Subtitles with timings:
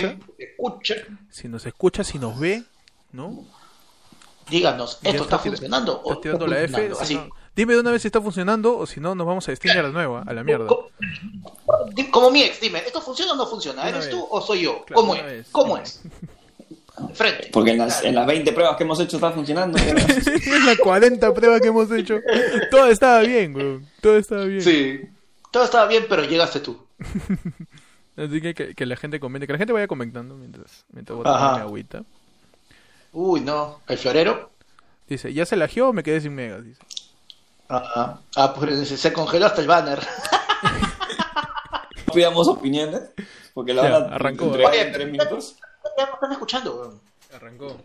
[0.00, 0.94] ven, escucha,
[1.30, 2.62] si nos escucha, si nos ve,
[3.12, 3.44] ¿no?
[4.50, 6.00] díganos, ¿esto está, funcionando?
[6.02, 6.66] o Está tirando la F.
[6.68, 7.00] funcionando?
[7.00, 7.14] Así.
[7.14, 9.74] no- dime de una vez si está funcionando o si no, nos vamos a Destiny
[9.78, 10.66] a la nueva, a la mierda.
[12.10, 13.88] Como mi ex, dime, ¿esto funciona o no funciona?
[13.88, 14.10] ¿Eres vez.
[14.10, 14.84] tú o soy yo?
[14.84, 15.24] Claro, ¿Cómo es?
[15.24, 16.00] vez, ¿Cómo es?
[17.14, 17.48] Frente.
[17.52, 19.78] Porque en las, en las 20 pruebas que hemos hecho está funcionando.
[19.78, 22.20] es la 40 prueba que hemos hecho.
[22.70, 23.88] Todo estaba bien, weón.
[24.02, 24.60] Todo estaba bien.
[24.60, 25.00] Sí.
[25.50, 26.86] Todo estaba bien, pero llegaste tú.
[28.16, 31.54] Así que, que que la gente comente, que la gente vaya comentando mientras, mientras tomando
[31.56, 32.02] mi agüita.
[33.12, 33.80] Uy, no.
[33.88, 34.50] ¿El florero?
[35.08, 36.64] Dice, ¿ya se lagió o me quedé sin megas?
[36.64, 36.80] Dice.
[37.68, 40.00] Ah, ah, pues se congeló hasta el banner.
[42.14, 43.00] Pidamos opiniones.
[43.54, 44.44] Porque la Ya, verdad, arrancó.
[44.46, 45.56] entre Oye, tres minutos.
[45.98, 47.00] Ya me están escuchando, weón.
[47.34, 47.76] Arrancó.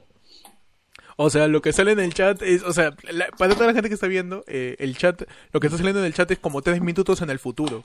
[1.18, 3.74] O sea, lo que sale en el chat es, o sea, la- para toda la
[3.74, 6.40] gente que está viendo, eh, el chat, lo que está saliendo en el chat es
[6.40, 7.82] como tres minutos en el futuro.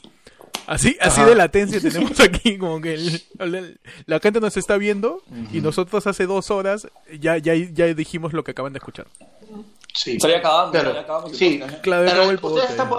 [0.67, 1.31] Así, así Ajá.
[1.31, 6.07] de latencia tenemos aquí, como que el- el- la gente nos está viendo y nosotros
[6.07, 6.87] hace dos horas
[7.19, 9.07] ya, ya, ya dijimos lo que acaban de escuchar.
[9.95, 10.19] Sí.
[10.19, 10.37] Claro.
[10.99, 11.59] acabamos el Sí.
[11.59, 11.81] podcast, ¿eh?
[11.83, 12.91] Claro, Pero el ustedes están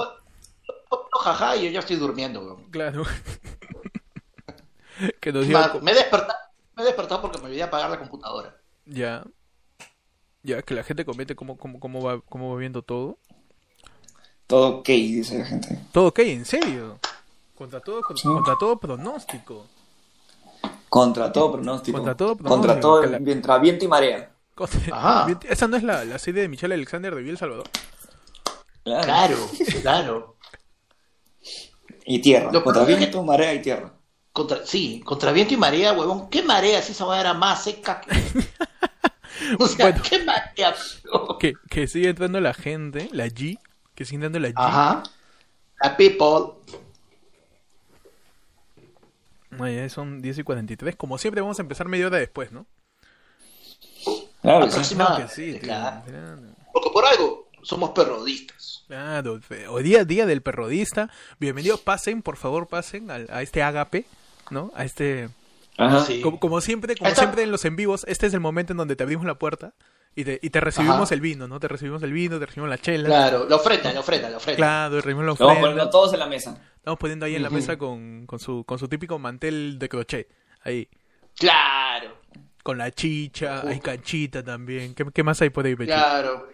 [1.23, 2.69] jaja y yo ya estoy durmiendo, weón.
[2.69, 3.03] Claro.
[5.21, 5.47] que nos
[5.81, 6.39] Me he despertado,
[6.75, 8.55] me he despertado porque me olvidé apagar la computadora.
[8.85, 9.23] Ya.
[10.43, 13.17] Ya, que la gente comente cómo, cómo, cómo, va, cómo va viendo todo.
[14.47, 15.79] Todo ok, dice la gente.
[15.93, 16.99] Todo ok, en serio.
[17.55, 19.67] Contra todo, contra todo pronóstico.
[20.89, 21.97] Contra todo pronóstico.
[21.97, 24.31] Contra todo pronóstico, Contra todo, la- mientras viento y marea.
[24.55, 25.39] Contra- Ajá.
[25.49, 27.69] Esa no es la, la serie de Michelle Alexander de Biel Salvador.
[28.83, 29.03] Claro.
[29.05, 29.37] Claro,
[29.81, 30.35] claro.
[32.05, 32.51] Y tierra.
[32.51, 33.93] Lo Contra que- viento, marea y tierra.
[34.33, 36.27] Contra, sí, contra viento y marea, huevón.
[36.29, 38.11] ¿Qué marea si esa hueá era más seca que...
[39.59, 40.03] O sea, Bueno.
[40.09, 40.75] ¿qué marea?
[41.39, 43.59] Que, que sigue entrando la gente, la G,
[43.93, 44.53] que sigue entrando la G.
[44.55, 45.03] Ajá.
[45.81, 46.53] La people.
[49.59, 50.95] Ay, ya son 10 y 43.
[50.95, 52.65] Como siempre vamos a empezar media hora después, ¿no?
[54.41, 54.95] Claro, sí.
[54.95, 55.61] Claro que sí, tío.
[55.61, 56.01] Claro.
[56.05, 56.41] Claro.
[56.73, 58.83] Porque por algo somos perrodistas.
[58.87, 59.39] Claro,
[59.69, 61.09] hoy día día del perrodista.
[61.39, 64.05] Bienvenidos, pasen, por favor, pasen al- a, este agape,
[64.49, 64.71] ¿no?
[64.75, 65.29] A este...
[65.77, 66.01] Ajá.
[66.05, 66.21] Sí.
[66.21, 68.77] Como, como siempre, como Esta- siempre en los en vivos, este es el momento en
[68.77, 69.73] donde te abrimos la puerta
[70.15, 71.13] y te, y te recibimos Ajá.
[71.15, 71.59] el vino, ¿no?
[71.59, 73.05] Te recibimos el vino, te recibimos la chela.
[73.07, 74.57] Claro, la ofrenda, la ofrenda, la ofrenda.
[74.57, 75.61] Claro, recibimos la Vamos ofrenda.
[75.61, 76.57] poniendo todos en la mesa.
[76.75, 80.27] Estamos poniendo ahí en la mesa con, con, su, con su típico mantel de crochet.
[80.63, 80.87] Ahí.
[81.37, 82.17] Claro,
[82.61, 84.93] Con la chicha, hay canchita también.
[84.93, 85.87] ¿Qué, qué más hay por ahí, Pechi?
[85.91, 86.47] claro.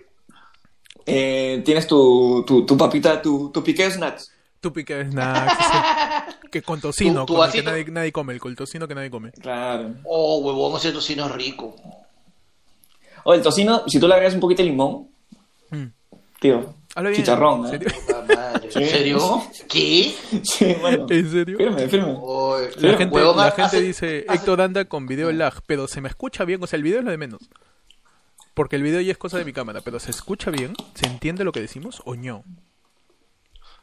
[1.05, 4.31] Eh, tienes tu, tu, tu papita, tu, tu pique de snacks.
[4.59, 5.53] Tu pique de snacks.
[5.65, 6.47] sí.
[6.51, 8.95] que con tocino, Tu- tu con el que nadie, nadie come, el con tocino que
[8.95, 9.31] nadie come.
[9.31, 9.95] Claro.
[10.05, 11.75] Oh, huevón, ese tocino es rico.
[13.23, 15.07] O el tocino, si tú le agregas un poquito de limón,
[15.71, 15.85] Mm.
[16.39, 17.21] tío, Habla bien.
[17.21, 17.85] chicharrón, ¿En ¿eh?
[18.63, 19.41] ¿En serio?
[19.67, 20.15] ¿Qué?
[20.43, 21.05] Sí, bueno.
[21.09, 21.57] ¿En serio?
[21.57, 22.15] Firme, firme.
[22.17, 25.87] Oh, La gente, huevón, la hace- gente dice, hace- Héctor anda con video lag, pero
[25.87, 27.41] se me escucha bien, o sea, el video es lo de menos.
[28.55, 30.73] Porque el video ya es cosa de mi cámara, pero ¿se escucha bien?
[30.95, 32.43] ¿Se entiende lo que decimos o no?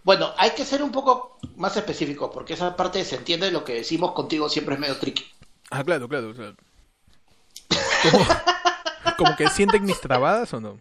[0.03, 3.75] Bueno, hay que ser un poco más específico, porque esa parte se entiende lo que
[3.75, 5.25] decimos contigo siempre es medio tricky.
[5.71, 6.55] Ah, claro, claro, claro.
[9.17, 10.79] ¿Cómo, como que sienten mis trabadas o no?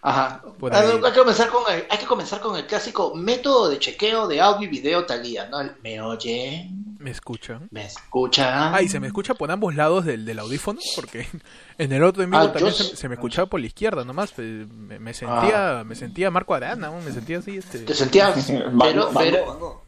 [0.00, 0.42] Ajá.
[0.58, 4.28] Por hay, que comenzar con el, hay que comenzar con el clásico método de chequeo
[4.28, 5.60] de audio y video Talía, ¿no?
[5.60, 6.70] El, ¿Me oye?
[6.98, 7.68] ¿Me escuchan?
[7.72, 8.74] ¿Me escucha?
[8.74, 11.26] Ah, y se me escucha por ambos lados del, del audífono, porque
[11.78, 14.36] en el otro Ah, también se, se me escuchaba por la izquierda nomás.
[14.38, 17.00] Me, me sentía me sentía Marco Arana, ¿no?
[17.00, 18.34] me sentía así, este, ¿Te sentías?
[18.80, 19.82] pero, pero-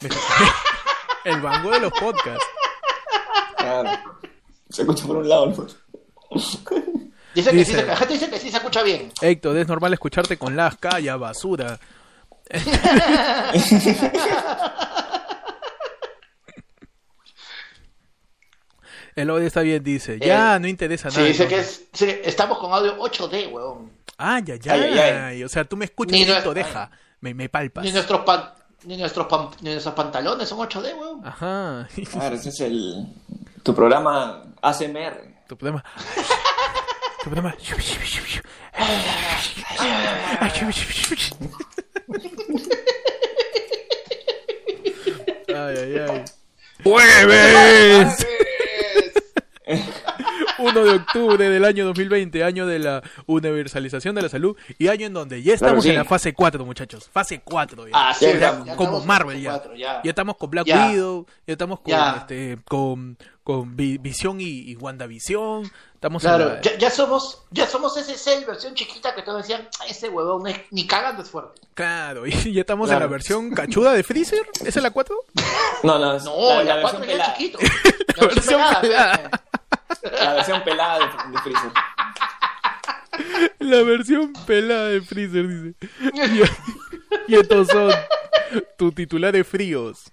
[0.00, 0.54] me sentía-
[1.24, 2.46] el bango de los podcasts.
[3.56, 3.90] Claro.
[4.70, 5.66] Se escucha por un lado, ¿no?
[7.34, 9.12] Dice que sí, Dice- la gente dice que sí se escucha bien.
[9.20, 11.78] Héctor, es normal escucharte con las calla, basura.
[19.16, 20.18] El audio está bien, dice.
[20.20, 21.28] Ya, Eh, no interesa Sí, nada.
[21.28, 23.90] dice que es, sí, estamos con audio 8D, weón.
[24.16, 24.72] Ah, ya, ya.
[24.74, 26.90] Ay, ay, O sea, tú me escuchas Ni y no- deja.
[27.20, 27.84] Me, me palpas.
[27.84, 28.52] Ni nuestros pan-
[28.84, 31.26] ni nuestros pan- ni nuestros pantalones son 8D, weón.
[31.26, 31.88] Ajá.
[32.12, 33.06] Claro, ese es el.
[33.64, 35.37] Tu programa ACMR.
[35.48, 35.82] Tu problema.
[37.18, 37.54] Tu problema.
[45.48, 46.24] Ay, ay, ay.
[46.84, 48.26] ¡Jueves!
[50.58, 54.88] 1 1 de octubre del año 2020, año de la universalización de la salud y
[54.88, 55.90] año en donde ya estamos sí.
[55.90, 57.08] en la fase 4, muchachos.
[57.12, 57.92] Fase 4 ya.
[57.94, 58.66] Ah, sí, Ya ya- estamos.
[58.66, 59.62] ya como Marvel ya.
[59.76, 60.00] ya.
[60.02, 60.66] Ya estamos con Black.
[60.66, 62.16] Widow, ya estamos con Ya.
[62.18, 67.44] este con con Vi- Visión y, y WandaVision, estamos en Claro, la- ya, ya somos,
[67.50, 71.22] ya somos ese cel versión chiquita que todos decían, "Ah, ese huevón es- ni cagando
[71.22, 71.62] es fuerte.
[71.72, 75.16] Claro, y ya estamos en la versión cachuda de Freezer, ¿esa es la 4?
[75.82, 77.34] No, no, es No, la, versión cuatro ya pelada.
[77.38, 77.58] chiquito.
[78.18, 79.30] La versión pelada.
[80.02, 81.72] La versión pelada de, de Freezer.
[83.58, 85.74] La versión pelada de Freezer dice.
[86.14, 87.92] Y, y estos son
[88.76, 90.10] tus titulares fríos,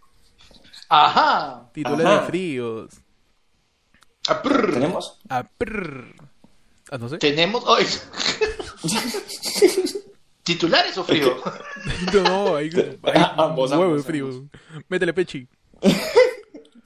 [0.90, 1.70] Ajá.
[1.74, 2.26] titulares Ajá.
[2.26, 2.90] fríos.
[4.28, 4.74] Ah, prr.
[4.74, 5.20] ¿Tenemos?
[5.30, 6.16] Ah, prrr.
[6.92, 7.18] Ah, no sé.
[7.20, 7.64] Tenemos.
[7.68, 7.86] ay.
[10.44, 11.38] ¿Titulares o frío?
[12.14, 12.70] No, no, hay,
[13.04, 14.30] hay Ambos, huevo ambos, de frío.
[14.88, 15.48] Métele pechi.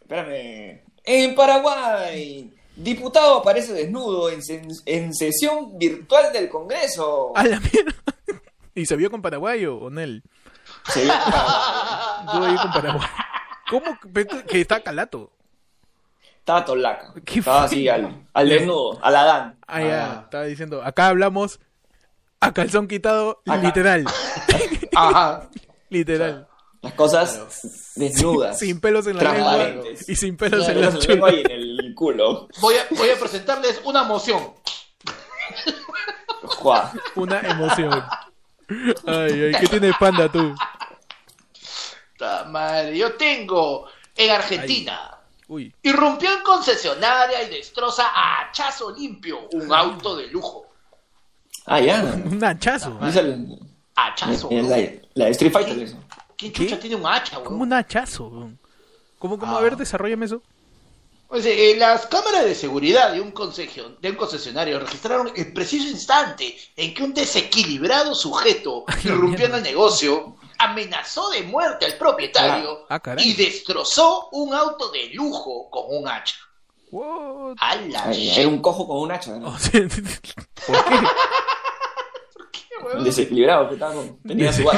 [0.01, 0.81] Espérame.
[1.03, 2.53] En Paraguay,
[2.83, 4.39] diputado aparece desnudo en,
[4.85, 7.31] en sesión virtual del Congreso.
[7.35, 7.93] A la mierda.
[8.75, 10.23] ¿Y se vio con Paraguay o con él?
[10.87, 11.13] Se vio-
[12.61, 13.07] con Paraguay.
[13.69, 13.97] ¿Cómo
[14.47, 15.31] que está calato?
[16.39, 17.13] Estaba tolaca.
[17.25, 19.59] Qué Estaba así al, al desnudo, al Adán.
[19.67, 20.21] Ah, ya, Ah.
[20.23, 20.81] estaba diciendo.
[20.83, 21.59] Acá hablamos
[22.39, 23.61] a calzón quitado, Acá.
[23.61, 24.05] literal.
[24.95, 25.49] Ajá.
[25.89, 26.47] literal.
[26.81, 28.57] Las cosas desnudas.
[28.59, 31.93] Sin pelos en la lengua y sin pelos en la la lengua y en el
[31.95, 32.47] culo.
[32.61, 34.53] Voy a, voy a presentarles una moción.
[36.43, 36.93] Juá.
[37.15, 38.03] Una emoción.
[39.05, 40.55] Ay, ay, ¿qué tienes panda tú?
[42.17, 45.17] Ta madre, yo tengo en Argentina.
[45.47, 50.67] Uy, Irrumpió en concesionaria y destroza a hachazo limpio un auto de lujo.
[51.65, 52.01] Ah, ya.
[52.25, 52.97] un hachazo.
[53.01, 53.59] Dice el-
[53.95, 54.49] Hachazo.
[54.51, 54.77] la,
[55.15, 55.93] la de Street Fighter.
[56.39, 56.81] ¿Quién chucha ¿Qué?
[56.81, 57.45] tiene un hacha, weón?
[57.47, 58.27] Como un hachazo.
[58.29, 58.59] weón.
[59.19, 59.55] ¿Cómo, cómo?
[59.55, 59.61] A Ah.
[59.61, 60.41] ver, desarrollame eso.
[61.27, 63.33] Pues, eh, las cámaras de seguridad de un,
[64.01, 69.61] de un concesionario registraron el preciso instante en que un desequilibrado sujeto irrumpió en el
[69.63, 75.83] negocio, amenazó de muerte al propietario Ah, ah, y destrozó un auto de lujo con
[75.89, 76.35] un hacha.
[76.91, 77.57] What?
[77.59, 79.35] ¡A la Ay, Era un cojo con un hacha.
[79.37, 79.49] ¿no?
[79.49, 79.81] O sea,
[80.65, 80.95] ¿Por qué?
[82.83, 83.03] weón!
[83.03, 84.63] Desequilibrado, que estaba con- tenía su.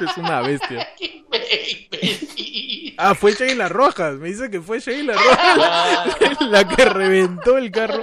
[0.00, 0.88] Es una bestia.
[0.98, 2.94] ¡Qué imbécil!
[2.96, 4.14] Ah, fue Sheila Rojas.
[4.16, 8.02] Me dice que fue Sheila Rojas la que reventó el carro.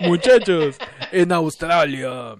[0.00, 0.76] Muchachos,
[1.12, 2.36] en Australia,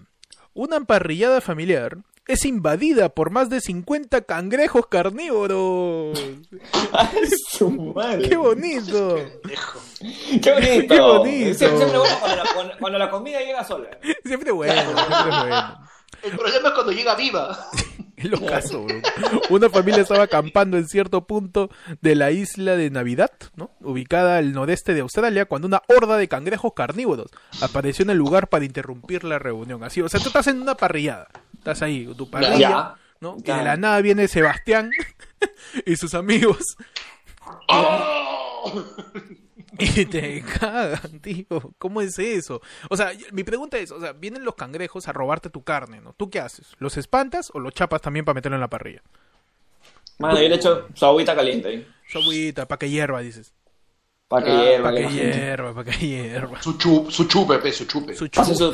[0.55, 6.19] una emparrillada familiar es invadida por más de 50 cangrejos carnívoros.
[6.93, 8.29] Ay, su madre.
[8.29, 9.17] ¡Qué bonito!
[10.43, 10.95] Qué bonito.
[10.95, 11.55] Qué bonito.
[11.55, 13.89] Siempre, siempre bueno cuando la, cuando la comida llega sola.
[14.25, 15.79] Siempre bueno, siempre bueno.
[16.27, 17.57] El problema es cuando llega viva.
[18.17, 18.97] Es lo caso, bro.
[19.51, 21.69] Una familia estaba acampando en cierto punto
[22.01, 23.71] de la isla de Navidad, ¿no?
[23.83, 27.31] Ubicada al noreste de Australia, cuando una horda de cangrejos carnívoros
[27.61, 29.85] apareció en el lugar para interrumpir la reunión.
[29.85, 31.29] Así, o sea, tú estás en una parrillada,
[31.59, 32.95] estás ahí, tu parrilla, Ya.
[33.21, 33.37] ¿no?
[33.37, 34.93] Y de la nada viene Sebastián
[35.85, 36.79] y sus amigos
[37.69, 38.83] ¡Oh!
[39.79, 41.47] y te cagan, tío.
[41.79, 42.61] ¿Cómo es eso?
[42.89, 46.13] O sea, mi pregunta es, o sea, vienen los cangrejos a robarte tu carne, ¿no?
[46.15, 46.75] ¿Tú qué haces?
[46.79, 49.03] ¿Los espantas o los chapas también para meterlo en la parrilla?
[50.19, 51.87] Mano, yo le echo su agüita caliente ahí.
[52.09, 53.53] Su agüita, para que hierva, dices.
[54.29, 54.85] Para que Ah, hierva.
[54.85, 56.63] Para que gente hierva, para que hierva.
[56.63, 58.15] Su, chup, su chupe, pe, su chupe.
[58.15, 58.73] Su chupe, su-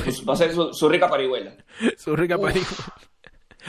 [0.54, 1.54] su, su rica parihuela.
[1.98, 2.68] su rica parihuela.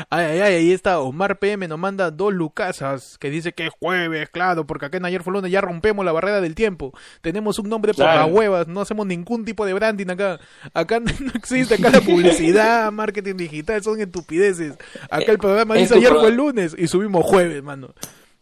[0.09, 3.73] Ay, ay, ay, ahí está Omar PM nos manda dos lucasas que dice que es
[3.79, 6.93] jueves, claro, porque acá en ayer fue lunes ya rompemos la barrera del tiempo.
[7.21, 8.21] Tenemos un nombre por Claro.
[8.27, 10.39] las huevas, no hacemos ningún tipo de branding acá.
[10.73, 14.75] Acá no existe acá la publicidad, marketing digital, son estupideces.
[15.11, 17.93] Acá el programa Es dice ayer pro- fue lunes y subimos jueves, mano.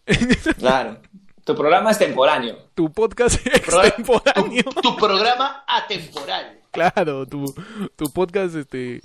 [0.58, 0.98] Claro.
[1.44, 2.56] Tu programa es temporáneo.
[2.76, 4.64] Tu podcast es Pro- extemporáneo.
[4.64, 6.60] Tu, tu programa atemporal.
[6.72, 7.54] Claro, tu,
[7.96, 9.02] tu podcast este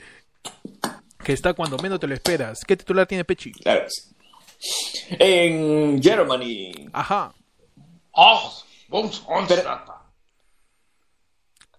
[1.27, 2.61] que está cuando menos te lo esperas.
[2.65, 3.51] ¿Qué titular tiene Pechi?
[3.51, 3.85] Claro.
[5.19, 6.89] En Germany.
[6.93, 7.35] Ajá.
[8.13, 8.53] ¡Oh!
[8.89, 9.69] Vamos a Pero-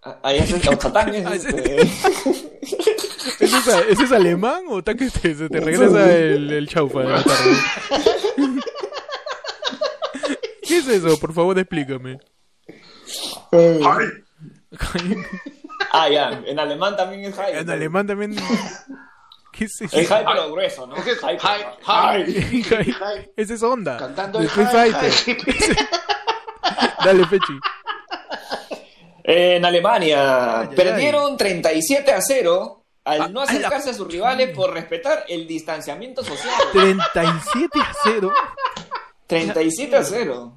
[0.02, 0.60] Ah, Ahí es el
[0.94, 1.80] Ah, ese- este-
[3.44, 6.68] ¿Ese es, a- ese es alemán o está que te, se te regresa el, el
[6.68, 7.56] chaufa de la tarde?
[10.62, 11.18] ¿Qué es eso?
[11.18, 12.18] Por favor, explícame.
[15.92, 16.42] Ah, ya.
[16.46, 17.56] En alemán también es high.
[17.58, 18.36] en alemán también.
[19.58, 19.96] ¿Qué es eso?
[19.98, 20.94] Es high pero grueso, ¿no?
[20.96, 21.36] Es hi,
[21.82, 23.30] pero- hi, hi.
[23.36, 23.96] Ese es onda.
[23.96, 25.12] Cantando el Street Fighter.
[27.04, 27.52] Dale, Pechi.
[29.24, 33.94] En Alemania Ay, ay, perdieron 37 a 0 al Ah, no ay, la- acercarse a
[33.94, 36.54] sus rivales por respetar el distanciamiento social.
[36.72, 38.32] 37 a 0.
[39.26, 40.54] 37 a 0.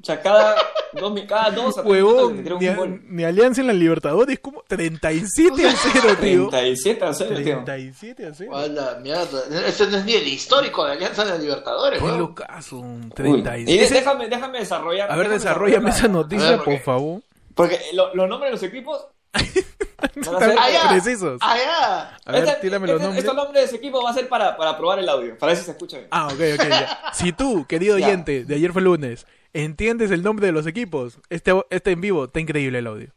[0.00, 0.54] O sea, cada,
[0.92, 6.16] Dos, mi- cada dos Huevón, un a- Alianza en la Libertadores, como 37 a 0,
[6.20, 6.48] tío.
[6.48, 7.64] 37 a 0, tío.
[7.64, 8.56] 37 a 0.
[8.56, 9.42] A la mierda.
[9.66, 12.18] Ese no es ni el histórico de Alianza de la Libertadores, Qué weón.
[12.20, 13.68] locazo, un Uy, 36.
[13.68, 15.10] Y de- Ese- déjame, déjame desarrollar.
[15.12, 16.80] A ver, desarrollame esa noticia, ver, ¿por qué?
[16.80, 17.20] favor.
[17.54, 19.04] Porque lo- los nombres de los equipos.
[19.34, 20.88] van a ser- Están Ah, ya.
[20.88, 21.38] precisos.
[21.42, 22.16] Ah, ya.
[22.24, 23.24] A ver, Este- tírame los este- nombres.
[23.24, 25.58] Estos nombres de ese equipo va a ser para, para probar el audio, para ver
[25.58, 26.08] si se escucha bien.
[26.12, 26.98] Ah, ok, ok, ya.
[27.12, 31.52] Si tú, querido oyente, de ayer fue lunes, entiendes el nombre de los equipos, este,
[31.70, 33.12] este en vivo, está increíble el audio.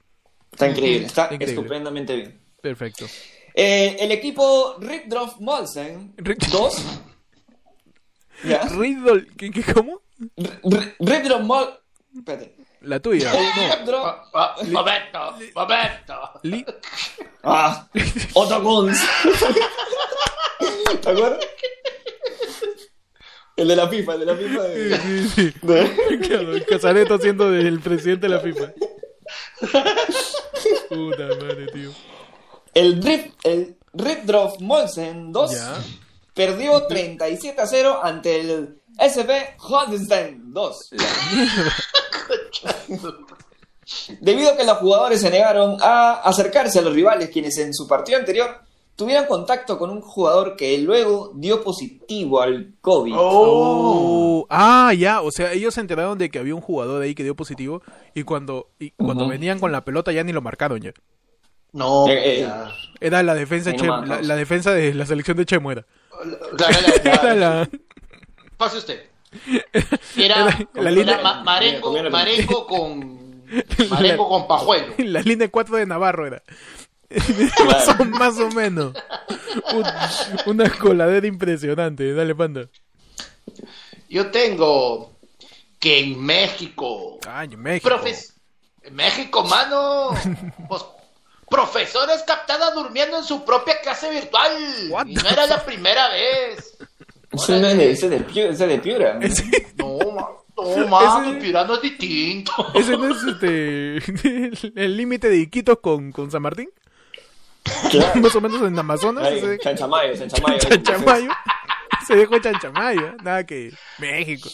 [0.52, 1.56] Está increíble, está Increíble.
[1.62, 2.40] estupendamente bien.
[2.62, 3.06] Perfecto.
[3.54, 6.86] Eh, el equipo Rickdorf Molsen Rick- 2.
[8.46, 8.62] ¿Ya?
[8.64, 10.02] Riddle, ¿qué, qué, cómo?
[11.00, 11.80] Rickdorf Mol.
[12.16, 12.56] Espérate.
[12.82, 13.32] La tuya.
[13.32, 13.40] No.
[13.40, 14.06] Rickdorf.
[14.34, 16.40] Ah, ah.
[16.44, 16.66] Li-
[17.44, 17.88] Ah,
[18.34, 19.00] Otto Guns.
[21.02, 21.40] ¿Te acuerdas?
[23.56, 24.64] El de la FIFA, el de la FIFA.
[24.64, 24.98] De...
[24.98, 25.54] Sí, sí.
[25.62, 28.72] de- Claro, el Casareto siendo el presidente de la FIFA.
[30.90, 31.92] Puta madre, tío.
[32.74, 33.76] El, Rip, el
[34.60, 35.74] Molsen 2 Ya.
[36.34, 40.90] perdió 37 a 0 ante el SV Holstein 2.
[44.22, 47.88] Debido a que los jugadores se negaron a acercarse a los rivales, quienes en su
[47.88, 48.62] partido anterior
[49.02, 53.14] tuvieron contacto con un jugador que luego dio positivo al COVID.
[53.18, 57.24] Oh, ah, ya, o sea, ellos se enteraron de que había un jugador ahí que
[57.24, 57.82] dio positivo
[58.14, 60.92] y cuando, y cuando venían con la pelota ya ni lo marcaron ya.
[61.74, 62.48] No, Eh, eh.
[63.00, 65.86] Era la defensa, la, defensa de la selección de Chemuera.
[66.58, 67.70] Claro, la- Era la- la,
[68.58, 69.02] Pase usted.
[70.16, 73.20] Era, Era la era línea- ma- marengo, Comía la- marengo con
[73.90, 74.94] marengo con pajuelo.
[75.00, 76.44] la línea 4 de Navarro era.
[77.56, 77.86] Claro.
[77.98, 78.94] Son más o menos.
[79.74, 82.14] Un- una coladera impresionante.
[82.14, 82.68] Dale, panda.
[84.10, 85.12] Yo tengo
[85.80, 87.88] que en México, Ay, México.
[87.90, 88.36] profes,
[88.84, 90.10] en México, mano,
[90.70, 90.84] pues,
[91.50, 94.52] profesores captada durmiendo en su propia clase virtual.
[94.90, 96.78] What Y the no era la primera vez.
[97.32, 99.20] Ese no es de, ese de, Piura, Piura.
[99.78, 99.98] No,
[100.58, 102.52] no, mano, Ese- Pirano es distinto.
[102.76, 106.70] ese no es este, el- el límite de Iquitos con, con San Martín.
[107.90, 108.16] Claro.
[108.22, 109.28] Más o menos en Amazonas.
[109.28, 110.58] Ay, ese- Chanchamayo, Chanchamayo.
[110.60, 111.32] Chanchamayo.
[112.08, 113.14] Se dejó Chanchamayo.
[113.24, 113.72] Nada que.
[114.00, 114.50] México.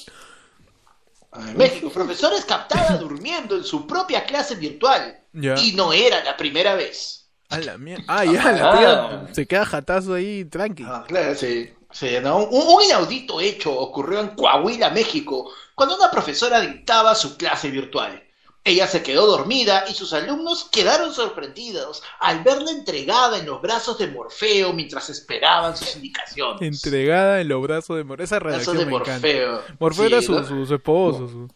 [1.55, 5.19] México, profesores captada durmiendo en su propia clase virtual.
[5.33, 5.55] Ya.
[5.59, 7.29] Y no era la primera vez.
[7.49, 8.03] A la mierda.
[8.07, 9.27] Ah, ya, la Ah.
[9.31, 10.83] se queda jatazo ahí, tranqui.
[10.85, 11.71] Ah, claro, sí.
[11.91, 12.39] Sí, ¿no?
[12.43, 18.21] un, un inaudito hecho ocurrió en Coahuila, México, cuando una profesora dictaba su clase virtual.
[18.67, 23.97] Ella se quedó dormida y sus alumnos quedaron sorprendidos al verla entregada en los brazos
[23.97, 26.61] de Morfeo mientras esperaban sus indicaciones.
[26.61, 28.25] Entregada en los brazos de Morfeo.
[28.25, 29.13] Esa redacción de me encanta.
[29.13, 29.63] Morfeo.
[29.79, 30.43] Morfeo Sí, era su, ¿no?
[30.45, 31.29] su, su esposo.
[31.29, 31.49] Su...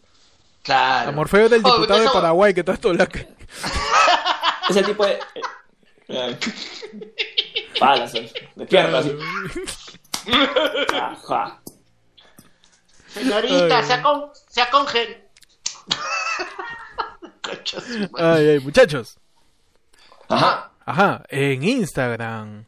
[0.64, 1.10] Claro.
[1.10, 3.10] A Morfeo era el Oh, diputado de Paraguay que está todo la...
[4.70, 5.20] Ese tipo de.
[6.08, 6.38] eh,
[7.78, 9.06] Palas, eh, de piernas.
[9.06, 9.18] así.
[10.94, 11.62] Ajá.
[13.08, 13.84] Señorita, Ay.
[13.86, 14.70] se ha, con, se ha.
[18.18, 19.18] Ay, ay, muchachos.
[20.28, 20.72] Ajá.
[20.86, 22.66] Ajá, en Instagram.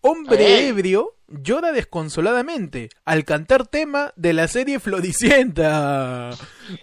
[0.00, 6.30] Hombre ebrio llora desconsoladamente al cantar tema de la serie Floricienta.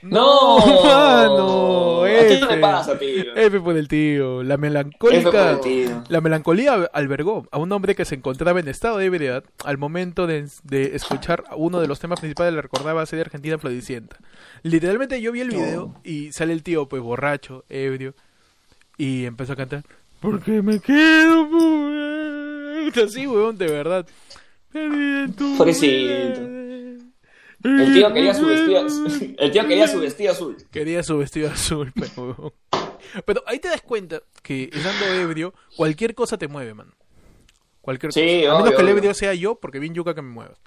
[0.01, 0.57] No.
[0.83, 2.03] mano.
[2.03, 2.47] ¿A ti qué F.
[2.47, 3.35] te pasa, tío?
[3.35, 4.43] F por el tío.
[4.43, 5.51] La melancólica.
[5.51, 6.03] el tío.
[6.09, 10.27] La melancolía albergó a un hombre que se encontraba en estado de ebriedad al momento
[10.27, 14.17] de, de escuchar uno de los temas principales de la recordada serie argentina Floricienta.
[14.63, 18.13] Literalmente yo vi el video y sale el tío pues borracho, ebrio
[18.97, 19.83] y empezó a cantar
[20.19, 22.18] porque me quedo muerto
[23.03, 24.07] así, weón, de verdad.
[25.57, 26.41] Pobrecito.
[27.63, 28.87] El tío quería su vestido.
[29.37, 30.57] El tío quería su vestido azul.
[30.71, 32.53] Quería su vestido azul, pero...
[33.25, 36.93] Pero ahí te das cuenta que estando ebrio, cualquier cosa te mueve, man.
[37.81, 38.31] Cualquier Sí, cosa.
[38.31, 38.97] A menos obvio, que el obvio.
[38.97, 40.59] ebrio sea yo, porque bien yuca que me muevas.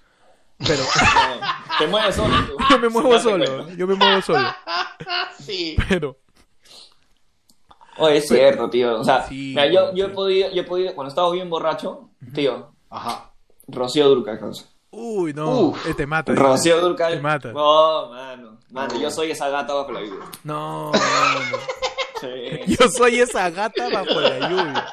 [0.59, 0.83] Pero
[1.79, 2.35] te mueves solo.
[2.47, 2.57] tú.
[2.71, 4.49] yo me muevo solo, yo me muevo solo.
[5.39, 5.77] Sí.
[5.89, 6.19] Pero...
[7.99, 9.01] Oye, es cierto, tío.
[9.01, 12.09] O sea, Sí, mira, yo, yo he podido, yo he podido, cuando estaba bien borracho,
[12.35, 13.33] tío, Ajá.
[13.69, 14.67] Rocío causa.
[14.91, 15.87] Uy, no, Uf.
[15.87, 16.35] eh, te mata.
[16.35, 17.15] Rocío Durcal.
[17.15, 17.53] Te mata.
[17.53, 18.59] No, mano.
[18.71, 20.25] Mano, yo soy esa gata bajo la lluvia.
[20.45, 21.59] No, no, no.
[22.21, 22.29] Sí.
[22.79, 24.87] Yo soy esa gata bajo la lluvia.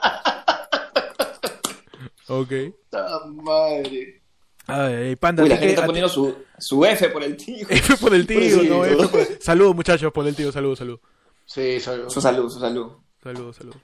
[2.27, 2.51] Ok.
[2.89, 4.21] ¡Ta madre!
[4.67, 7.65] Ay, panda, Uy, la ¿a ti gente está poniendo su, su F por el tío.
[7.69, 9.21] F por el tío, no, F por...
[9.41, 11.01] Saludos, muchachos, por el tío, saludos, saludos.
[11.49, 12.07] Sí, salud.
[12.09, 12.91] Su salud, su salud.
[13.23, 13.81] Saludos, saludos.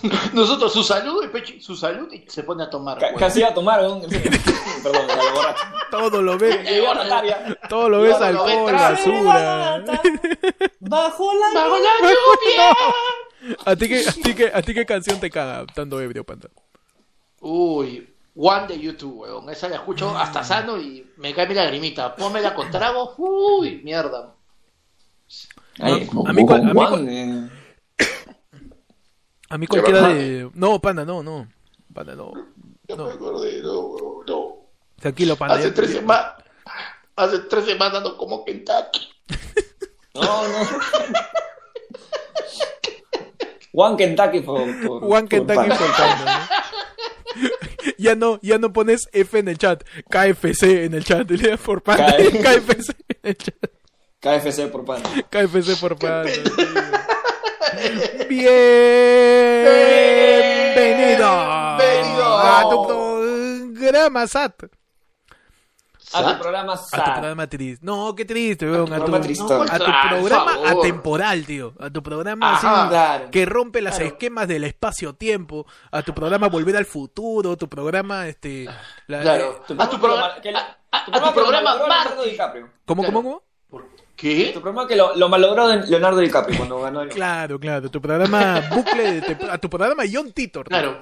[0.32, 2.96] Nosotros, su salud, Pechi, su salud, y se pone a tomar.
[2.96, 3.12] Ca-.
[3.14, 4.02] Casi a tomar, weón.
[4.82, 5.64] Perdón, la borracho.
[5.90, 9.84] Todo lo ves, a todo lo ves Todo lo ves alcohol, basura.
[10.78, 13.56] Bajo la ¡Bajo la lluvia!
[13.64, 16.50] ¿A ti qué, a ti qué, a ti qué canción te caga tanto ebrio, panda?
[17.40, 19.50] Uy, One de YouTube, weón.
[19.50, 22.14] Esa la escucho hasta sano y me cae mi lagrimita.
[22.14, 23.16] Pónmela con trago.
[23.16, 24.37] Uy, mierda.
[25.80, 27.50] Ay, A mí cual- a mí Juan, cual-
[29.50, 30.50] A mí cualquiera de...
[30.54, 31.48] No, panda, no, no.
[31.94, 32.32] Panda, no.
[32.86, 33.06] Ya No.
[33.06, 34.56] me acordé, no, no.
[35.00, 35.54] Tranquilo, panda.
[35.54, 36.34] Hace tres semanas.
[37.16, 39.08] Hace tres semanas no como Kentucky.
[40.14, 40.58] No, no.
[43.72, 46.48] One Kentucky por, por One Kentucky por panda,
[47.36, 47.48] ¿no?
[47.98, 51.60] Ya no, ya no pones F en el chat, KFC en el chat, le das
[51.64, 53.54] por panda, KFC en el chat,
[54.20, 55.00] KFC por pan.
[55.30, 55.96] KFC por
[56.28, 56.42] sí.
[58.28, 61.28] Bienvenido
[61.78, 62.38] Bienvenido.
[62.38, 62.86] a tu
[63.78, 64.68] programa SAT, A
[66.22, 66.38] tu ¿Sat?
[66.40, 67.04] programa a tu SAT.
[67.12, 67.86] programa triste.
[67.86, 69.20] No, qué triste, weón, a tu, a
[69.78, 72.88] tu Ah, por programa atemporal, tío, a tu programa así Ajá.
[72.88, 73.30] Claro.
[73.30, 74.06] que rompe los Claro.
[74.06, 78.68] esquemas del espacio-tiempo, a tu programa Volver al Futuro, tu programa, este...
[79.06, 79.62] la- Claro.
[79.68, 80.30] Tu A tu programa A,
[80.90, 82.30] a- tu a tu programa, Marty.
[82.30, 82.68] DiCaprio.
[82.86, 83.14] ¿Cómo, Claro.
[83.14, 83.42] cómo, cómo?
[84.18, 84.50] ¿Qué?
[84.52, 87.08] Tu programa que lo, lo malogró Leonardo DiCaprio cuando ganó el...
[87.10, 90.66] Claro, claro, tu programa bucle, de te- a tu programa John Titor.
[90.66, 91.00] Claro.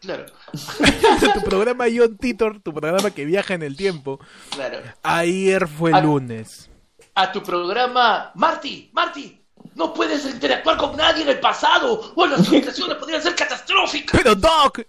[0.00, 0.26] Claro.
[1.34, 4.20] tu programa John Titor, tu programa que viaja en el tiempo.
[4.50, 4.78] Claro.
[5.02, 6.70] Ayer fue lunes.
[7.16, 9.40] A tu programa, Marty, Marty.
[9.74, 14.20] No puedes interactuar con nadie en el pasado o las situaciones podrían ser catastróficas.
[14.22, 14.80] Pero Doc,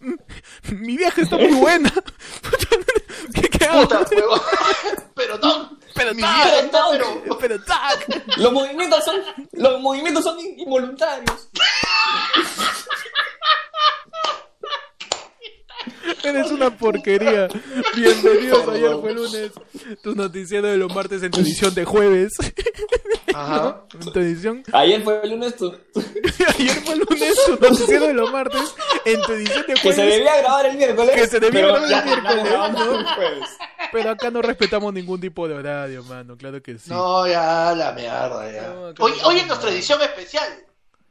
[0.72, 1.92] mi viaje está muy buena.
[3.34, 3.82] ¿Qué, qué hago?
[3.84, 4.06] Puta.
[5.16, 5.78] Pero no.
[5.96, 7.38] Pero mi Doc, vida pero.
[7.40, 7.58] pero.
[8.38, 9.16] Los movimientos son,
[9.54, 11.50] los movimientos son involuntarios.
[16.24, 17.48] Eres una porquería.
[17.96, 19.52] Bienvenidos a Ayer fue lunes.
[20.02, 22.34] Tu noticiero de los martes en tu edición de jueves.
[23.34, 23.82] Ajá.
[23.96, 24.64] En tu edición.
[24.74, 25.72] Ayer fue el lunes tu-
[26.60, 28.76] Ayer fue lunes, tu noticiero de los martes.
[29.06, 30.14] En tu edición de que se jueves.
[30.16, 31.12] debía grabar el miércoles.
[31.16, 33.50] Que se debía grabar el miércoles, jueves.
[33.92, 36.36] Pero acá no respetamos ningún tipo de horario, mano.
[36.38, 36.90] Claro que sí.
[36.90, 38.68] No, ya, la mierda, ya.
[38.70, 40.48] No, hoy, hoy es nuestra edición especial.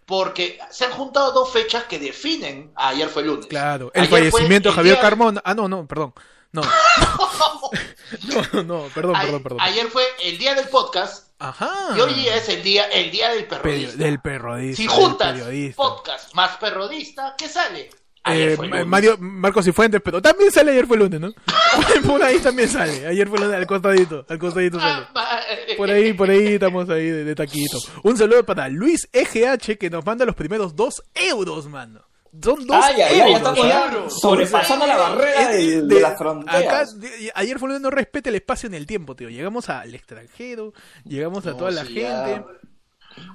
[0.06, 3.46] Porque se han juntado dos fechas que definen a ayer fue lunes.
[3.46, 5.40] Claro, el Ayer fallecimiento de Javier día- Carmona.
[5.44, 6.12] Ah, no, no, perdón.
[6.52, 6.62] No.
[8.52, 9.60] no, no, perdón, perdón, perdón.
[9.60, 11.94] Ayer fue el día del podcast Ajá.
[11.96, 13.96] y hoy es el día, el día del perrodista.
[13.96, 14.76] del perrodista.
[14.82, 15.40] Si juntas
[15.74, 17.90] podcast más perrodista, ¿qué sale?
[18.26, 18.56] Eh.
[18.86, 21.32] Mario, Marcos y Fuentes, pero también sale ayer fue lunes, ¿no?
[22.06, 23.06] por ahí también sale.
[23.06, 25.06] Ayer fue lunes, al costadito, al costadito sale.
[25.14, 25.40] Ah,
[25.76, 27.78] Por ahí, por ahí estamos ahí de, de taquito.
[28.02, 32.00] Un saludo para Luis EGH que nos manda los primeros dos euros, mano.
[32.42, 33.36] Son dos Ay, ay, ay, ya euros.
[33.36, 34.20] estamos ya euros.
[34.20, 36.64] sobrepasando la barrera de, de de- las fronteras.
[36.64, 39.28] Acá, de- ayer fue lunes, no respeta el espacio en el tiempo, tío.
[39.28, 40.72] Llegamos al extranjero,
[41.04, 42.00] llegamos a No, toda la gente.
[42.02, 42.44] ya.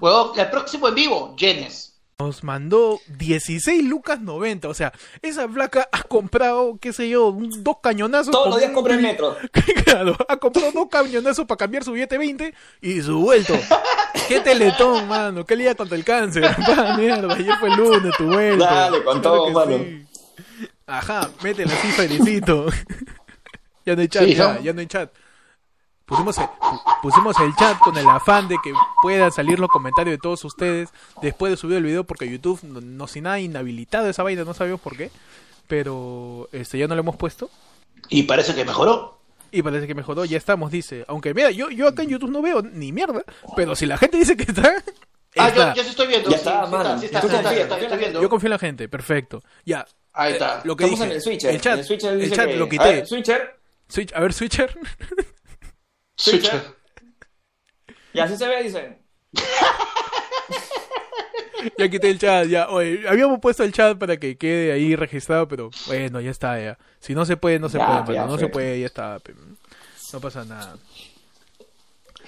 [0.02, 1.89] Huevón, el próximo en vivo, Jenes.
[2.22, 4.68] Nos mandó 16 lucas 90.
[4.68, 8.32] O sea, esa flaca ha comprado, qué sé yo, un- dos cañonazos.
[8.32, 9.38] Todos con los días un- compra el metro.
[9.86, 13.54] Claro, ha comprado dos cañonazos para cambiar su billete 20 y su vuelto.
[14.28, 15.46] Qué teletón, mano.
[15.46, 16.44] Qué liga contra el cáncer.
[16.98, 18.66] Mierda, ayer fue el lunes, tu vuelto.
[18.66, 19.78] Dale, con todo, que mano.
[19.78, 20.06] sí.
[20.88, 22.66] Ajá, métela así, felicito.
[23.86, 24.62] ya no hay chat, Sí, ya, ¿no?
[24.62, 25.10] ya no hay chat.
[26.10, 30.14] Pusimos el, pu- pusimos el chat con el afán de que puedan salir los comentarios
[30.14, 30.90] de todos ustedes
[31.22, 34.82] después de subir el video porque YouTube no- nos ha inhabilitado esa vaina, no sabemos
[34.82, 35.12] por qué.
[35.68, 37.50] Pero este ya no lo hemos puesto.
[38.10, 39.20] Y parece que mejoró.
[39.52, 41.06] Y parece que mejoró, ya estamos, dice.
[41.08, 43.24] Aunque mira, yo, yo acá en YouTube no veo ni mierda,
[43.56, 44.74] pero si la gente dice que está,
[45.38, 45.70] Ah, está.
[45.74, 46.30] yo, yo sí estoy viendo.
[46.32, 47.00] Ya está, sí mano.
[47.00, 48.22] sí está, Tú sí está, confía, sí está, confía estoy en la viendo.
[48.22, 49.44] Yo confío en la gente, perfecto.
[49.66, 49.86] Ya.
[50.14, 50.62] Ahí Eh, está.
[50.66, 51.52] lo que Estamos dije, en el switcher.
[51.54, 52.84] el chat, el switcher el dice chat que- lo A quité.
[52.84, 53.60] ver, switcher.
[53.88, 54.76] Switch, a ver, switcher.
[56.20, 56.76] Switcher.
[58.14, 58.98] Y así se ve, dicen.
[61.78, 62.70] ya quité el chat, ya.
[62.70, 66.78] Oye, habíamos puesto el chat para que quede ahí registrado, pero bueno, ya está, ya.
[67.00, 68.48] Si no se puede, no se Ya, puede, mano, no fue.
[68.48, 69.20] se puede, ya está.
[70.14, 70.76] No pasa nada.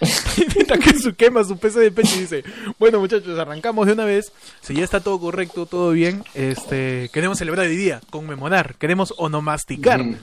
[1.01, 2.43] su quema su peso de pecho y dice,
[2.79, 7.37] bueno muchachos, arrancamos de una vez, si ya está todo correcto, todo bien, este, queremos
[7.37, 10.17] celebrar el día, conmemorar, queremos onomasticar Ujú.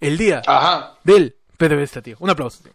[0.00, 0.98] el día Ajá.
[1.04, 2.16] del PDVSTA, tío.
[2.20, 2.72] Un aplauso, tío.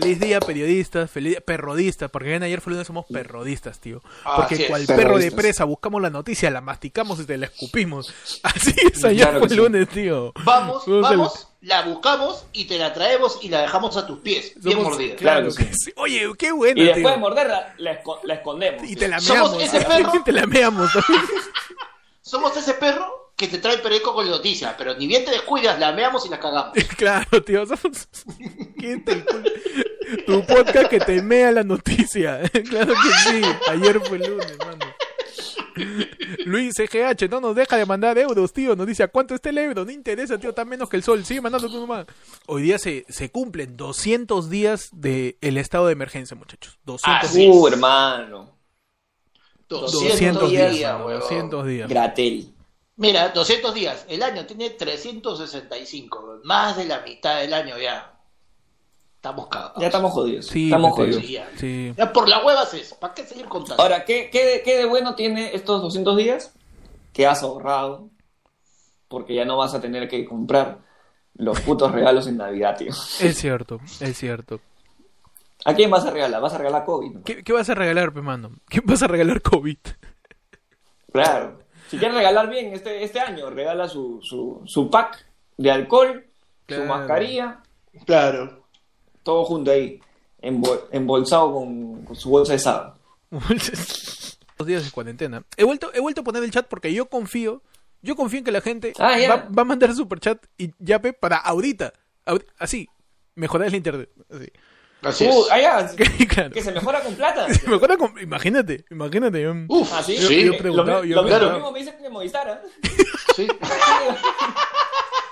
[0.00, 4.02] Feliz día, periodistas, feliz día, perrodistas, porque en ayer fue lunes somos perrodistas, tío.
[4.24, 8.12] Ah, Porque cual perro de presa buscamos la noticia, la masticamos y te la escupimos.
[8.42, 9.56] Así es, ayer Claro fue sí.
[9.56, 10.32] lunes, tío.
[10.44, 14.18] Vamos, Somos el- vamos, la buscamos y te la traemos y la dejamos a tus
[14.20, 15.16] pies, bien somos- mordida.
[15.16, 15.92] Claro Claro que que sí.
[15.96, 17.10] Oye, qué buena, Y después tío.
[17.12, 18.88] de morderla, la, esco- la escondemos.
[18.88, 19.62] Y te la Somos meamos.
[19.74, 20.12] ese perro.
[20.24, 20.90] te la meamos.
[22.22, 25.30] Somos ese perro que te trae el periódico con la noticia, pero ni bien te
[25.30, 26.74] descuidas, la meamos y la cagamos.
[26.96, 27.64] claro, tío.
[27.66, 28.08] Somos...
[28.80, 29.24] ¿Quién te-
[30.26, 32.40] Tu podcast que te mea la noticia.
[32.68, 33.42] claro que sí.
[33.68, 34.86] Ayer fue lunes, mano.
[36.44, 38.74] Luis CGH no nos deja de mandar euros, tío.
[38.74, 39.84] Nos dice, ¿a cuánto está el euro?
[39.84, 41.24] No interesa, tío, está menos que el sol.
[41.24, 42.06] Sigue mandando tú nomás.
[42.46, 46.78] Hoy día se, se cumplen 200 días del estado de emergencia, muchachos.
[46.84, 47.54] 200 Así días.
[47.56, 48.56] Uh, hermano.
[49.68, 51.20] 200, 200 días, días, mano, huevón.
[51.20, 51.88] 200 días.
[51.88, 52.52] Gratel.
[52.96, 54.04] Mira, 200 días.
[54.08, 56.40] El año tiene 365, huevón.
[56.44, 58.09] más de la mitad del año ya.
[59.20, 59.74] Estamos cagados.
[59.78, 60.46] Ya estamos jodidos.
[60.46, 61.04] Sí, estamos Mateo.
[61.04, 61.22] jodidos.
[61.26, 61.50] Sí, ya.
[61.56, 61.94] Sí.
[61.94, 62.94] Ya por la hueva es.
[62.94, 63.82] ¿Para qué seguir contando?
[63.82, 66.54] Ahora, ¿qué, qué, de- qué de bueno tiene estos 200 días?
[67.12, 68.08] Que has ahorrado.
[69.08, 70.78] Porque ya no vas a tener que comprar
[71.34, 72.88] los putos regalos en Navidad, tío.
[72.92, 74.58] Es cierto, es cierto.
[75.66, 76.40] ¿A quién vas a regalar?
[76.40, 77.10] ¿Vas a regalar COVID?
[77.16, 77.22] no?
[77.22, 78.52] ¿Qué, qué vas a regalar, pe, mano?
[78.70, 79.76] ¿Qué vas a regalar COVID?
[81.12, 81.58] Claro.
[81.88, 85.26] Si quieres regalar bien este, este año, regala su, su, su pack
[85.58, 86.24] de alcohol,
[86.64, 86.84] Claro.
[86.84, 87.60] su mascarilla,
[88.06, 88.59] Claro.
[89.22, 90.00] Todo junto ahí,
[90.42, 92.96] embol- embolsado con, con su bolsa de sábado.
[93.30, 95.42] Dos días de cuarentena.
[95.56, 97.62] He vuelto, he vuelto a poner el chat porque yo confío,
[98.02, 101.00] yo confío en que la gente Ah, va, va a mandar super chat y ya
[101.00, 101.92] pe, para ahorita,
[102.26, 102.88] ahori- así,
[103.34, 104.10] mejorar el internet.
[104.30, 104.46] Así.
[105.02, 105.50] Así Uh, es.
[105.50, 105.90] ah, ya,
[106.28, 106.50] claro.
[106.50, 107.46] que se mejora con plata.
[107.66, 109.40] Mejora con- imagínate, imagínate.
[109.40, 110.18] yo- Uf, Ah, ¿sí?
[110.18, 110.44] sí.
[110.44, 111.48] Yo he preguntado, lo, yo lo mismo- preguntado.
[111.48, 112.60] lo mismo me dicen que Movistar, ¿ah?
[113.34, 113.48] sí.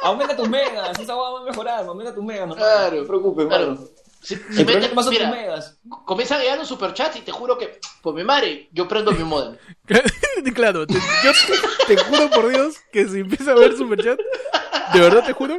[0.09, 2.97] Aumenta tus megas, esa va a mejorar, aumenta tus megas, no, Claro.
[2.97, 3.67] no te preocupes, Claro.
[3.75, 3.87] mano.
[4.21, 5.79] Si, si El mete- problema son tus mira, megas.
[6.05, 9.23] comienzan a llegar los superchats y te juro que, por mi madre, yo prendo mi
[9.25, 9.57] modem.
[10.55, 11.33] claro, te, yo
[11.87, 14.19] te, te juro por Dios que si empieza a ver superchat,
[14.93, 15.59] de verdad te juro,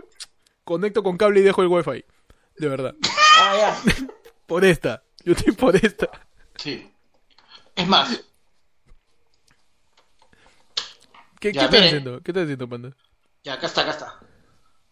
[0.66, 2.04] conecto con cable y dejo el wifi.
[2.58, 2.94] De verdad.
[3.40, 3.82] Ah, ya.
[4.46, 5.04] Por esta.
[5.24, 6.10] Yo estoy por esta.
[6.58, 6.92] Sí.
[7.76, 8.10] Es más,
[11.40, 12.22] ¿Qué, Ya, ¿qué estás haciendo?
[12.22, 12.92] ¿Qué estás haciendo, panda?
[13.46, 14.20] ya acá está, acá está.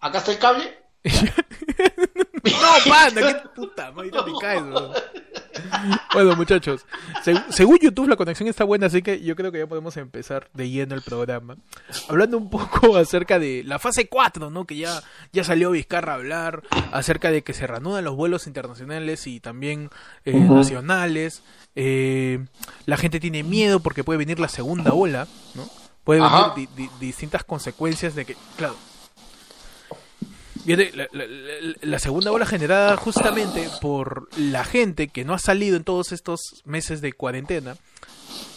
[0.08, 0.78] Acá está el cable.
[2.44, 4.92] No, panda, qué puta, ahorita te caes, weón.
[6.14, 6.86] Bueno, muchachos,
[7.26, 10.50] seg- según YouTube la conexión está buena, así que yo creo que ya podemos empezar
[10.54, 11.58] de lleno el programa.
[12.10, 14.66] Hablando un poco acerca de la fase 4, ¿no?
[14.66, 15.02] Que ya,
[15.34, 19.90] ya salió Vizcarra a hablar acerca de que se reanudan los vuelos internacionales y también
[20.26, 21.42] eh, nacionales.
[21.76, 22.46] Eh,
[22.86, 25.68] la gente tiene miedo porque puede venir la segunda ola, ¿no?
[26.04, 26.54] Puede venir Ajá.
[26.56, 28.76] di- di- distintas consecuencias de que, claro,
[30.76, 35.78] la, la- la- la segunda ola generada justamente por la gente que no ha salido
[35.78, 37.78] en todos estos meses de cuarentena,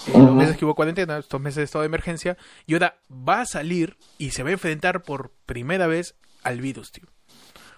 [0.08, 3.42] eh, los meses que hubo cuarentena, estos meses de estado de emergencia, y ahora va
[3.42, 7.04] a salir y se va a enfrentar por primera vez al virus, tío.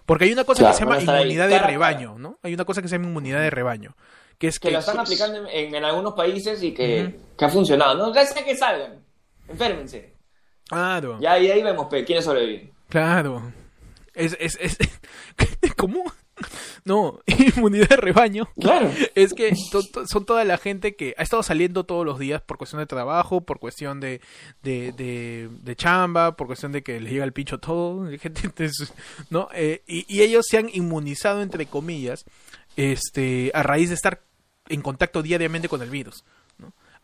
[0.06, 2.38] Porque hay una cosa Claro, que se llama a inmunidad de a rebaño, ¿no?
[2.42, 3.94] Hay una cosa que se llama inmunidad de rebaño,
[4.38, 4.72] que es Que que...
[4.74, 7.94] lo están aplicando en, en algunos países y que, ha funcionado.
[7.96, 9.04] No, ya sea que salgan.
[9.48, 10.14] Enférmense.
[10.68, 12.72] Claro, Ya, y ahí vemos pe, quiénes sobreviven.
[12.88, 13.52] claro.
[14.14, 14.76] Es, es, es...
[15.76, 16.04] ¿Cómo?
[16.84, 17.20] No,
[17.56, 18.48] inmunidad de rebaño.
[18.60, 18.90] Claro.
[19.14, 22.42] Es que to- to- son toda la gente que ha estado saliendo todos los días
[22.42, 24.20] por cuestión de trabajo, por cuestión de,
[24.62, 28.08] de, de, de chamba, por cuestión de que les llega el pincho todo,
[29.30, 29.48] ¿no?
[29.54, 32.24] Eh, y, y ellos se han inmunizado, entre comillas,
[32.76, 34.22] este, a raíz de estar
[34.68, 36.24] en contacto diariamente con el virus.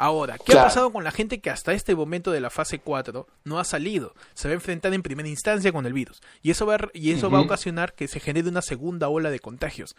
[0.00, 3.26] Ahora, ¿qué ha pasado con la gente que hasta este momento de la fase 4
[3.44, 4.14] no ha salido?
[4.34, 6.20] Se va a enfrentar en primera instancia con el virus.
[6.40, 9.30] Y eso va a, y eso va a ocasionar que se genere una segunda ola
[9.30, 9.96] de contagios.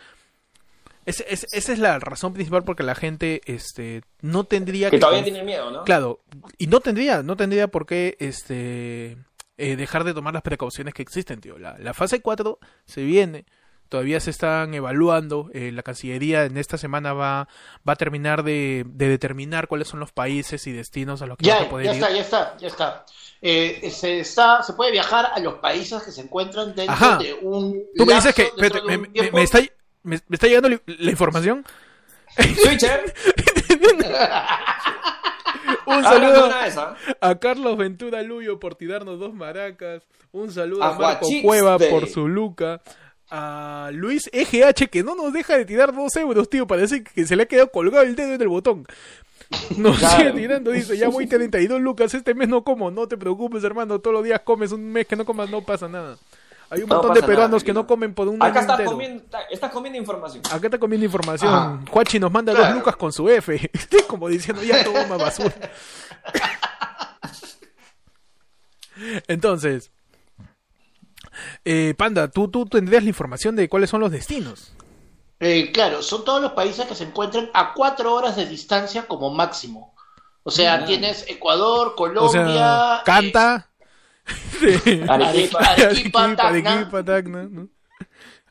[1.06, 5.22] Es- es- esa es la razón principal porque la gente este, no tendría Que todavía
[5.22, 5.84] conf- tienen miedo, ¿no?
[5.84, 6.22] Claro,
[6.58, 9.18] y no tendría, no tendría por qué este,
[9.58, 11.58] eh, dejar de tomar las precauciones que existen, tío.
[11.58, 13.46] La, la fase 4 se viene,
[13.90, 17.48] todavía se están evaluando, eh, la Cancillería en esta semana va,
[17.88, 21.48] va a terminar de, de determinar cuáles son los países y destinos a los que
[21.50, 21.98] van a Ya, poder ya ir.
[22.04, 23.06] está, ya está, ya está.
[23.42, 24.62] Eh, se está.
[24.64, 27.18] Se puede viajar a los países que se encuentran dentro Ajá.
[27.18, 27.84] de un.
[27.96, 28.68] Tú me dices que, me,
[29.44, 29.60] está,
[30.04, 31.66] me, está llegando la, información.
[32.38, 33.14] Switcher.
[35.86, 36.96] Un Háblame saludo ¿ah?
[37.22, 40.04] a Carlos Ventura Luyo por tirarnos dos maracas.
[40.32, 41.28] Un saludo a, A Marco.
[41.42, 42.82] Cueva por su luca.
[43.32, 46.66] A Luis EGH que no nos deja de tirar dos euros, tío.
[46.66, 48.86] Parece que se le ha quedado colgado el dedo en el botón.
[49.76, 49.96] Claro.
[50.18, 53.98] sigue tirando, dice, ya voy 32 lucas, este mes no como, no te preocupes hermano,
[54.00, 56.18] todos los días comes, un mes que no comas no pasa nada.
[56.70, 59.24] Hay un No montón de nada, peruanos que no comen por un Acá estás comiendo,
[59.24, 60.44] está- estás comiendo información.
[60.52, 61.52] Acá está comiendo información.
[61.52, 61.80] Ajá.
[61.90, 62.68] Juachi nos manda Claro.
[62.68, 63.72] dos lucas con su F.
[64.08, 65.56] Como diciendo, ya toma basura.
[69.28, 69.92] Entonces,
[71.66, 74.74] eh, Panda, ¿tú, tú tendrías la información de cuáles son los destinos.
[75.40, 79.30] Eh, claro, son todos los países que se encuentran a cuatro horas de distancia como
[79.34, 79.94] máximo.
[80.44, 80.86] O sea, Mm.
[80.86, 83.70] tienes Ecuador, Colombia, O sea, Canta.
[84.62, 85.60] eh, Arequipa.
[85.60, 86.72] Arequipa, Tacna.
[86.74, 87.68] Arequipa, Tacna, ¿no?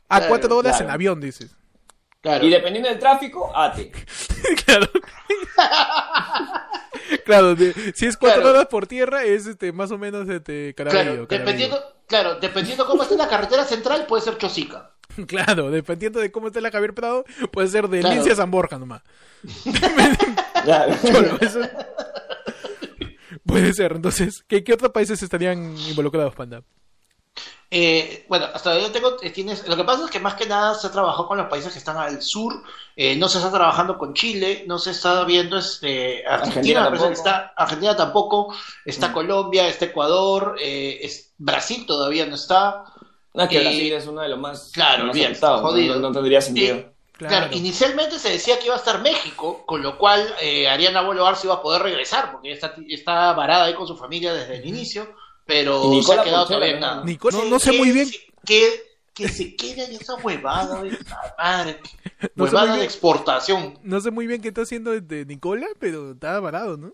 [0.07, 0.85] A Claro, cuatro horas claro.
[0.85, 1.55] en avión, dices.
[2.21, 2.43] claro.
[2.45, 3.91] Y dependiendo del tráfico, ate.
[4.65, 4.87] claro.
[7.25, 8.55] claro, de- si es cuatro Claro.
[8.57, 11.27] horas por tierra, es este más o menos este Claro, Caraballo, Caraballo.
[11.27, 14.91] dependiendo, claro, dependiendo cómo esté la carretera central, puede ser Chosica.
[15.27, 18.15] Claro, dependiendo de cómo esté la Javier Prado, puede ser de Claro.
[18.15, 19.01] Lince a San Borja nomás.
[20.63, 20.95] Claro.
[21.05, 21.61] Cholo, eso-
[23.45, 26.63] Puede ser, entonces, ¿qué, qué otros países estarían involucrados, Panda?
[27.71, 30.47] Eh, bueno, hasta donde yo tengo, eh, tienes, lo que pasa es que más que
[30.47, 32.63] nada se trabajó con los países que están al sur,
[32.95, 37.11] eh, no se está trabajando con Chile, no se está viendo este, Argentina, Argentina tampoco.
[37.11, 39.13] está, Argentina tampoco, está Mm.
[39.13, 42.85] Colombia, está Ecuador, eh, es, Brasil todavía no está.
[43.35, 45.95] No, que Eh, Brasil es uno de los más, claro, más bien, jodido.
[45.95, 46.75] No, no tendría sentido.
[46.75, 47.47] Eh, Claro.
[47.49, 51.27] Claro, inicialmente se decía que iba a estar México, con lo cual eh, Ariana Bolo
[51.27, 54.65] Arce iba a poder regresar, porque está, está varada ahí con su familia desde el
[54.65, 55.13] inicio,
[55.49, 57.03] pero Y se ha Nicola quedado todavía nada.
[57.03, 58.07] Nico- no- no sé muy bien.
[58.45, 58.69] Que,
[59.15, 61.79] que se quede en esa huevada, de esa madre.
[62.35, 62.85] No sé huevada muy de bien.
[62.85, 63.79] exportación.
[63.81, 66.93] No sé muy bien qué está haciendo de Nicola, pero está varado, ¿no?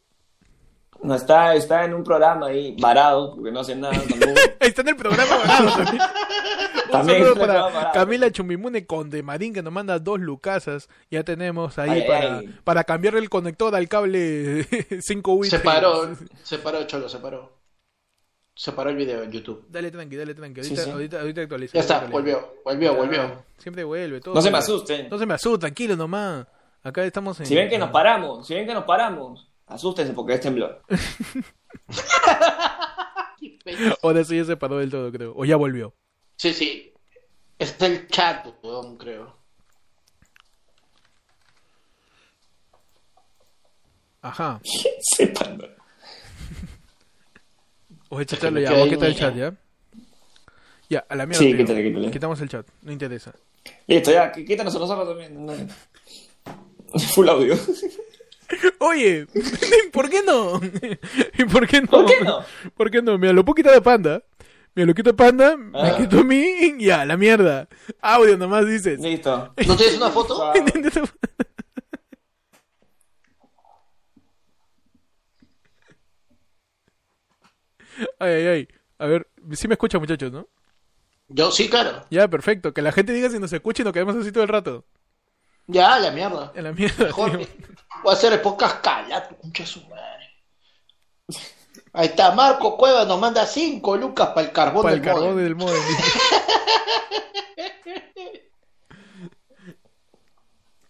[1.03, 4.31] No, está, está en un programa ahí varado, porque no hace nada tampoco.
[4.61, 6.03] Está en el programa varado también.
[6.93, 7.91] Un saludo para varado.
[7.93, 10.87] Camila Chumimune Conde Marín que nos manda dos lucasas.
[11.11, 12.55] Ya tenemos ahí Ay, para, ay.
[12.63, 14.63] para cambiar el conector al cable
[15.01, 15.49] 5 bits.
[15.49, 17.51] Se paró, se paró, Cholo, se paró.
[18.55, 19.65] Se paró el video en YouTube.
[19.69, 20.61] Dale tranqui, dale tranqui.
[20.61, 20.89] Ahorita, sí.
[20.89, 21.73] ahorita, ahorita actualiza.
[21.73, 23.43] Ya está, volvió, volvió, volvió.
[23.57, 24.21] Siempre vuelve.
[24.21, 25.09] Todo No se me asusten.
[25.09, 26.47] No se me asusta, tranquilo nomás.
[26.81, 27.47] Acá estamos en...
[27.47, 30.81] Si ven que nos paramos, si ven que nos paramos, asústense porque es temblor.
[34.01, 35.33] Ahora sí ya se paró del todo, creo.
[35.35, 35.93] O ya volvió.
[36.37, 36.93] Sí, sí.
[37.59, 38.47] Está el chat,
[38.97, 39.35] creo.
[44.21, 44.61] Ajá.
[45.01, 45.59] Sepan.
[45.61, 45.74] O
[48.21, 48.69] echarlo me ya.
[48.69, 49.53] quedé ¿Vos ahí, qué tal el chat ya?
[50.89, 51.43] Ya, a la mierda.
[51.43, 52.11] Sí, quítale, quítale.
[52.11, 52.67] Quitamos el chat.
[52.83, 53.33] No interesa.
[53.87, 55.45] Listo, ya, qu- quítanos a nosotros también.
[55.45, 55.53] no.
[57.13, 57.55] Full audio.
[58.79, 59.25] Oye,
[59.91, 60.61] ¿por qué no?
[61.37, 61.87] ¿Y por qué no?
[61.89, 62.39] ¿Por qué no?
[62.77, 63.17] ¿Por qué no?
[63.17, 64.21] Mira, lo puedo quitar de panda.
[64.75, 65.95] Mira, lo quito de panda, me Ah.
[65.97, 67.67] quito a mí, ya, la mierda.
[68.01, 68.99] Audio nomás dices.
[68.99, 69.53] Listo.
[69.65, 70.53] ¿No tienes una foto?
[78.19, 78.67] Ay, ay, ay.
[78.99, 80.47] A ver, sí me escuchan muchachos, ¿no?
[81.27, 82.05] Yo sí, claro.
[82.10, 82.73] Ya, perfecto.
[82.73, 84.86] Que la gente diga si nos escucha y nos quedamos así todo el rato.
[85.67, 86.51] Ya, la mierda.
[86.55, 87.47] En la mierda, Mejor tío.
[88.03, 90.03] voy a hacer el podcast cala, tu concha su madre.
[91.93, 95.29] Ahí está, Marco Cueva nos manda 5 lucas para el carbón Para el del carbón
[95.31, 95.43] modem.
[95.45, 95.81] del modem.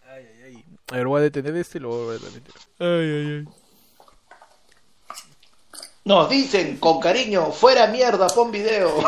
[0.02, 0.64] ay, ay, ay.
[0.90, 2.42] A ver, voy a detener este y lo voy a detener.
[2.78, 3.44] Ay, ay, ay.
[6.06, 8.94] Nos dicen con cariño, fuera mierda, pon video.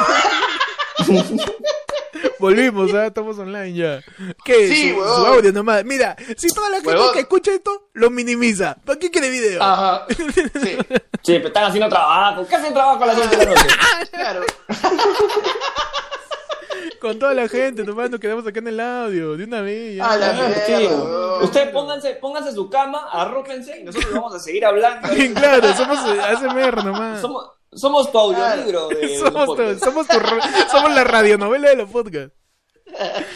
[2.41, 3.07] Volvimos, ¿ah?
[3.07, 4.01] estamos online ya.
[4.45, 4.67] ¿Qué?
[4.69, 5.85] Sí, su, audio nomás.
[5.85, 7.13] Mira, si toda la gente Huevón.
[7.13, 9.63] que escucha esto lo minimiza, ¿para qué quiere video?
[9.63, 10.07] Ajá.
[10.61, 10.77] Sí,
[11.23, 12.45] Sí, pero están haciendo trabajo.
[12.49, 13.67] ¿Qué hacen trabajo a las 11 de la noche?
[14.11, 14.41] claro.
[17.01, 19.97] Con toda la gente, nomás nos quedamos acá en el audio, de una vez.
[19.97, 20.11] ya.
[20.11, 20.89] Ah, la Claro, mierda, tío.
[20.89, 21.45] huevón.
[21.45, 25.09] Ustedes pónganse, pónganse su cama, arrópense y nosotros vamos a seguir hablando.
[25.35, 27.21] claro, somos eh, ASMR nomás.
[27.21, 30.19] Somos, somos tu audiolibro de Somos, tu- somos, tu
[30.71, 32.35] somos la radionovela de los podcasts.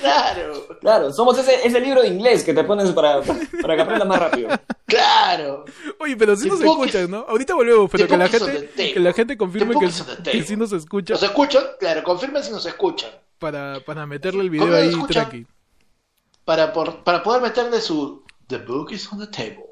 [0.01, 4.09] Claro, Claro, somos ese, ese libro de inglés que te pones para, para que aprendas
[4.09, 4.49] más rápido.
[4.87, 5.65] claro.
[6.01, 7.27] Oye, pero sí The nos escuchan, ¿no?
[7.29, 11.15] Ahorita volvemos, pero que la gente, que la gente confirme que, que sí nos escucha
[11.15, 11.65] ¿Nos escuchan?
[11.79, 13.11] Claro, confirmen si nos escuchan.
[13.43, 15.29] Para, para meterle el video ¿Cómo nos ahí escuchan?
[15.29, 15.47] tranqui.
[16.45, 19.67] Para, por- para poder meterle su The book is on the table.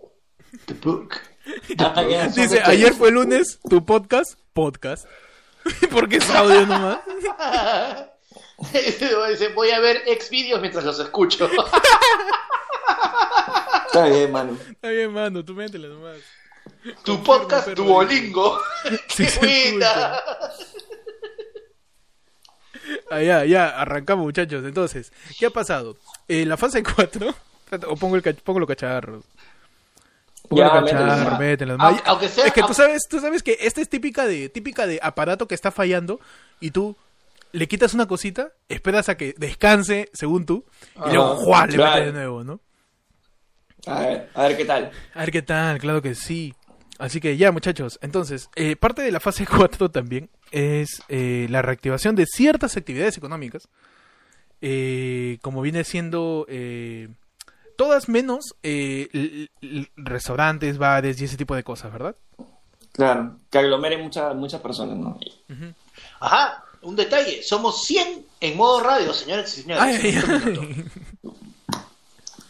[0.66, 1.14] The book.
[2.35, 5.06] Dice, ayer fue lunes, tu podcast, podcast.
[5.90, 6.98] Porque es audio nomás.
[8.72, 11.48] Dice, voy a ver ex vídeos mientras los escucho.
[13.87, 14.56] Está bien, mano.
[14.70, 16.16] Está bien, mano, tú métela nomás.
[17.04, 17.85] tu podcast perro.
[17.85, 18.59] Duolingo.
[19.09, 19.38] Sí ¡Qué
[19.78, 20.20] buena!
[23.10, 24.64] Ah, ya, ya, arrancamos, muchachos.
[24.64, 25.96] Entonces, ¿qué ha pasado?
[26.28, 27.34] En la fase 4,
[27.88, 29.24] o pongo, el pongo los cacharros.
[30.48, 31.38] Pongo Ya, los cacharros, mételo.
[31.38, 31.76] mételo.
[31.78, 34.86] Aunque- aunque sea- es que tú sabes, tú sabes que esta es típica de, típica
[34.86, 36.20] de aparato que está fallando
[36.60, 36.96] y tú
[37.52, 40.64] le quitas una cosita, esperas a que descanse, según tú,
[41.06, 41.66] y luego ¡juá!
[41.66, 41.90] le claro.
[41.96, 42.60] metes de nuevo, ¿no?
[43.86, 44.90] A ver, a ver qué tal.
[45.14, 46.54] A ver qué tal, claro que sí.
[46.98, 47.98] Así que ya, muchachos.
[48.02, 53.16] Entonces, eh, parte de la fase 4 también es eh, la reactivación de ciertas actividades
[53.16, 53.68] económicas,
[54.60, 57.08] eh, como viene siendo eh,
[57.76, 59.48] todas menos eh,
[59.96, 62.16] restaurantes, bares y ese tipo de cosas, ¿verdad?
[62.92, 65.18] Claro, que aglomeren muchas muchas personas, ¿no?
[66.20, 67.42] Ajá, un detalle.
[67.42, 69.82] Somos 100 en modo radio, señores y señores.
[69.82, 70.84] Ay, ay, ay.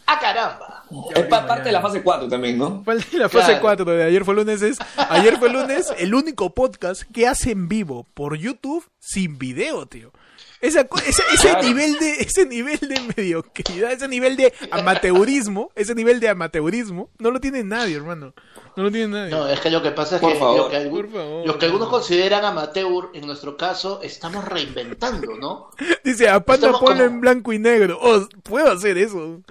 [0.07, 0.70] ¡Ah, caramba!
[1.15, 2.83] Es pa- parte de la fase 4 también, ¿no?
[3.13, 3.61] La fase Claro.
[3.61, 4.77] 4 de ayer fue lunes es
[5.09, 10.11] ayer fue lunes el único podcast que hace en vivo por YouTube sin video, tío.
[10.59, 11.63] Esa ese, ese Claro.
[11.63, 17.31] nivel de ese nivel de mediocridad, ese nivel de amateurismo, ese nivel de amateurismo no
[17.31, 18.33] lo tiene nadie, hermano.
[18.75, 19.31] No lo tiene nadie.
[19.31, 21.47] No, es que lo que pasa es Por que favor, lo que, por favor.
[21.47, 25.71] lo que algunos consideran amateur, en nuestro caso, estamos reinventando, ¿no?
[26.03, 27.97] Dice, a Panda ponlo como- en blanco y negro.
[28.01, 29.41] Oh, puedo hacer eso.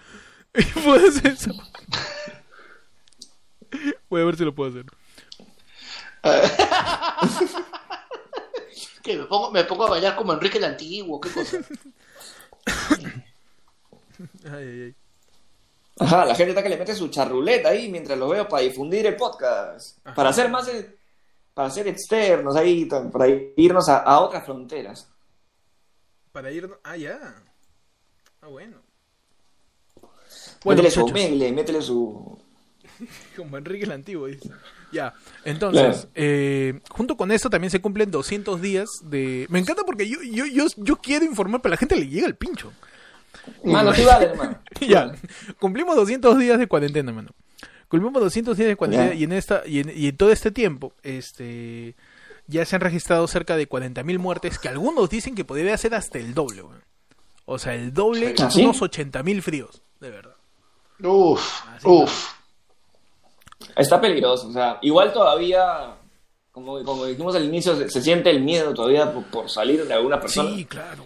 [0.85, 1.53] puedo hacer eso.
[4.09, 4.87] Voy a ver si lo puedo hacer.
[9.03, 11.57] Que me pongo, me pongo a bailar como Enrique el Antiguo, qué cosa.
[14.45, 14.95] Ay, ay, ay.
[15.99, 19.07] Ajá, la gente está que le mete su charruleta ahí mientras lo veo para difundir
[19.07, 19.97] el podcast.
[20.05, 20.15] Ajá.
[20.15, 20.95] Para hacer más, eh,
[21.55, 25.11] para ser externos ahí, para irnos a, a otras fronteras.
[26.33, 26.71] Para ir.
[26.85, 27.19] Ah, ya.
[28.43, 28.83] Ah, bueno.
[30.65, 32.39] Bueno, métele su omegle, métele su...
[33.37, 34.51] como Enrique el Antiguo dice.
[34.93, 36.09] Ya, entonces, Claro.
[36.15, 39.47] eh, junto con esto también se cumplen 200 días de...
[39.49, 42.27] Me encanta porque yo, yo, yo, yo quiero informar, pero a la gente le llega
[42.27, 42.73] el pincho.
[43.65, 44.59] Mano, tú dale, hermano.
[44.81, 45.13] ya,
[45.59, 47.31] cumplimos 200 días de cuarentena, hermano.
[47.89, 50.93] Cumplimos 200 días de cuarentena y en esta y en, y en todo este tiempo,
[51.03, 51.97] este
[52.47, 56.19] ya se han registrado cerca de 40.000 muertes, que algunos dicen que podría ser hasta
[56.19, 56.63] el doble.
[57.47, 58.63] O sea, el doble, ¿Ah, sí?
[58.63, 60.35] unos 80.000 fríos, de verdad.
[61.03, 62.33] Uf, Así uf.
[63.77, 65.95] Está peligroso, o sea, igual todavía,
[66.51, 69.95] como, como dijimos al inicio, se, se siente el miedo todavía por, por salir de
[69.95, 70.51] alguna persona.
[70.55, 71.05] Sí, claro.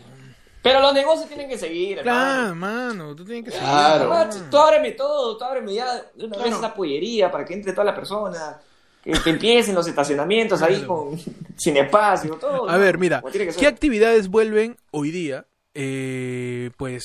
[0.63, 2.55] Pero los negocios tienen que seguir, Claro, hermano.
[2.55, 4.11] mano, tú tienes que Claro.
[4.13, 6.57] Ah, tú- Tú ábreme todo, tú ábreme ya de una vez Claro.
[6.59, 8.59] esa pollería para que entre toda la persona.
[9.03, 10.89] Que, empiecen los estacionamientos ahí Claro.
[11.11, 11.21] con
[11.59, 12.67] sin espacio, todo.
[12.67, 12.79] A ¿no?
[12.79, 13.23] ver, mira.
[13.59, 17.05] ¿qué actividades vuelven hoy día, eh, pues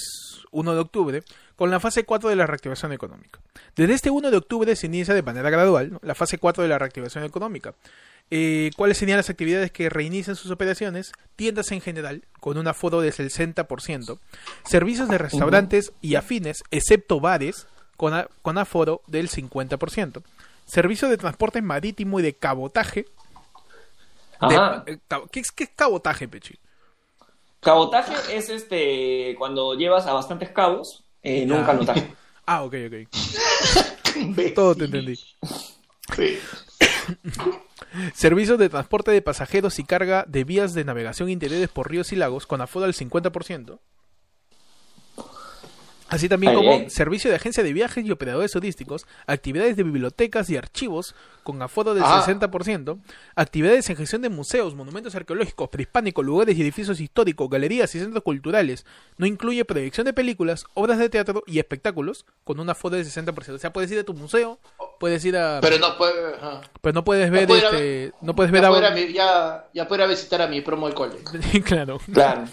[0.52, 1.24] 1 de octubre,
[1.60, 3.42] con la fase 4 de la reactivación económica?
[3.76, 6.00] Desde este 1 de octubre se inicia de manera gradual ¿no?
[6.04, 7.74] la fase 4 de la reactivación económica.
[8.32, 11.12] Eh, ¿Cuáles serían las actividades que reinician sus operaciones?
[11.36, 14.20] Tiendas en general, con un aforo del 60%.
[14.64, 17.68] Servicios de restaurantes y afines, excepto bares,
[17.98, 20.24] con, a- con aforo del 50%.
[20.66, 23.06] Servicios de transporte marítimo y de cabotaje.
[24.48, 25.00] de- eh,
[25.32, 26.58] ¿qué, es, ¿Qué es cabotaje, Pechi?
[27.60, 31.66] Cabotaje es este cuando llevas a bastantes cabos Ya.
[31.66, 32.16] canotaje.
[32.52, 34.54] Ah, ok, ok.
[34.56, 35.16] Todo te entendí.
[35.16, 36.40] Sí.
[38.16, 42.16] Servicios de transporte de pasajeros y carga de vías de navegación interiores por ríos y
[42.16, 43.80] lagos con aforo del 50%.
[46.10, 50.58] Así también como servicio de agencia de viajes y operadores turísticos, actividades de bibliotecas y
[50.58, 52.24] archivos con aforo del Ah.
[52.26, 53.00] 60%,
[53.36, 58.24] actividades en gestión de museos, monumentos arqueológicos, prehispánicos, lugares y edificios históricos, galerías y centros
[58.24, 58.86] culturales.
[59.18, 63.56] No incluye proyección de películas, obras de teatro y espectáculos con un aforo del 60%.
[63.56, 64.60] O sea, puedes ir a tu museo,
[65.00, 65.60] puedes ir a...
[65.62, 66.14] Pero no puede.
[66.82, 70.08] pero no puedes ver, a este, no puedes ver Ya, ir a ya, ya puedo
[70.08, 71.16] visitar a mi promo del cole.
[71.66, 72.00] claro.
[72.14, 72.46] Claro.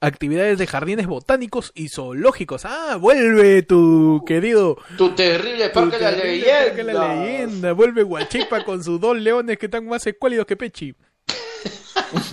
[0.00, 2.64] Actividades de jardines botánicos y zoológicos.
[2.66, 4.76] Ah, vuelve tu querido.
[4.98, 6.64] Tu terrible tu parque de la terrible leyenda.
[6.66, 7.72] Parque la leyenda.
[7.72, 10.94] Vuelve Guachipa con sus dos leones que están más escuálidos que Pechi.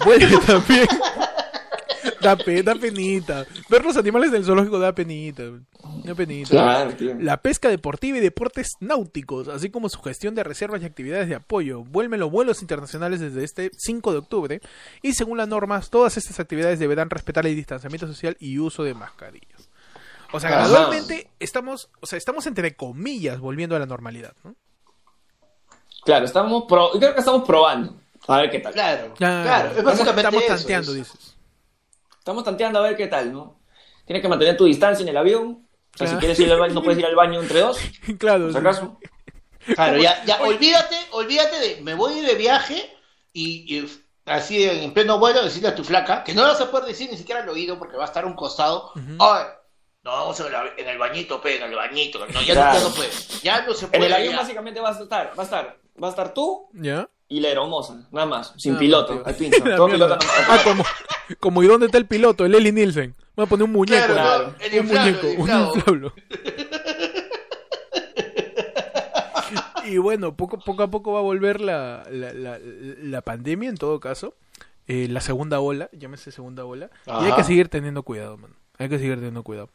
[0.06, 0.88] vuelve también.
[2.22, 3.46] Da, pe- da penita.
[3.70, 5.44] Ver los animales del zoológico da penita.
[6.04, 6.50] Da penita.
[6.50, 7.16] Claro, tío.
[7.20, 11.36] La pesca deportiva y deportes náuticos, así como su gestión de reservas y actividades de
[11.36, 14.62] apoyo, vuelven los vuelos internacionales desde este 5 de octubre
[15.02, 18.94] y según las normas, todas estas actividades deberán respetar el distanciamiento social y uso de
[18.94, 19.70] mascarillas.
[20.32, 20.60] O sea, Ajá.
[20.68, 24.56] gradualmente estamos, o sea, estamos entre comillas volviendo a la normalidad, ¿no?
[26.06, 26.90] Claro, estamos pro...
[27.00, 27.96] creo que estamos probando.
[28.28, 28.74] A ver qué tal.
[28.74, 29.66] Claro, Claro, claro.
[29.70, 31.33] Es estamos, básicamente estamos tanteando, es- dices.
[32.24, 33.60] Estamos tanteando a ver qué tal, ¿no?
[34.06, 35.68] Tienes que mantener tu distancia en el avión.
[35.94, 36.12] O sea, Claro.
[36.14, 37.78] si quieres ir al baño, no puedes ir al baño entre dos,
[38.18, 38.58] claro, por sí.
[38.60, 38.98] acaso.
[39.76, 42.90] Claro, ya, ya, olvídate, olvídate de, me voy de viaje
[43.34, 46.72] y, y así en pleno vuelo decirle a tu flaca, que no lo vas a
[46.72, 49.44] poder decir ni siquiera al oído porque va a estar a un costado, ay,
[50.04, 52.74] no, vamos en el, en el bañito, pe, en el bañito, no, ya, Claro.
[52.74, 53.10] no, ya no puede,
[53.44, 54.06] ya no se En puede.
[54.08, 54.40] el avión ya.
[54.40, 57.10] básicamente vas a estar, va a estar, va a estar tú ¿Ya?
[57.34, 59.64] Y la aeromosa, nada más, sin Ah, piloto, al pincho.
[59.76, 60.18] Todo piloto
[60.50, 60.84] Ah, como,
[61.40, 62.46] como ¿y dónde está el piloto?
[62.46, 63.16] El Eli Nielsen.
[63.36, 64.14] Voy a poner un muñeco.
[64.14, 66.12] Claro, un muñeco, el un inflable.
[69.86, 73.78] y bueno, poco, poco a poco va a volver la, la, la, la pandemia en
[73.78, 74.36] todo caso.
[74.88, 76.90] Eh, la segunda ola, llámese segunda ola.
[77.08, 78.56] Y hay que seguir teniendo cuidado, mano.
[78.78, 79.70] Hay que seguir teniendo cuidado.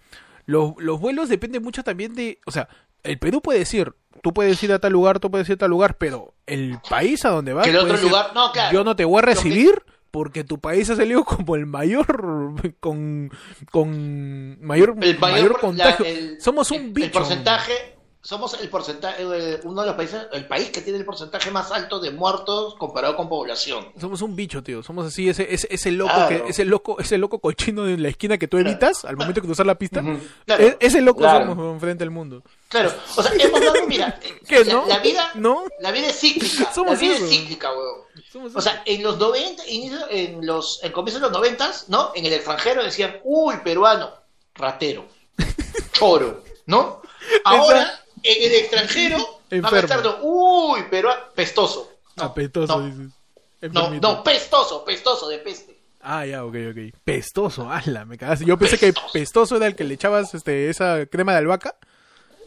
[0.46, 2.40] Los, los vuelos dependen mucho también de...
[2.46, 2.68] O sea,
[3.02, 5.70] el Perú puede decir, tú puedes ir a tal lugar, tú puedes ir a tal
[5.70, 7.64] lugar, pero el país a donde vas...
[7.64, 8.72] Que el otro puede decir, lugar, no, claro.
[8.72, 13.30] yo no te voy a recibir porque tu país ha salido como el mayor con
[13.70, 16.04] con mayor el mayor, mayor, contagio.
[16.04, 17.06] la- el- Somos un el- bicho.
[17.06, 21.04] El porcentaje, somos el porcentaje, eh, uno de los países, el país que tiene el
[21.04, 23.88] porcentaje más alto de muertos comparado con población.
[23.98, 24.82] Somos un bicho, tío.
[24.82, 26.44] Somos así ese ese, ese loco Claro.
[26.44, 29.46] que ese loco ese loco cochino en la esquina que tú evitas al momento de
[29.46, 30.02] cruzar la pista.
[30.44, 30.64] Claro.
[30.64, 31.46] E- ese loco Claro.
[31.46, 32.42] somos weón, frente al mundo.
[32.68, 34.86] Claro, o sea, hemos dado, mira, ¿Qué, la, no?
[34.86, 35.64] la vida, ¿No?
[35.80, 37.24] la vida es cíclica, Somos la vida eso.
[37.24, 38.00] es cíclica, weón.
[38.30, 42.10] Somos O sea, en los 90, inicio- en los, en comienzos de los 90, ¿no?
[42.14, 44.10] En el extranjero decían, uy, peruano,
[44.54, 45.06] ratero,
[45.92, 47.00] choro, ¿no?
[47.44, 51.92] Ahora, en el extranjero, van a estar, uy, peruano, pestoso.
[52.16, 54.02] No, apetoso no, dices.
[54.02, 55.78] no, pestoso, pestoso de peste.
[56.00, 56.94] Ah, ya, ok, ok.
[57.04, 58.44] Pestoso, ala, me cagaste.
[58.44, 61.76] Yo pensé que pestoso era el que le echabas este, esa crema de albahaca.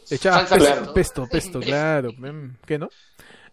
[0.10, 1.28] Le echabas Salsa pesto, pesto.
[1.28, 2.12] pesto, pesto, claro.
[2.18, 2.90] mm, ¿Qué no?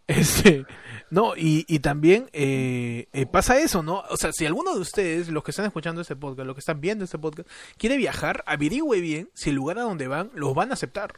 [0.08, 0.64] Este,
[1.10, 4.04] no, y, y también eh, eh, pasa eso, ¿no?
[4.08, 6.80] O sea, si alguno de ustedes, los que están escuchando este podcast, los que están
[6.80, 10.70] viendo este podcast, quiere viajar, averigüe bien si el lugar a donde van los van
[10.70, 11.12] a aceptar.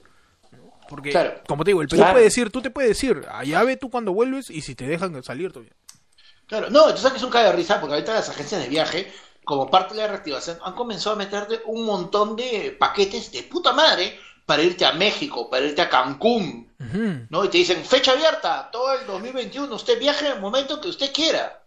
[0.90, 1.40] Porque, Claro.
[1.46, 2.12] como te digo, el Perú Claro.
[2.14, 5.22] puede decir, tú te puedes decir, allá ve tú cuando vuelves y si te dejan
[5.22, 5.72] salir todavía.
[6.46, 8.68] Claro, no, tú sabes que es un caga de risa porque ahorita las agencias de
[8.68, 9.10] viaje,
[9.44, 13.72] como parte de la reactivación, han comenzado a meterte un montón de paquetes de puta
[13.72, 16.68] madre para irte a México, para irte a Cancún.
[17.30, 17.44] ¿no?
[17.44, 21.12] Y te dicen, fecha abierta, todo el 2021, usted viaje en el momento que usted
[21.12, 21.62] quiera.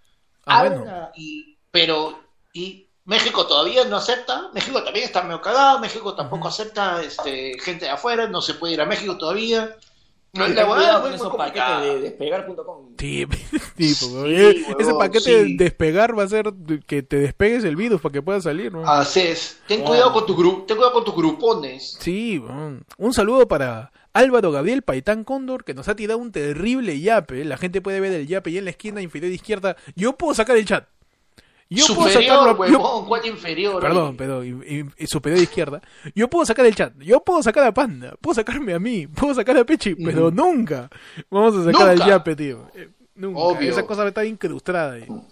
[0.46, 1.12] Ah, Habla, bueno.
[1.16, 2.20] y, pero,
[2.52, 7.86] y México todavía no acepta, México también está medio cagado, México tampoco acepta este, gente
[7.86, 9.76] de afuera, no se puede ir a México todavía.
[10.36, 12.94] No, la huevada con esos paquetes de despegar.com.
[12.98, 13.28] Sí,
[13.78, 15.32] sí, Sí, ese paquete sí.
[15.32, 16.52] de despegar va a ser
[16.88, 18.88] que te despegues el virus para que puedas salir, ¿no?
[18.90, 19.60] Así es.
[19.68, 21.98] Ten cuidado con tu grupo, ten cuidado con tus grupones.
[22.00, 22.42] Sí,
[22.98, 27.44] un saludo para Álvaro Gabriel Paitán Cóndor que nos ha tirado un terrible yape.
[27.46, 29.76] La gente puede ver el yape y en la esquina inferior izquierda.
[29.96, 30.88] Yo puedo sacar el chat.
[31.76, 32.66] Yo puedo Superior, sacarlo.
[32.68, 33.82] yo- huevón, ¿cuál inferior?
[33.82, 34.18] Perdón, Oye.
[34.18, 35.82] perdón, y- y- y superior izquierda.
[36.14, 39.34] Yo puedo sacar el chat, yo puedo sacar a Panda, puedo sacarme a mí, puedo
[39.34, 40.90] sacar a Pechi, pero nunca
[41.30, 42.70] vamos a sacar al yape, tío.
[42.76, 43.40] Eh, nunca.
[43.40, 43.72] Obvio.
[43.72, 45.06] Esa cosa está incrustada ahí.
[45.08, 45.26] No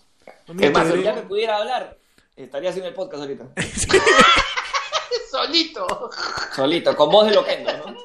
[0.59, 1.03] Es más, si enteré.
[1.03, 1.97] ya me pudiera hablar,
[2.35, 3.45] estaría haciendo el podcast ahorita.
[5.31, 6.09] Solito.
[6.55, 7.95] Solito, con voz de loquendo, ¿no?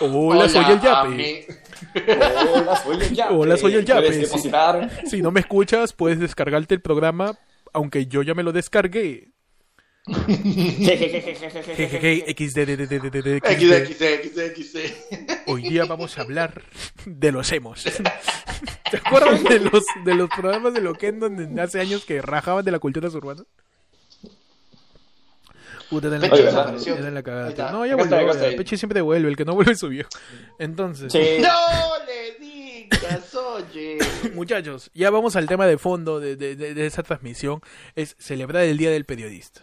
[0.00, 1.46] Hola, soy el yape.
[1.94, 3.34] Hola, soy el yape.
[3.34, 4.22] Hola, soy el yape, Puedes sí.
[4.22, 4.90] depositar.
[5.06, 7.38] Si no me escuchas, puedes descargarte el programa,
[7.72, 9.32] aunque yo ya me lo descargué.
[15.46, 16.62] Hoy día vamos a hablar
[17.04, 17.84] de los emos.
[18.90, 22.70] ¿Te acuerdas de los, de los programas de Loquendo donde hace años que rajaban de
[22.70, 23.42] la cultura urbana?
[25.90, 26.94] Puta, era en la cagada, desapareció.
[26.96, 27.64] era en la cagada, Ahí tío.
[27.64, 27.72] está.
[27.76, 28.32] No, ya Acá está, volvió.
[28.32, 28.56] está ahí.
[28.56, 30.08] Pechi siempre devuelve, el que no vuelve es su viejo.
[30.58, 31.18] Entonces, Sí.
[31.40, 33.98] No le digas, oye.
[34.34, 37.60] muchachos, ya vamos al tema de fondo de, de, de- de esa transmisión.
[37.94, 39.62] Es celebrar el Día del Periodista.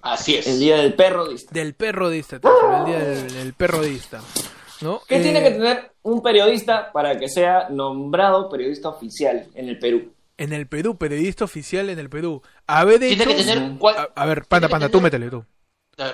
[0.00, 0.46] Así es.
[0.48, 1.28] El día del perro.
[1.28, 1.54] ¿viste?
[1.54, 2.50] Del perrodista, tío,
[2.80, 4.20] el Día del, del perrodista.
[4.80, 5.00] ¿No?
[5.06, 9.78] ¿Qué Eh, tiene que tener un periodista para que sea nombrado periodista oficial en el
[9.78, 10.12] Perú?
[10.38, 12.42] En el Perú, periodista oficial en el Perú.
[12.66, 13.30] Haber Tiene hecho...
[13.36, 13.78] que tener.
[13.78, 15.44] cual- A, a ver, panda, panda, tú métele tú.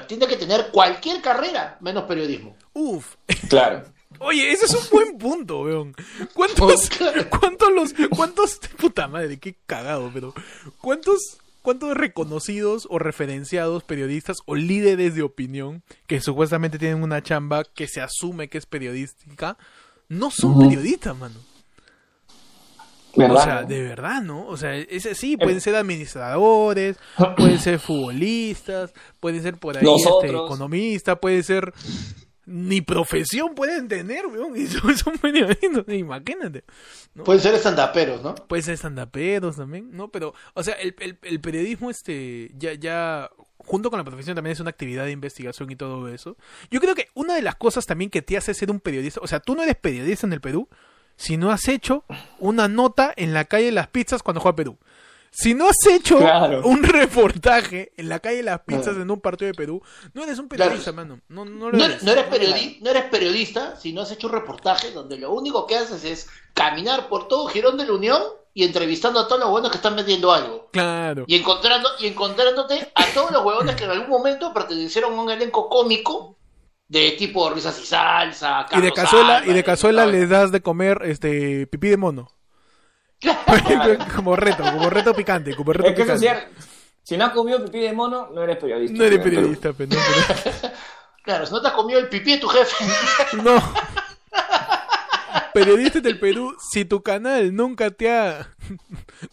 [0.07, 2.57] Tiene que tener cualquier carrera menos periodismo.
[2.73, 3.15] Uf.
[3.49, 3.85] Claro.
[4.21, 5.95] Oye, ese es un buen punto, weón.
[6.35, 6.91] ¿Cuántos,
[7.31, 10.35] cuántos los, cuántos, puta madre, qué cagado, pero,
[10.81, 17.65] cuántos, cuántos reconocidos o referenciados periodistas o líderes de opinión que supuestamente tienen una chamba
[17.65, 19.57] que se asume que es periodística,
[20.09, 21.37] no son periodistas, mano.
[23.19, 23.37] ¿Verdad?
[23.37, 24.47] O sea, de verdad, ¿no?
[24.47, 26.97] O sea, ese sí, pueden ser administradores,
[27.37, 31.73] pueden ser futbolistas, pueden ser por ahí este, economistas, puede ser
[32.49, 35.15] ni profesión pueden tener, weón, y son, son
[35.89, 36.65] imagínate.
[37.15, 37.25] ¿no?
[37.25, 38.35] Pueden ser estandaperos, ¿no?
[38.35, 40.09] Puede ser estandaperos también, ¿no?
[40.09, 44.53] Pero, o sea, el, el, el periodismo, este, ya, ya, junto con la profesión también
[44.53, 46.37] es una actividad de investigación y todo eso.
[46.71, 49.27] Yo creo que una de las cosas también que te hace ser un periodista, o
[49.27, 50.69] sea, tú no eres periodista en el Perú
[51.19, 52.05] si no has hecho
[52.39, 54.79] una nota en la calle de las pizzas cuando juega Perú.
[55.31, 56.63] Si no has hecho Claro.
[56.65, 59.83] un reportaje en la calle de las pizzas en un partido de Perú,
[60.15, 61.21] no eres un periodista, mano.
[61.29, 62.03] No, no eres.
[62.03, 65.77] eres periodi- no eres periodista si no has hecho un reportaje donde lo único que
[65.77, 68.23] haces es caminar por todo Girón de la Unión
[68.55, 70.71] y entrevistando a todos los buenos que están vendiendo algo.
[70.73, 71.25] Claro.
[71.27, 75.31] Y, encontrando, y encontrándote a todos los huevones que en algún momento pertenecieron a un
[75.31, 76.38] elenco cómico
[76.89, 78.67] de tipo risas y salsa.
[78.73, 80.21] Y de Carlos cazuela, y de cazuela ¿sabes?
[80.21, 82.31] les das de comer este pipí de mono.
[84.17, 86.49] como reto, como reto picante, como reto Es que picante.
[87.03, 88.97] Si no has comido pipí de mono, no eres periodista.
[88.97, 90.75] No eres Pero- periodista, pe, no, pero-
[91.25, 92.85] Claro, si no te has comido el pipí de tu jefe.
[93.43, 93.61] No.
[95.53, 98.49] Periodista del Perú, si tu canal nunca te ha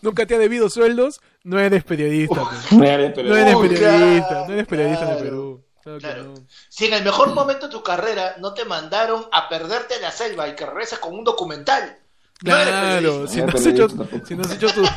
[0.01, 2.35] nunca te ha debido sueldos, no eres periodista.
[2.35, 2.75] pe.
[2.75, 3.41] No eres No periodista.
[3.41, 5.29] eres Uy, periodista, claro, no eres periodista en el claro.
[5.29, 5.64] Perú.
[5.99, 6.33] Claro no.
[6.69, 10.11] Si en el mejor momento de tu carrera no te mandaron a perderte en la
[10.11, 11.97] selva y que regresas con un documental.
[12.43, 13.31] no eres Claro, periodista.
[13.33, 13.89] si No no, has hecho,
[14.25, 14.83] si no has hecho tu,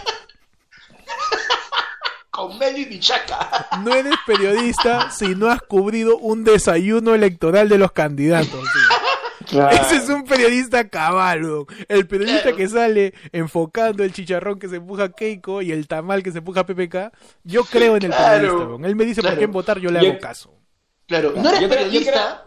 [2.31, 3.67] Con Melo y Michaca.
[3.85, 8.49] no eres periodista si no has cubrido un desayuno electoral de los candidatos.
[8.73, 8.79] sí.
[9.47, 9.75] Claro.
[9.77, 11.67] Ese es un periodista cabalo.
[11.89, 12.57] El periodista Claro.
[12.59, 16.67] que sale enfocando el chicharrón que se empuja Keiko y el tamal que se empuja
[16.67, 17.11] PPK.
[17.45, 18.35] Yo creo en el Claro.
[18.43, 18.67] periodista.
[18.69, 18.85] weón.
[18.85, 20.53] Él me dice por quién votar, yo le hago caso.
[21.09, 22.45] Claro, Claro, no eres yo creo- yo periodista.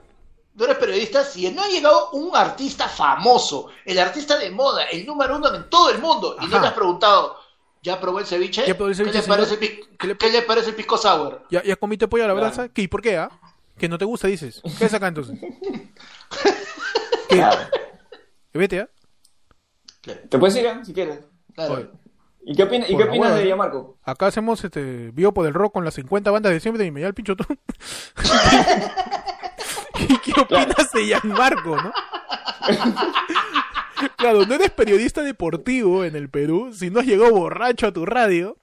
[0.53, 5.05] No eres periodista si no ha llegado un artista famoso, el artista de moda, el
[5.05, 7.37] número uno en todo el mundo, y no le has preguntado,
[7.81, 8.63] ¿ya probó el ceviche?
[8.67, 10.75] ¿Ya probó el ceviche, ¿Qué, le parece el pi- ¿Qué le- ¿Qué le parece el
[10.75, 11.45] pisco sour?
[11.49, 12.69] ¿Ya, ya comiste pollo a la brasa?
[12.69, 12.81] ¿Qué?
[12.83, 13.29] ¿Y por qué, ah?
[13.77, 14.61] Que no te gusta, dices.
[14.77, 15.39] ¿Qué es acá entonces?
[17.29, 17.59] Claro.
[18.53, 18.89] Vete, ah.
[20.29, 20.79] Te puedes ir, ¿eh?
[20.83, 21.19] si quieres.
[21.55, 21.73] Claro.
[21.75, 21.89] Oye,
[22.43, 23.49] ¿Y qué, opina- y qué opinas de ¿no?
[23.49, 23.97] Yamarco?
[24.03, 27.07] Acá hacemos este Biopo del Rock con las 50 bandas de siempre y me da
[27.07, 27.45] el pincho tú.
[29.99, 31.93] ¿Y qué opinas de Gianmarco, no?
[34.17, 38.05] claro, no eres periodista deportivo en el Perú si no has llegado borracho a tu
[38.05, 38.57] radio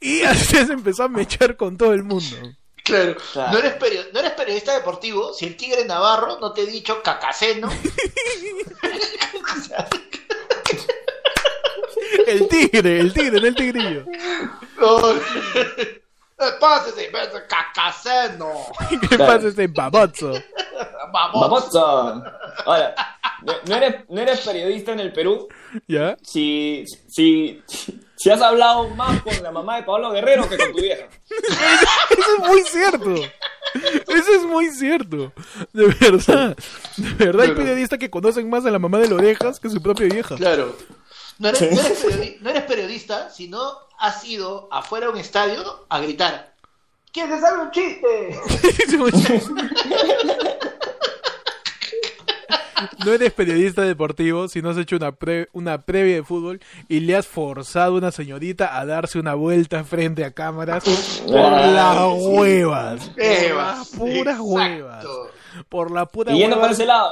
[0.00, 2.36] y así has empezado a mechar con todo el mundo.
[2.82, 3.14] Claro.
[3.32, 3.52] Claro.
[3.52, 7.00] No, eres perio- no eres periodista deportivo si el Tigre Navarro no te he dicho
[7.02, 7.70] cacaceno.
[12.26, 14.04] El tigre, el tigre, no el tigrillo.
[14.78, 15.10] No.
[16.36, 18.52] Eh, Pásese, pásese, cacaceno.
[19.08, 20.32] ¿Qué pasa babozo?
[21.12, 21.40] Vamos.
[21.40, 22.62] Vamos a...
[22.66, 22.94] Ahora,
[23.66, 25.48] no, eres, no eres periodista en el Perú
[25.86, 26.16] ¿Ya?
[26.22, 27.62] si, si,
[28.16, 31.06] si has hablado más con la mamá de Pablo Guerrero que con tu vieja.
[32.10, 33.14] Eso es muy cierto.
[34.08, 35.32] Eso es muy cierto.
[35.72, 36.56] De verdad.
[36.96, 39.80] De verdad hay periodistas que conocen más a la mamá de las orejas que su
[39.80, 40.34] propia vieja.
[40.36, 40.76] Claro.
[41.38, 45.18] No eres, no eres periodi- no eres periodista si no has ido afuera a un
[45.18, 46.54] estadio a gritar.
[47.12, 48.38] ¿Quién se sabe un chiste?
[53.04, 57.00] No eres periodista deportivo si no has hecho una, pre- una previa de fútbol y
[57.00, 60.84] le has forzado a una señorita a darse una vuelta frente a cámaras
[61.26, 62.26] por Ah, las sí.
[62.26, 63.08] huevas.
[63.10, 64.42] Por Huevas, las puras exacto.
[64.44, 65.06] huevas.
[65.68, 66.66] Por la pura Y yendo hueva.
[66.68, 67.10] por ese lado,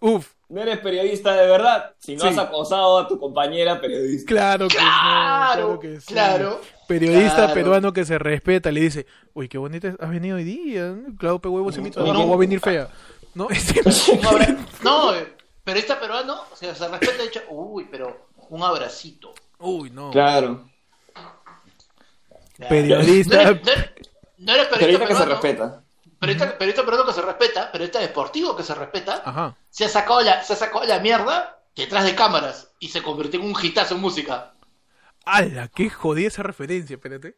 [0.00, 2.28] Uf, no eres periodista de verdad si no Sí.
[2.28, 4.26] has acosado a tu compañera periodista.
[4.28, 6.06] claro que no, Claro, claro que sí.
[6.12, 6.60] claro.
[6.88, 7.54] Periodista Claro.
[7.54, 11.16] peruano que se respeta, le dice, uy, qué bonita has venido hoy día, ¿no?
[11.16, 11.48] Claudio P.
[11.48, 12.26] Huevo se invita, no, ¿qué?
[12.28, 12.88] va a venir fea.
[13.34, 13.48] ¿No?
[13.50, 13.80] Este-
[14.82, 15.12] No,
[15.62, 19.32] pero este peruano o sea, se respeta y dicho, uy, pero un abracito.
[19.60, 20.10] Uy, no.
[20.10, 20.68] Claro.
[22.68, 23.36] Periodista.
[23.36, 23.90] No eres, no eres-
[24.38, 25.84] no eres periodista Periodista que se respeta.
[26.20, 29.56] Periodista, periodista peruano que se respeta, periodista deportivo que se respeta, Ajá.
[29.70, 33.40] se ha sacado la, se ha sacado la mierda detrás de cámaras y se convirtió
[33.40, 34.52] en un hitazo en música.
[35.24, 35.68] ¡Hala!
[35.74, 36.94] ¡Qué jodida esa referencia!
[36.96, 37.36] Espérate.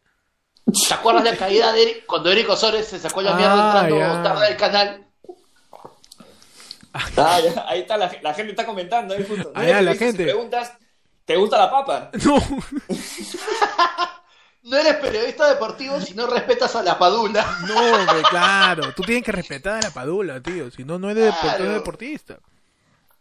[0.88, 3.80] ¿Te acuerdas de la caída de Eric cuando Eric Osores se sacó la mierda Ah,
[3.84, 4.22] entrando ya.
[4.22, 5.06] tarde del canal?
[6.94, 9.14] Ah, ya, ahí está, la, la gente está comentando.
[9.14, 9.50] Ahí justo.
[9.54, 10.24] Ah, la Si gente.
[10.24, 10.72] preguntas,
[11.24, 12.10] ¿te gusta la papa?
[12.24, 12.36] No.
[14.64, 17.44] No eres periodista deportivo si no respetas a la padula.
[17.66, 18.92] No, hombre, claro.
[18.94, 20.70] Tú tienes que respetar a la padula, tío.
[20.70, 21.72] Si no, no eres, Claro.
[21.72, 22.38] deportista.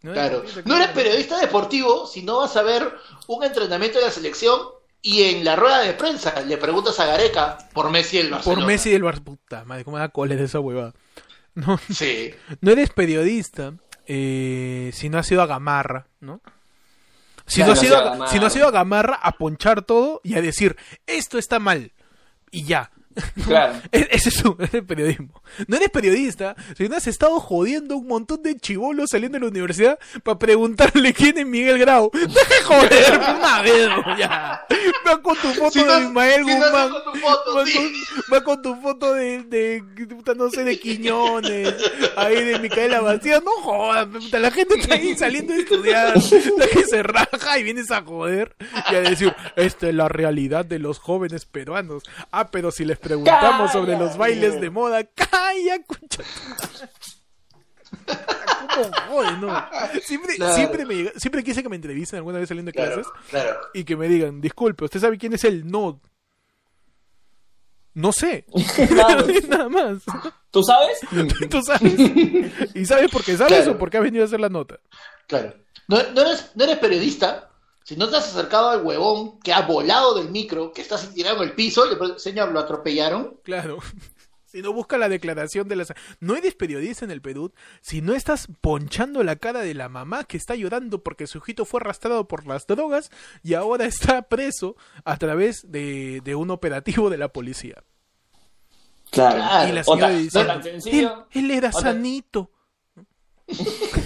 [0.02, 0.36] No eres Claro.
[0.42, 2.92] deportista, No eres periodista deportivo si no vas a ver
[3.26, 4.60] un entrenamiento de la selección
[5.00, 8.60] y en la rueda de prensa le preguntas a Gareca por Messi del Barcelona.
[8.60, 9.20] Por Messi del Bar...
[9.22, 10.92] Puta madre, cómo da cólera esa huevada.
[11.54, 12.32] No, Sí.
[12.60, 13.74] no eres periodista
[14.06, 16.40] eh, si no has ido a Gamarra, ¿no?
[17.46, 18.32] Si, Claro, no has no ido has ido a, a Gamarra.
[18.32, 20.76] si no has ido a Gamarra a ponchar todo y a decir,
[21.06, 21.92] esto está mal.
[22.50, 22.90] Y ya.
[23.46, 23.74] Claro.
[23.90, 25.42] E- Ese es, un, es periodismo.
[25.66, 29.50] No eres periodista, sino has estado jodiendo a un montón de chivolos saliendo de la
[29.50, 32.10] universidad para preguntarle quién es Miguel Grau.
[32.14, 34.18] Deja joder, una vez, ¿no?
[34.18, 34.64] ya.
[35.06, 36.90] Va con tu foto Si no- de Ismael si no Guzmán.
[36.90, 37.72] con tu foto, va, sí.
[37.74, 41.74] con, va con tu foto de, de, puta, no sé, de Quiñones,
[42.16, 43.40] ahí de Micaela Vacía.
[43.44, 46.14] No jodas, la gente está ahí saliendo de estudiar,
[46.58, 48.54] la que se raja y vienes a joder
[48.90, 52.02] y a decir, esta es la realidad de los jóvenes peruanos.
[52.30, 56.22] Ah, pero si les preguntamos sobre los bailes de moda, calla, concha.
[58.74, 59.68] ¿Cómo jode, no?
[60.02, 60.54] Siempre, Claro.
[60.54, 63.96] siempre, me siempre quise que me entrevisten alguna vez saliendo de clases Claro, y que
[63.96, 66.00] me digan, disculpe, ¿usted sabe quién es el no?
[67.94, 68.46] No sé.
[69.48, 69.68] Nada.
[69.68, 70.02] Más.
[70.50, 70.98] ¿Tú sabes?
[71.50, 71.92] ¿Tú sabes?
[72.74, 74.80] ¿Y sabes por qué sabes o por qué has venido a hacer la nota?
[75.26, 75.54] Claro.
[75.88, 77.50] No, no eres, no eres periodista
[77.84, 81.38] si no te has acercado al huevón que ha volado del micro, que está tirado
[81.38, 83.38] en el piso y señor, ¿lo atropellaron?
[83.42, 83.78] Claro.
[84.44, 85.94] Si no busca la declaración de las...
[86.20, 90.24] No eres periodista en el Perú si no estás ponchando la cara de la mamá
[90.24, 93.08] que está llorando porque su hijito fue arrastrado por las drogas
[93.42, 94.76] y ahora está preso
[95.06, 97.82] a través de, de un operativo de la policía.
[99.10, 99.68] Claro.
[99.70, 101.26] Y la señora no sencillo.
[101.30, 102.50] él, él era sanito.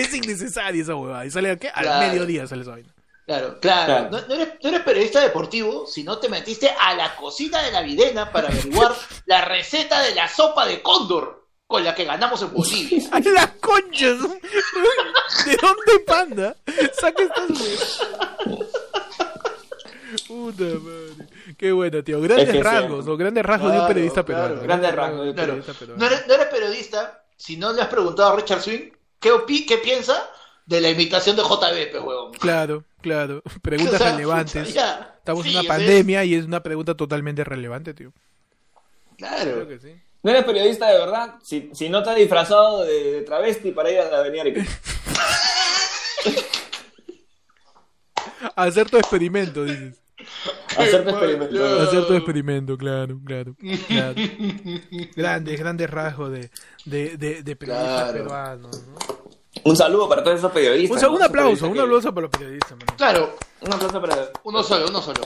[0.00, 1.26] es innecesaria esa huevada.
[1.26, 1.68] Y sale a qué?
[1.68, 2.06] Al Claro.
[2.08, 2.94] mediodía sale esa vaina.
[3.26, 3.86] Claro, claro.
[3.86, 4.10] Claro.
[4.10, 7.70] No, no eres, no eres periodista deportivo si no te metiste a la cocina de
[7.72, 8.94] la videna para averiguar
[9.26, 13.02] la receta de la sopa de cóndor con la que ganamos en Bolivia.
[13.12, 14.18] ¡A las conchas!
[14.22, 16.56] ¿De dónde panda?
[16.98, 18.00] Saca estas huevas.
[20.26, 21.28] Puta madre.
[21.58, 22.20] Qué bueno, tío.
[22.20, 22.62] Grandes Es que sí.
[22.62, 24.42] rasgos, o grandes rasgos de un Claro, periodista claro.
[24.44, 24.62] peruano.
[24.62, 25.46] Grandes rasgos de un Claro.
[25.52, 26.00] periodista peruano.
[26.00, 28.90] No eres, no eres periodista si no le has preguntado a Richard Swing
[29.20, 30.28] qué, opi- qué piensa
[30.66, 32.32] de la imitación de JB, pues, huevón.
[32.32, 33.42] Claro, claro.
[33.62, 34.74] Preguntas O sea, relevantes.
[34.74, 35.14] ya.
[35.18, 38.12] Estamos Sí, en una pandemia y es una pregunta totalmente relevante, tío.
[39.16, 39.52] Claro.
[39.64, 39.94] Creo que sí.
[40.22, 41.34] ¿No eres periodista de verdad?
[41.42, 44.66] Si, si no te has disfrazado de, de travesti para ir a la avenida Arequipa.
[48.56, 50.00] Hacer tu experimento, dices.
[50.76, 51.80] Hacer tu experimento.
[51.82, 53.54] Hacer tu experimento, claro, claro.
[53.86, 54.14] claro.
[55.16, 56.50] Grandes, grandes rasgos de,
[56.84, 58.12] de, de, de periodistas Claro.
[58.12, 58.98] peruanos, ¿no?
[59.64, 61.02] Un saludo para todos esos periodistas.
[61.02, 61.16] Un, ¿no?
[61.16, 62.94] un aplauso, un que- aplauso para los periodistas, mano.
[62.96, 65.20] Claro, Un aplauso para, uno solo, uno solo.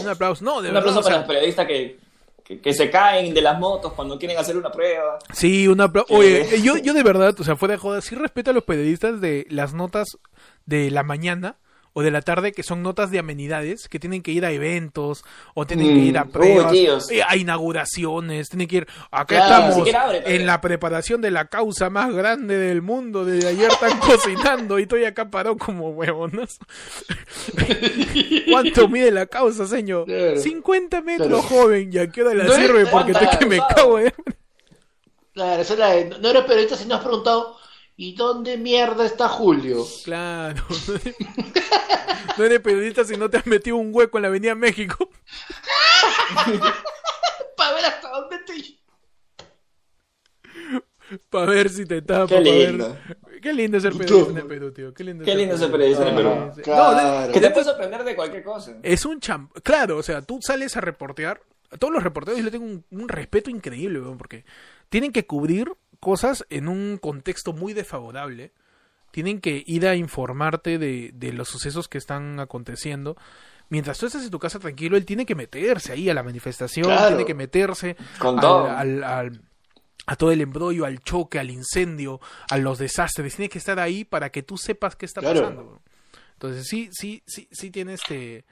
[0.00, 0.44] Un aplauso.
[0.44, 0.78] No, de un verdad.
[0.90, 1.98] aplauso o sea, para los periodistas que,
[2.44, 5.18] que, que se caen de las motos cuando quieren hacer una prueba.
[5.32, 6.12] Sí, un aplauso.
[6.14, 8.64] Oye, eh, yo, yo de verdad, o sea, fuera de joda, sí respeto a los
[8.64, 10.18] periodistas de las notas
[10.66, 11.56] de la mañana
[11.98, 15.24] o de la tarde, que son notas de amenidades, que tienen que ir a eventos,
[15.54, 16.06] o tienen que Mm.
[16.06, 16.72] ir a pruebas,
[17.10, 21.46] eh, a inauguraciones, tienen que ir, acá Claro, estamos abre, en la preparación de la
[21.46, 23.98] causa más grande del mundo, desde ayer están
[24.60, 26.58] cocinando y estoy acá parado como huevonas.
[28.50, 30.04] ¿Cuánto mide la causa, señor?
[30.06, 30.38] Claro.
[30.40, 31.42] 50 metros, Claro.
[31.42, 34.12] joven, y a qué hora la No sirve porque tanta que me cago de
[35.34, 37.56] Claro, esa es la de- no eres periodista si no has preguntado,
[37.98, 39.84] ¿y dónde mierda está Julio?
[40.04, 40.64] Claro.
[42.36, 45.08] No eres periodista si no te has metido un hueco en la Avenida México.
[47.56, 48.54] Para ver hasta dónde te...
[51.30, 52.26] Para ver si te tapa.
[52.28, 52.90] Qué lindo.
[52.90, 54.92] ver- Qué lindo ser periodista en el Perú, tío.
[54.94, 56.52] Qué lindo, Qué lindo ser periodista en el Perú.
[56.62, 57.00] Claro.
[57.02, 58.76] No, de- Que te puedes sorprender de cualquier cosa.
[58.82, 59.50] es un champ.
[59.62, 61.40] Claro, o sea, tú sales a reportear.
[61.70, 64.44] A todos los reporteros yo le tengo un, un respeto increíble, weón, porque
[64.88, 68.52] tienen que cubrir cosas en un contexto muy desfavorable.
[69.10, 73.16] Tienen que ir a informarte de, de los sucesos que están aconteciendo.
[73.70, 76.86] Mientras tú estás en tu casa tranquilo, él tiene que meterse ahí a la manifestación,
[76.86, 77.08] Claro.
[77.08, 78.70] tiene que meterse Con al- todo.
[78.70, 79.42] al- al-
[80.06, 82.18] a todo el embrollo, al choque, al incendio,
[82.50, 83.36] a los desastres.
[83.36, 85.40] Tiene que estar ahí para que tú sepas qué está Claro.
[85.40, 85.82] pasando.
[86.34, 88.44] Entonces sí, sí, sí, sí tiene este,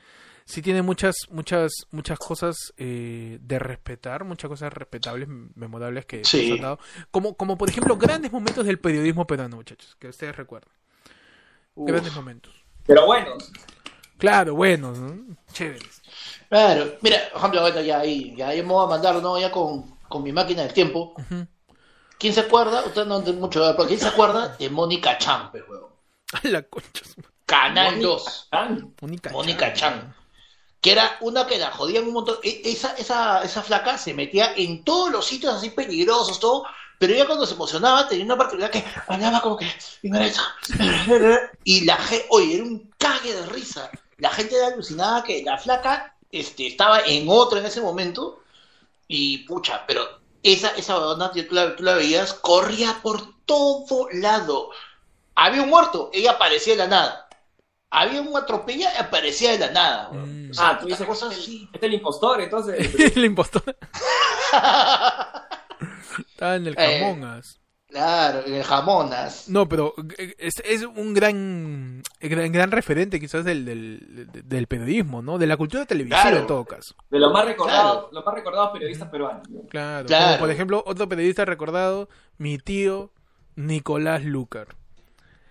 [0.47, 6.49] sí tiene muchas, muchas, muchas cosas eh, de respetar, muchas cosas respetables, memorables que Sí.
[6.51, 6.79] nos han dado.
[7.11, 10.73] Como, como por ejemplo grandes momentos del periodismo peruano, muchachos, que ustedes recuerdan.
[11.75, 11.89] Uf.
[11.91, 12.55] Grandes momentos.
[12.87, 13.33] Pero bueno,
[14.19, 15.37] Claro, buenos, ¿no?
[15.53, 16.01] chéveres.
[16.49, 19.39] Claro, mira, por ejemplo, bueno, ya ahí, ya ahí me voy a mandar, ¿no?
[19.39, 21.13] Ya con, con mi máquina del tiempo.
[22.19, 22.83] ¿Quién se acuerda?
[22.87, 25.91] Ustedes no entienden mucho, pero ¿quién se acuerda de Mónica Chan, pues, huevón?
[26.33, 27.03] A la concha.
[27.45, 28.49] Canal 2.
[28.53, 30.15] ah, Mónica, Mónica Chan.
[30.87, 32.37] Que era una que la jodían un montón.
[32.43, 36.65] E- Esa, esa, esa flaca se metía en todos los sitios así peligrosos, todo.
[36.99, 39.67] Pero ella cuando se emocionaba tenía una particularidad que hablaba como que.
[41.65, 42.27] Y la gente.
[42.31, 43.91] Oye, era un cague de risa.
[44.19, 48.41] La gente era alucinada que la flaca este, estaba en otro en ese momento.
[49.09, 50.03] Y pucha, pero
[50.43, 54.71] esa, esa huevona, tú la, tú la veías, corría por todo lado.
[55.35, 57.26] Había un muerto, ella aparecía de la nada.
[57.99, 60.11] Había un atropella y aparecía de la nada.
[60.13, 60.51] Mm.
[60.51, 61.65] O sea, Ah, tú dices cosas así.
[61.73, 62.95] este es el impostor, entonces.
[63.17, 63.63] el impostor.
[66.31, 67.01] Estaba en el Eh.
[67.01, 67.61] Camongas.
[67.89, 69.49] Claro, el jamonas.
[69.49, 75.23] No, pero eh, es, es un gran, gran gran referente quizás del, del, del periodismo,
[75.23, 75.39] ¿no?
[75.39, 76.39] De la cultura televisiva Claro.
[76.39, 76.95] en todo caso.
[77.11, 78.09] De los más recordados, Claro.
[78.13, 79.47] los más recordados periodistas peruanos.
[79.71, 80.07] Claro.
[80.07, 80.27] Claro.
[80.27, 83.13] Como por ejemplo, otro periodista recordado, mi tío
[83.55, 84.67] Nicolás Lucar.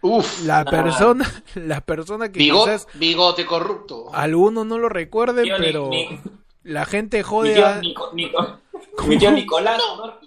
[0.07, 0.65] Uf, La Ah.
[0.65, 4.13] persona, la persona que bigo- quizás bigote corrupto.
[4.13, 6.19] algunos no lo recuerden, Tío, pero ni-
[6.63, 8.59] la gente Mi jode tío, a Nico- Nico-
[9.07, 10.19] mi tío Nicolás, no,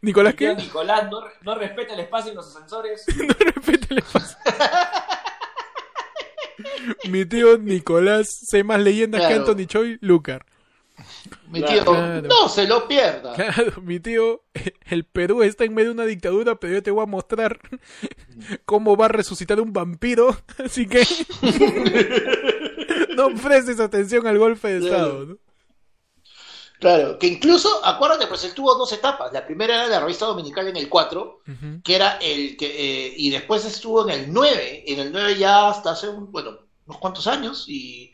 [0.00, 3.04] Nicolás mi Nicolás no, no respeta el espacio en los ascensores.
[3.16, 4.36] no respete el espacio.
[7.08, 9.34] Mi tío Nicolás, sé más leyendas que.
[9.34, 10.44] Anthony Choi Lucar.
[11.48, 12.22] Mi tío, Claro.
[12.28, 13.32] no se lo pierda.
[13.34, 14.42] Claro, mi tío,
[14.90, 17.58] el Perú está en medio de una dictadura, pero yo te voy a mostrar
[18.64, 21.02] cómo va a resucitar un vampiro, así que
[23.16, 24.94] no prestes atención al golpe de Claro.
[25.06, 25.26] estado.
[25.26, 25.36] ¿no?
[26.80, 29.32] Claro, que incluso, acuérdate, pues él tuvo dos etapas.
[29.32, 31.82] La primera era la revista dominical en el 4, Ujú.
[31.84, 35.68] que era el que, eh, y después estuvo en el 9, en el 9 ya
[35.68, 38.12] hasta hace, un, bueno, unos cuantos años, y,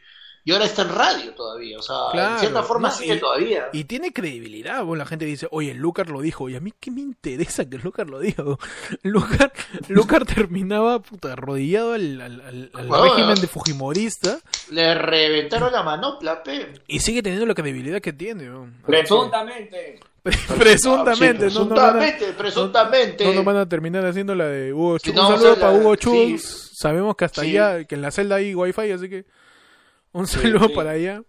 [0.49, 3.21] y ahora está en radio todavía, o sea, Claro, en cierta forma no, sigue y-
[3.21, 3.69] todavía.
[3.75, 6.91] Y tiene credibilidad, bueno, la gente dice, oye, Lucar lo dijo, y a mí qué
[6.91, 8.43] me interesa que Lucar lo diga.
[9.03, 9.53] Lucar,
[9.89, 13.11] Lucar terminaba puta, arrodillado al, al- al- al Huevón.
[13.11, 14.39] régimen de Fujimorista
[14.71, 16.73] Le reventaron la manopla, pe.
[16.87, 18.45] y sigue teniendo la credibilidad que tiene.
[18.47, 18.71] ¿no?
[18.87, 20.01] Presuntamente.
[20.59, 23.35] Presuntamente, Ah, Sí, no, no van a- presuntamente, presuntamente.
[23.35, 25.15] No van a terminar haciendo la de Hugo Si Chus.
[25.15, 26.01] no, un saludo la- para Hugo sí.
[26.01, 26.71] Chus.
[26.75, 27.51] Sabemos que hasta Sí.
[27.57, 29.25] allá, que en la celda hay wifi, así que
[30.13, 30.75] un saludo sí.
[30.75, 31.23] para allá.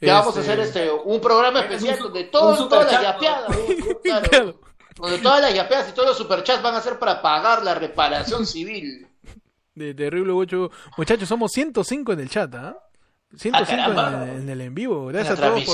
[0.00, 2.90] Ya vamos a Este, hacer este un programa Es un especial donde un todo, todas
[2.92, 3.56] las yapeadas,
[4.02, 4.60] claro, Claro.
[4.96, 8.46] donde todas las yapeadas y todos los superchats van a ser para pagar la reparación
[8.46, 9.06] civil.
[9.74, 10.70] De Terrible Hugo Chus.
[10.96, 12.76] Muchachos, somos 105 en el chat, ¿ah?
[13.36, 14.24] 105 caramba.
[14.24, 15.06] en, en el en vivo.
[15.06, 15.64] Gracias a todos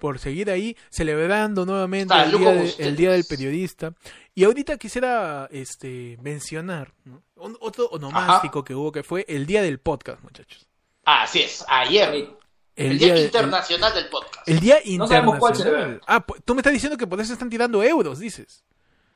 [0.00, 2.88] por, seguir ahí celebrando nuevamente el día, con de- ustedes.
[2.88, 3.92] el día del periodista.
[4.34, 7.22] Y ahorita quisiera este mencionar ¿no?
[7.36, 10.65] Un- otro onomástico que hubo que fue el día del podcast, muchachos.
[11.06, 12.12] Así es, ayer.
[12.14, 12.36] El,
[12.74, 14.46] El, día Día de- el- Internacional del Podcast.
[14.48, 16.00] El día No sabemos cuál internacional.
[16.00, 16.04] será.
[16.16, 18.64] Ah, pu- tú me estás diciendo que por eso están tirando euros, dices.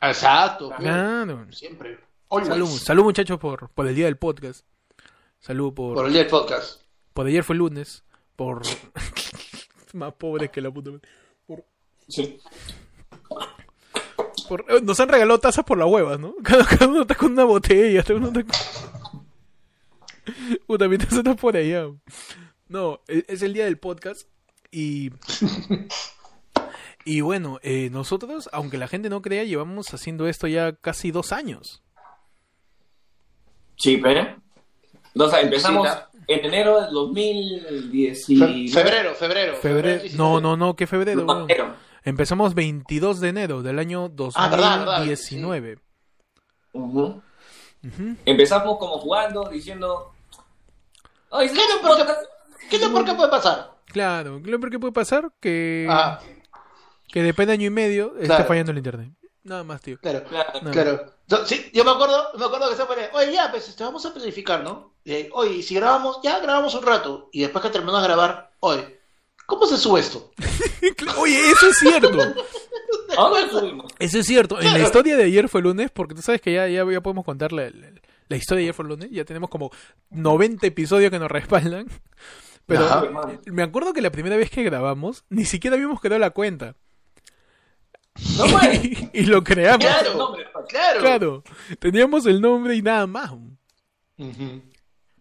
[0.01, 0.71] Exacto.
[0.79, 1.47] Claro.
[1.53, 1.99] Siempre.
[2.31, 2.49] Always.
[2.49, 4.65] Salud, salud muchachos por, por el día del podcast.
[5.41, 6.81] Salud por, Por por, el Día del Podcast.
[7.17, 8.03] ayer fue lunes.
[8.37, 8.63] Por
[9.95, 10.91] más pobres que la puta.
[10.93, 11.09] madre.
[12.09, 12.39] Sí.
[14.49, 16.35] Por- eh, Nos han regalado tazas por las huevas, ¿no?
[16.43, 18.03] Cada, cada uno está con una botella.
[18.03, 18.90] Cada uno está con...
[20.67, 21.87] Puta, mi taza está por allá.
[22.69, 24.29] No, e- es el día del podcast
[24.71, 25.11] y...
[27.05, 31.33] Y bueno, eh, nosotros, aunque la gente no crea, llevamos haciendo esto ya casi dos
[31.33, 31.83] años.
[33.77, 34.37] Sí, pero.
[35.19, 35.89] O sea, empezamos
[36.29, 38.27] en enero del 2010.
[38.27, 39.57] Fe- febrero, febrero.
[39.57, 40.03] Febrero.
[40.15, 41.25] No, no, no, ¿qué febrero?
[41.25, 41.75] No, enero.
[42.05, 44.05] Empezamos 22 de enero del año
[44.35, 45.79] Ah, verdad, verdad, 2019.
[48.27, 50.13] Empezamos como jugando, diciendo.
[51.31, 52.13] Ay, ¿Qué es lo que,
[52.69, 53.71] qué es lo peor que puede pasar?
[53.87, 56.21] Claro, lo peor que puede pasar que, Ah,
[57.09, 58.45] que después de año y medio esté Claro.
[58.47, 59.11] fallando el internet.
[59.43, 59.99] Nada más, tío.
[60.01, 60.25] claro.
[60.71, 61.15] Claro.
[61.47, 64.13] Sí, yo me acuerdo, me acuerdo que se pone, oye, ya, pues este, vamos a
[64.13, 64.93] planificar, ¿no?
[65.05, 67.31] Eh, oye, si grabamos, ya grabamos un rato.
[67.33, 69.01] Y después que terminamos de grabar, oye,
[69.47, 70.31] ¿cómo se sube esto?
[71.19, 72.11] Oye, eso es cierto.
[73.19, 73.93] ¿A dónde subimos?
[73.99, 74.61] Eso es cierto.
[74.61, 77.25] En la historia de ayer fue lunes, porque tú sabes que ya, ya, ya podemos
[77.25, 77.91] contar la, la-
[78.29, 79.09] la historia de ayer fue lunes.
[79.11, 79.71] Ya tenemos como
[80.11, 81.87] 90 episodios que nos respaldan.
[82.67, 83.03] Pero Ajá.
[83.47, 86.77] me acuerdo que la primera vez que grabamos, ni siquiera habíamos creado la cuenta.
[88.39, 89.11] No puede.
[89.13, 89.85] y lo creamos.
[89.85, 91.01] Claro, nombre, claro.
[91.01, 91.45] Claro.
[91.81, 93.33] Teníamos el nombre y nada más.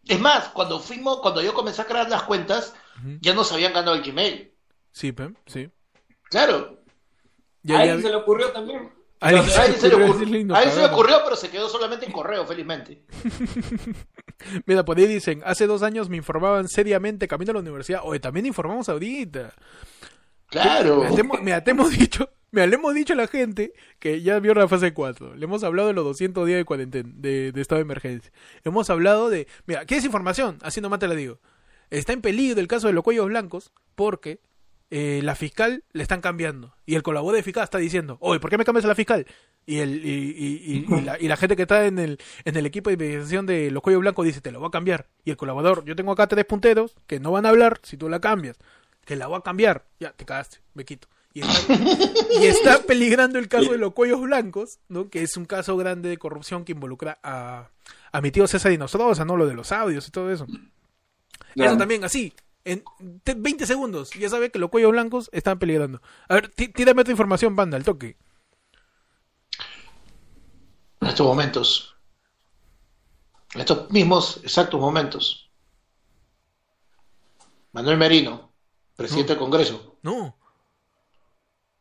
[0.07, 2.73] Es más, cuando fuimos, cuando yo comencé a crear las cuentas,
[3.21, 4.51] ya nos habían ganado el Gmail.
[4.91, 5.69] Sí, pe, sí.
[6.23, 6.78] Claro.
[7.63, 8.89] Ya, a ya- alguien se le ocurrió también.
[9.19, 9.45] a alguien
[9.75, 10.13] se le ocurrió
[10.55, 13.03] a se le pero se quedó solamente en correo, felizmente.
[14.65, 18.01] Mira, por ahí dicen, hace dos años me informaban seriamente camino a la universidad.
[18.03, 19.53] Oye, también informamos ahorita.
[20.47, 20.97] Claro.
[21.03, 24.21] Mira, te hemos, mira, te hemos dicho, mira, le hemos dicho a la gente que
[24.21, 25.35] ya vio la fase 4.
[25.35, 28.31] Le hemos hablado de los 200 días de cuarentena, de, de estado de emergencia.
[28.63, 30.57] Hemos hablado de, mira, ¿qué es información?
[30.61, 31.39] Así nomás te la digo.
[31.89, 34.39] Está en peligro el caso de los cuellos blancos porque
[34.91, 36.75] eh, la fiscal le están cambiando.
[36.85, 39.25] Y el colaborador de fiscal está diciendo, oye, ¿por qué me cambias a la fiscal?
[39.65, 42.55] Y, el, y, y- y- y la, y la gente que está en el, en
[42.57, 45.07] el equipo de investigación de los cuellos blancos dice, te lo voy a cambiar.
[45.23, 48.09] Y el colaborador, yo tengo acá tres punteros que no van a hablar si tú
[48.09, 48.57] la cambias.
[49.05, 49.85] Que la voy a cambiar.
[49.99, 51.07] Ya, te cagaste, me quito.
[51.33, 51.73] Y está,
[52.41, 55.09] y está peligrando el caso de los cuellos blancos, ¿no?
[55.09, 57.69] Que es un caso grande de corrupción que involucra a,
[58.11, 59.37] a mi tío César Dinostrosa, ¿no?
[59.37, 60.47] Lo de los audios y todo eso.
[61.55, 62.33] Eso también, así,
[62.65, 62.83] en
[63.23, 66.01] te- 20 segundos, ya sabe que los cuellos blancos están peligrando.
[66.27, 68.17] A ver, tí- tírame otra información, banda, al toque.
[71.01, 71.95] En estos momentos.
[73.55, 75.49] En estos mismos exactos momentos.
[77.71, 78.51] Manuel Merino,
[78.95, 80.35] presidente del Congreso, No,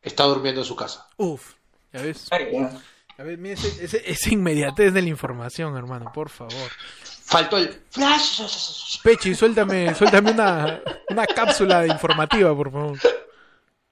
[0.01, 1.09] está durmiendo en su casa.
[1.17, 1.53] uf,
[1.91, 2.27] ya ves.
[2.31, 2.81] Ay, ya.
[3.17, 6.71] A ver, mira ese, ese- esa inmediatez de la información, hermano, por favor.
[7.29, 8.99] Faltó el flash.
[9.03, 12.97] Pechi, suéltame, suéltame una, una cápsula informativa, por favor.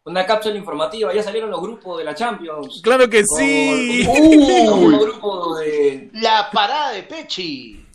[0.05, 2.81] Una cápsula informativa, ya salieron los grupos de la Champions.
[2.81, 4.07] Claro que Con- sí.
[4.67, 6.09] Como los grupos de...
[6.13, 7.85] La parada de Pechi.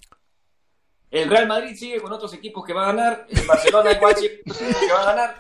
[1.11, 3.27] El Real Madrid sigue con otros equipos que va a ganar.
[3.29, 5.37] El Barcelona igual sigue con otros equipos que va a ganar.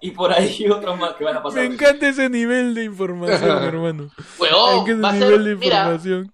[0.00, 1.60] Y, por ahí otros más que van a pasar.
[1.60, 4.10] Me encanta ese nivel de información, hermano.
[4.40, 6.32] Encanta va a ese ser, nivel de mira, información.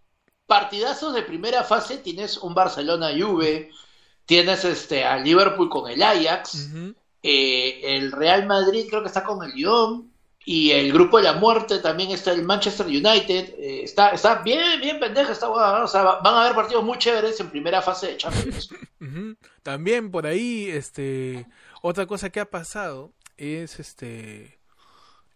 [0.52, 1.96] Partidazos de primera fase.
[1.96, 3.70] Tienes un Barcelona-Juve.
[4.26, 6.68] Tienes este, a Liverpool con el Ajax.
[7.22, 10.10] Eh, el Real Madrid creo que está con el Lyon
[10.44, 13.54] y el grupo de la muerte también está el Manchester United.
[13.58, 16.98] Eh, está, está bien, bien pendeja, está o sea, va- van a haber partidos muy
[16.98, 18.68] chéveres en primera fase de Champions.
[19.62, 21.46] También por ahí, este,
[21.80, 24.58] otra cosa que ha pasado es este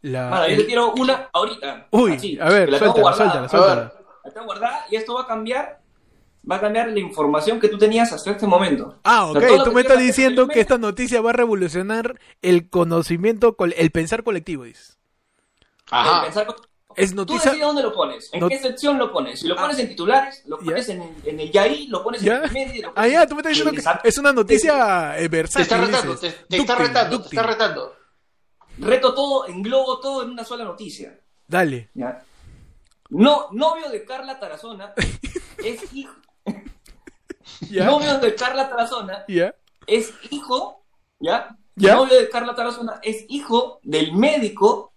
[0.02, 1.86] la Ahora, yo el- te quiero una ahorita.
[1.92, 3.92] Uy, así, a ver, suéltala, suéltala, suéltala.
[4.26, 5.80] La tengo guardada y esto va a cambiar.
[6.48, 9.00] Va a cambiar la información que tú tenías hasta este momento.
[9.02, 11.30] Ah, O ok, sea, todo lo tú me tú estás diciendo que esta noticia va
[11.30, 14.96] a revolucionar el conocimiento, el pensar colectivo, dices.
[15.90, 16.24] Ajá.
[16.24, 16.56] pensar con-
[16.96, 17.50] Es Tú noticia...
[17.50, 19.40] decides dónde lo pones, en No- qué sección lo pones.
[19.40, 19.62] Si lo Ah.
[19.62, 22.38] pones en titulares, lo pones en, el- en el Yaí, lo pones ¿Ya?
[22.38, 22.86] en el medio.
[22.86, 25.28] lo Ah, ya, en- tú me estás diciendo en que es una noticia eh, Te
[25.28, 26.46] versátil, está retando, te, dices.
[26.48, 27.94] te está Dúctil, retando, te está retando.
[28.78, 31.18] Reto todo, englobo todo en una sola noticia.
[31.48, 31.90] Dale.
[31.94, 32.22] ¿ya?
[33.10, 34.92] No, novio de Carla Tarazona
[35.58, 36.14] es hijo.
[37.70, 39.24] Novio de Carla Tarazona
[39.86, 40.84] es hijo,
[41.20, 41.56] ¿ya?
[41.76, 44.92] Novio de Carla Tarazona es hijo del médico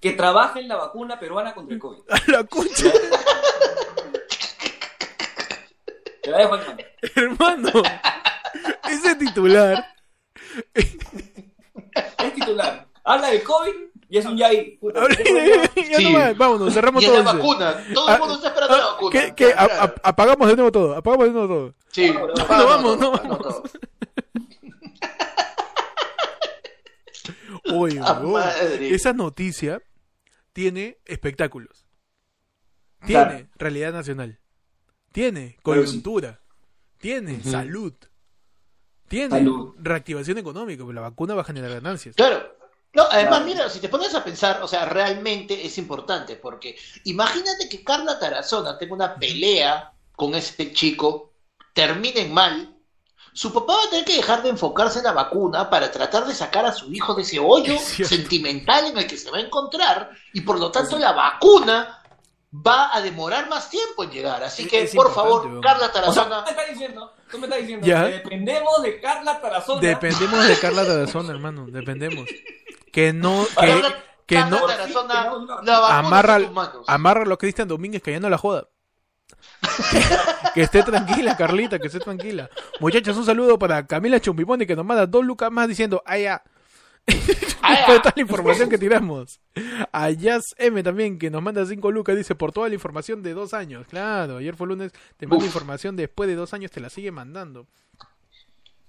[0.00, 2.02] que trabaja en la vacuna peruana contra el COVID.
[2.10, 2.90] A la concha,
[6.22, 6.56] Te la dejo
[7.14, 7.70] hermano.
[8.88, 9.84] Ese titular.
[10.74, 12.86] Es titular.
[13.04, 13.74] Habla de COVID
[14.08, 14.76] y es un Yaí.
[14.78, 16.04] Puta, ya Sí.
[16.04, 17.16] nomás, vámonos, cerramos Y todo.
[17.22, 17.38] la ese.
[17.38, 19.10] vacuna, todo el mundo está esperando la vacuna.
[19.10, 19.52] ¿Qué, qué?
[19.52, 19.82] A- Claro.
[19.82, 21.74] a- apagamos de nuevo todo, apagamos de nuevo todo.
[21.92, 23.38] Sí, No, no, no, no, vamos, no, no, vamos.
[23.46, 23.62] no.
[27.74, 28.94] Oye, Ah, madre.
[28.94, 29.82] esa noticia
[30.52, 31.86] tiene espectáculos.
[33.04, 33.46] Tiene Claro.
[33.56, 34.38] realidad nacional.
[35.12, 36.40] Tiene coyuntura.
[36.98, 37.94] Tiene salud.
[39.08, 39.74] Tiene Salud.
[39.78, 42.16] reactivación económica, porque la vacuna va a generar ganancias.
[42.16, 42.55] Claro.
[42.96, 43.44] No, además, Claro.
[43.44, 48.18] mira, si te pones a pensar, o sea, realmente es importante, porque imagínate que Carla
[48.18, 51.32] Tarazona tenga una pelea con ese chico,
[51.74, 52.74] terminen mal,
[53.34, 56.32] su papá va a tener que dejar de enfocarse en la vacuna para tratar de
[56.32, 59.42] sacar a su hijo de ese hoyo Es sentimental en el que se va a
[59.42, 62.02] encontrar, y por lo tanto la vacuna
[62.66, 64.42] va a demorar más tiempo en llegar.
[64.42, 65.60] Así que, es por favor.
[65.60, 68.06] Carla O sea, Tarazona, tú me estás diciendo, tú me estás diciendo Ya.
[68.06, 69.80] que dependemos de Carla Tarazona.
[69.82, 71.66] Dependemos de Carla Tarazona, hermano.
[71.68, 72.26] Dependemos.
[72.96, 73.82] Que no, que,
[74.24, 74.58] que no
[75.68, 76.38] amarra,
[76.86, 78.70] amárralo a Cristian Domínguez que ya no la joda.
[80.54, 82.48] que esté tranquila, Carlita, que esté tranquila.
[82.80, 86.42] Muchachos, un saludo para Camila Chumbiponi que nos manda dos lucas más diciendo, ya.
[87.04, 89.42] Por toda la información que tiramos.
[89.92, 93.34] A Jazz M también, que nos manda cinco lucas, dice, por toda la información de
[93.34, 93.86] dos años.
[93.90, 95.48] Claro, ayer fue lunes, te manda Uf.
[95.48, 97.66] información después de dos años, te la sigue mandando.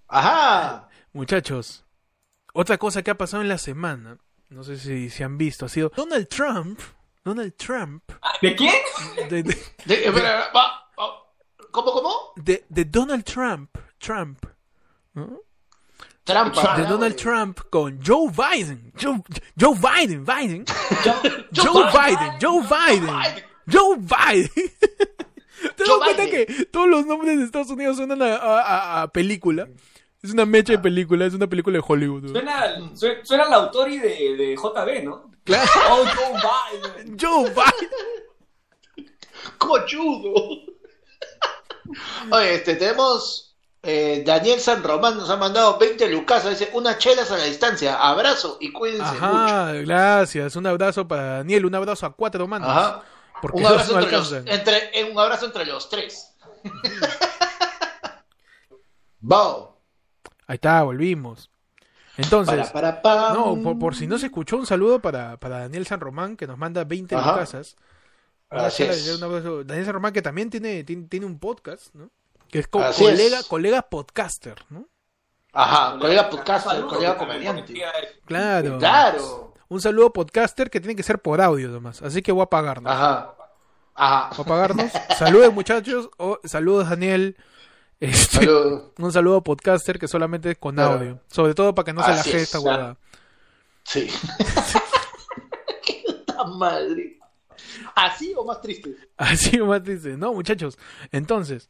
[0.07, 0.87] Ajá.
[1.11, 1.83] Muchachos,
[2.59, 4.17] otra cosa que ha pasado en la semana,
[4.49, 6.79] no sé si se han visto, ha sido Donald Trump.
[7.23, 8.03] Donald Trump.
[8.41, 8.73] ¿De quién?
[9.29, 11.23] De, de- De- espera, va, va.
[11.71, 12.13] ¿Cómo, cómo?
[12.37, 13.69] de- Donald Trump.
[13.97, 14.45] Trump.
[15.13, 15.41] ¿no?
[16.23, 16.77] Trampa.
[16.77, 18.91] De Donald Trump con Joe Biden.
[19.01, 19.21] Joe,
[19.59, 20.23] Joe Biden.
[20.25, 20.65] Biden.
[21.53, 22.37] Joe Biden.
[22.41, 23.43] Joe Biden.
[23.71, 24.51] Joe Biden.
[25.75, 29.07] ¿Te das cuenta que todos los nombres de Estados Unidos suenan a, a- a- a
[29.09, 29.67] película?
[30.27, 32.23] Es una mecha de película, es una película de Hollywood.
[32.23, 32.29] ¿no?
[32.29, 35.31] Suena, al- su- suena al autor y de, de JB, ¿no?
[35.43, 35.69] Claro.
[35.89, 36.41] Oh, Joe
[37.03, 37.17] Biden.
[37.19, 39.07] Joe Biden.
[39.57, 40.33] Cochudo.
[42.31, 43.55] Oye, este, tenemos.
[43.83, 46.47] eh, Daniel San Román nos ha mandado 20 lucas.
[46.49, 47.95] Dice: Unas chelas a la distancia.
[47.95, 49.23] Abrazo y cuídense mucho.
[49.25, 50.55] Ajá, gracias.
[50.57, 52.67] Un abrazo para Daniel, un abrazo a cuatro manos.
[52.69, 53.03] Ajá.
[53.41, 56.35] Porque Un dos abrazo, no entre los, entre, eh, un abrazo entre los tres.
[59.19, 59.76] Bao.
[60.47, 61.49] Ahí está, volvimos.
[62.17, 65.85] Entonces, Para, para, no, por, por si no se escuchó, un saludo para, para Daniel
[65.85, 67.35] San Román, que nos manda 20 Ajá.
[67.35, 67.75] casas.
[68.49, 69.19] Así es.
[69.19, 72.09] Daniel San Román, que también tiene, tiene, tiene un podcast, ¿no?
[72.49, 73.45] Que es co- Así colega, es.
[73.45, 74.87] colega podcaster, ¿no?
[75.53, 77.73] Ajá, colega podcaster, colega comediante.
[78.25, 78.77] Claro.
[78.79, 79.53] Claro.
[79.69, 82.01] Un saludo podcaster que tiene que ser por audio nomás.
[82.01, 82.91] Así que voy a apagarnos.
[82.91, 83.35] Ajá.
[83.95, 84.29] Ajá.
[84.29, 84.91] Voy a apagarnos.
[85.17, 86.09] Saludos muchachos.
[86.17, 87.35] o saludos Daniel.
[87.99, 88.47] Este,
[88.97, 90.93] un saludo podcaster que solamente es con Claro.
[90.99, 91.19] audio.
[91.27, 92.97] Sobre todo para que no se la es, esta huevada.
[93.83, 94.07] Sí.
[95.85, 97.19] Qué puta madre.
[97.95, 98.95] ¿Así o más triste?
[99.17, 100.17] Así más dice.
[100.17, 100.77] No, muchachos.
[101.11, 101.69] Entonces.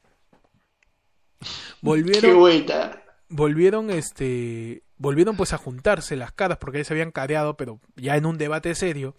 [1.40, 1.48] Qué
[1.82, 3.02] Volvieron, buena.
[3.30, 8.18] volvieron, este, volvieron pues a juntarse las caras porque ya se habían careado, pero ya
[8.18, 9.16] en un debate serio.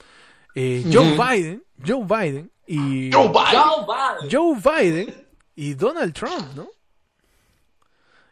[0.57, 1.13] Eh, Joe.
[1.17, 3.63] Biden, Joe Biden y Joe Biden.
[3.63, 4.31] Joe Biden.
[4.31, 6.69] Joe Biden y Donald Trump, ¿no?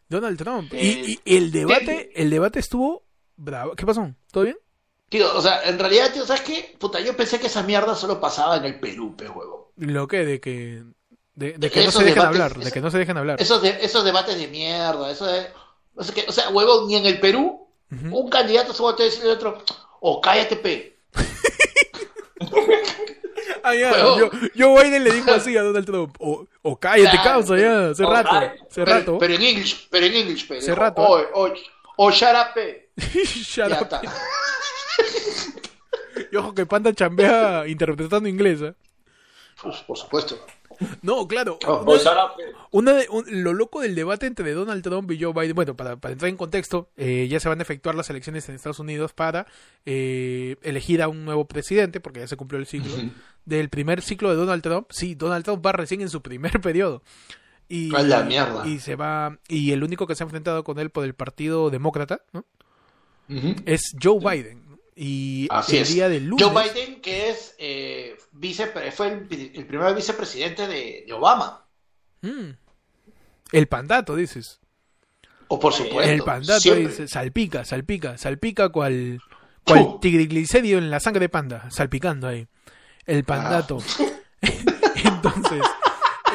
[0.08, 0.72] Donald Trump.
[0.74, 3.04] Y, Eh, y el debate, el debate estuvo
[3.36, 3.74] bravo.
[3.74, 4.08] ¿Qué pasó?
[4.30, 4.56] ¿Todo bien?
[5.08, 6.74] Tío, o sea, en realidad, tío, ¿sabes qué?
[6.78, 9.72] Puta, yo pensé que esa mierda solo pasaba en el Perú, pe huevo.
[9.76, 10.82] Lo que de que
[11.34, 13.40] de, de que no se dejen debates- hablar, de que no se dejen hablar.
[13.40, 15.46] Esos, de- esos debates de mierda, eso de...
[15.94, 19.08] O sea, que, o sea, huevo, ni en el Perú, un candidato se voltea a
[19.08, 19.62] decirle al otro,
[20.00, 20.95] o cállate, pe.
[23.68, 24.18] Ah, ya, Huevón.
[24.18, 28.04] yo, Joe Biden le dijo así a Donald Trump, o, o cállate causa ya, hace
[28.04, 29.18] rato, hace Pero, rato.
[29.18, 30.50] pero en English, pero en English.
[30.52, 31.02] Hace rato.
[31.02, 31.52] O, o,
[31.96, 32.90] o shut up, pe.
[32.96, 33.82] Shut Ya up.
[33.82, 34.02] está.
[36.32, 38.74] Y ojo que Panda chambea interpretando inglés, ¿eh?
[39.62, 40.38] Pues, por supuesto.
[41.02, 41.58] No, claro.
[41.66, 42.52] Oh, una- O shut up, eh.
[42.70, 45.96] Una de- un- lo loco del debate entre Donald Trump y Joe Biden, bueno, para,
[45.96, 49.12] para entrar en contexto, eh, ya se van a efectuar las elecciones en Estados Unidos
[49.12, 49.46] para
[49.84, 52.92] eh, elegir a un nuevo presidente, porque ya se cumplió el ciclo
[53.44, 54.88] del primer ciclo de Donald Trump.
[54.90, 57.02] Sí, Donald Trump va recién en su primer periodo.
[57.68, 58.66] Y, la mierda.
[58.66, 61.68] y se va y el único que se ha enfrentado con él por el Partido
[61.70, 62.20] Demócrata
[63.64, 64.62] es Joe Biden.
[64.98, 65.94] Y Así el es.
[65.94, 66.46] día del lunes.
[66.46, 71.66] Joe Biden, que es eh, vice, fue el, el primer vicepresidente de, de Obama.
[72.22, 72.52] Mm.
[73.52, 74.58] el pandato, dices.
[75.48, 76.10] O por supuesto.
[76.10, 76.88] El pandato siempre.
[76.88, 79.20] dice, salpica, salpica, salpica cual,
[79.64, 82.48] cual triglicérido en la sangre de panda, salpicando ahí.
[83.04, 83.78] El pandato.
[85.04, 85.62] Entonces,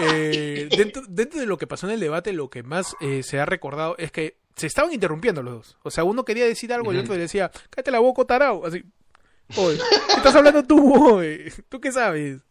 [0.01, 3.39] eh, dentro, dentro de lo que pasó en el debate, lo que más eh, se
[3.39, 5.77] ha recordado es que se estaban interrumpiendo los dos.
[5.83, 8.65] O sea, uno quería decir algo y el otro le decía, cállate la boca, tarao.
[8.65, 8.83] Así,
[9.57, 9.77] oye,
[10.07, 11.51] ¿qué estás hablando tú, oye?
[11.69, 12.41] ¿Tú qué sabes?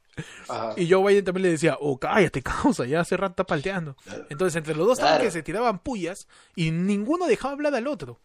[0.48, 0.74] Ajá.
[0.76, 3.96] Y Joe Biden también le decía, oh, cállate, causa, ya hace rato está palteando.
[4.28, 5.24] Entonces, entre los dos estaban Claro.
[5.24, 8.20] que se tiraban pullas y ninguno dejaba hablar al otro.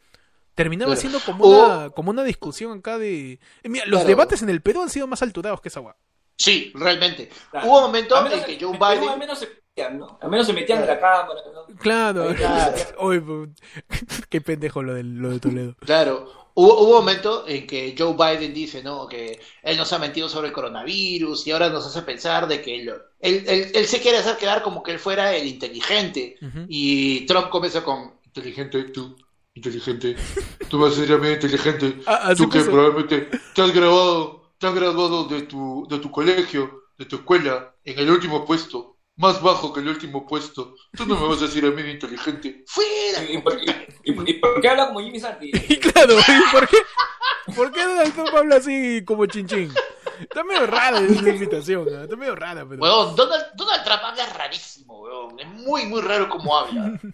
[0.55, 1.01] Terminaba Claro.
[1.01, 3.34] siendo como O- una, como una discusión acá de...
[3.34, 5.95] eh, Mira, los debates en el Perú han sido más alturados que esa guay.
[6.38, 7.30] Sí, realmente.
[7.51, 7.67] Claro.
[7.67, 9.09] Hubo momentos en que Joe Biden.
[9.09, 10.17] Al menos se metían, ¿no?
[10.21, 11.76] Al menos se metían de la cámara, ¿no?
[11.78, 12.34] Claro.
[12.36, 12.76] Claro.
[12.99, 13.53] Oye, pu-
[14.30, 15.76] qué pendejo lo de, lo de Toledo.
[15.82, 19.05] Claro, hubo, hubo momentos en que Joe Biden dice, ¿no?
[19.07, 22.76] Que él nos ha mentido sobre el coronavirus y ahora nos hace pensar de que
[22.76, 26.38] él, él, él- él se quiere hacer quedar como que él fuera el inteligente.
[26.41, 26.65] Ujú.
[26.69, 29.17] Y Trump comienza con, inteligente, tú,
[29.55, 30.15] inteligente,
[30.69, 32.71] tú vas a ser a mí inteligente, Ah, así tú que puso.
[32.71, 37.76] probablemente te has graduado, te has graduado de tu, de tu colegio, de tu escuela,
[37.84, 41.45] en el último puesto, más bajo que el último puesto, tú no me vas a
[41.45, 42.63] decir a mí inteligente.
[42.68, 43.24] ¡Fuera!
[43.30, 43.70] ¿Y, por, y-
[44.03, 45.51] y- y por qué habla como Jimmy Santi?
[45.70, 46.78] Y claro, ¿y por qué?
[47.55, 49.72] ¿Por qué Donald Trump habla así como chinchín?
[50.20, 52.03] Está medio rara esa invitación, ¿eh?
[52.03, 52.82] está medio rara, pero...
[52.82, 55.39] Weón, Donald, Donald Trump habla rarísimo, weón.
[55.39, 56.99] Es muy, muy raro cómo habla.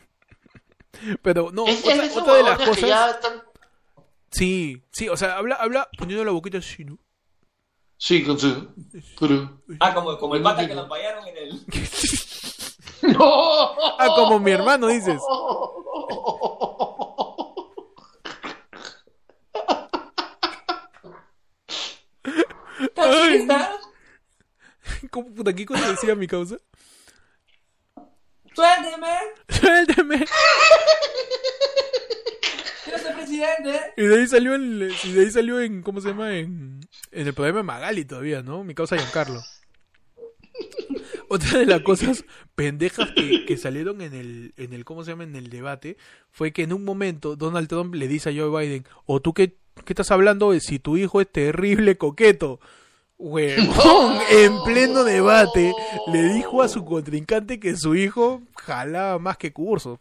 [1.24, 2.90] Pero no, es, otra, de otra de las que cosas...
[2.90, 3.42] ya están...
[4.30, 6.98] Sí, sí, o sea, habla, habla poniendo la boquita así, ¿no?
[8.04, 8.68] Sí, con su...
[9.20, 9.62] Pero...
[9.80, 11.66] Ah, como, como el pata que lo apayaron en el...
[13.16, 13.76] ¡No!
[14.00, 15.22] Ah, como mi hermano, dices.
[22.80, 23.80] ¿Estás chiquita?
[25.12, 26.58] ¿Cómo puta aquí cuando decía mi causa?
[28.56, 29.18] ¡Suélteme!
[29.48, 30.26] Suélteme.
[32.84, 33.80] ¡Quiero ser presidente!
[33.98, 36.36] Y de ahí salió el, y de ahí salió en, ¿cómo se llama?
[36.38, 36.80] En,
[37.12, 38.64] en el programa de Magali todavía, ¿no?
[38.64, 39.42] Mi causa Giancarlo.
[41.30, 42.26] Otra de las cosas
[42.56, 45.24] pendejas que, que salieron en el, en el, ¿cómo se llama?
[45.24, 45.98] En el debate,
[46.30, 49.56] fue que en un momento Donald Trump le dice a Joe Biden, o tú qué,
[49.86, 52.60] qué estás hablando de si tu hijo es terrible coqueto.
[53.18, 55.74] Huevón, en pleno debate,
[56.12, 60.00] le dijo a su contrincante que su hijo jalaba más que cursos.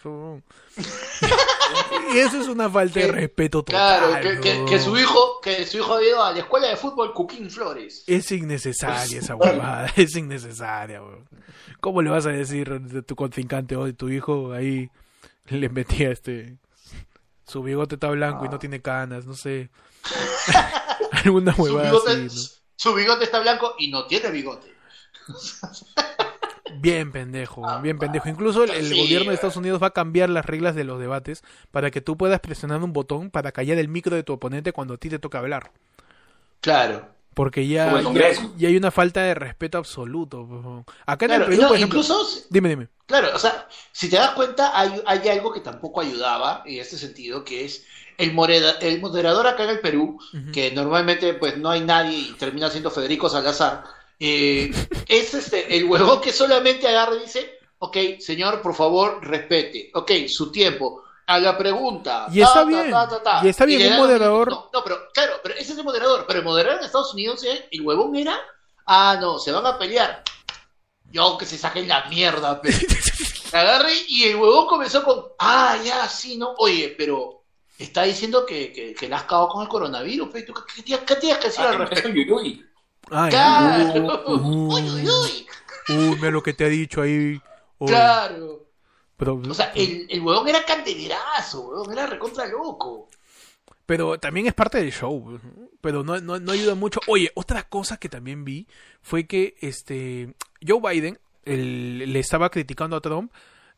[2.14, 3.98] Y eso es una falta de respeto total.
[4.10, 4.68] Claro, que, que- huevón.
[4.68, 8.04] que su hijo, que su hijo ha ido a la escuela de fútbol Cuquín Flores.
[8.06, 11.28] Es innecesaria esa huevada, es innecesaria, weón.
[11.80, 14.90] ¿Cómo le vas a decir a tu contrincante hoy, tu hijo ahí
[15.46, 16.58] le metía este
[17.50, 19.70] su bigote está blanco y no tiene canas, no sé.
[21.24, 22.60] Alguna Su huevada bigote, así, ¿no?
[22.76, 24.72] su bigote está blanco y no tiene bigote.
[26.72, 28.28] Bien pendejo, bien pendejo.
[28.28, 29.34] Incluso el, el Sí, gobierno de.
[29.34, 32.82] Estados Unidos va a cambiar las reglas de los debates para que tú puedas presionar
[32.82, 35.72] un botón para callar el micro de tu oponente cuando a ti te toca hablar.
[36.60, 37.14] Claro.
[37.34, 40.84] Porque ya, hay una falta de respeto absoluto.
[41.06, 42.00] Acá en Claro, el Perú, no, por ejemplo...
[42.00, 42.88] incluso, Dime, dime.
[43.06, 46.96] claro, o sea, si te das cuenta, hay, hay algo que tampoco ayudaba en este
[46.98, 47.86] sentido, que es
[48.18, 50.18] el, moreda- el moderador acá en el Perú,
[50.52, 53.84] que normalmente pues no hay nadie y termina siendo Federico Salazar,
[54.20, 54.70] eh,
[55.08, 60.12] es este, el huevón que solamente agarra y dice, ok, señor, por favor, respete, ok,
[60.28, 62.26] su tiempo, a la pregunta.
[62.30, 62.92] Y está bien,
[63.42, 64.50] y está bien, un moderador-.
[64.50, 67.42] No, no, pero claro, pero ese es el moderador, pero el moderador en Estados Unidos,
[67.44, 68.38] eh, el huevón era,
[68.86, 70.22] ah, no, se van a pelear.
[71.10, 72.76] Yo que se saquen la mierda, pero
[73.52, 77.44] agarre y el huevón comenzó con, ah, ya, sí, no, oye, pero
[77.78, 81.16] está diciendo que, que, que la has cagado con el coronavirus, ¿tú ¿qué, qué, qué
[81.16, 82.10] tienes que decir al Ah, respecto?
[83.10, 85.46] Ay, Claro, Uh, uy, uy, uy,
[85.96, 87.40] uy, mira lo que te ha dicho ahí.
[87.78, 88.66] Uy, claro.
[89.16, 93.08] pero, O sea, el, el huevón era candelerazo, huevón, era recontra loco.
[93.86, 95.38] pero también es parte del show.
[95.80, 97.00] Pero no, no, no ayuda mucho.
[97.08, 98.66] Oye, otra cosa que también vi
[99.02, 100.34] fue que este
[100.66, 103.32] Joe Biden el- le estaba criticando a Trump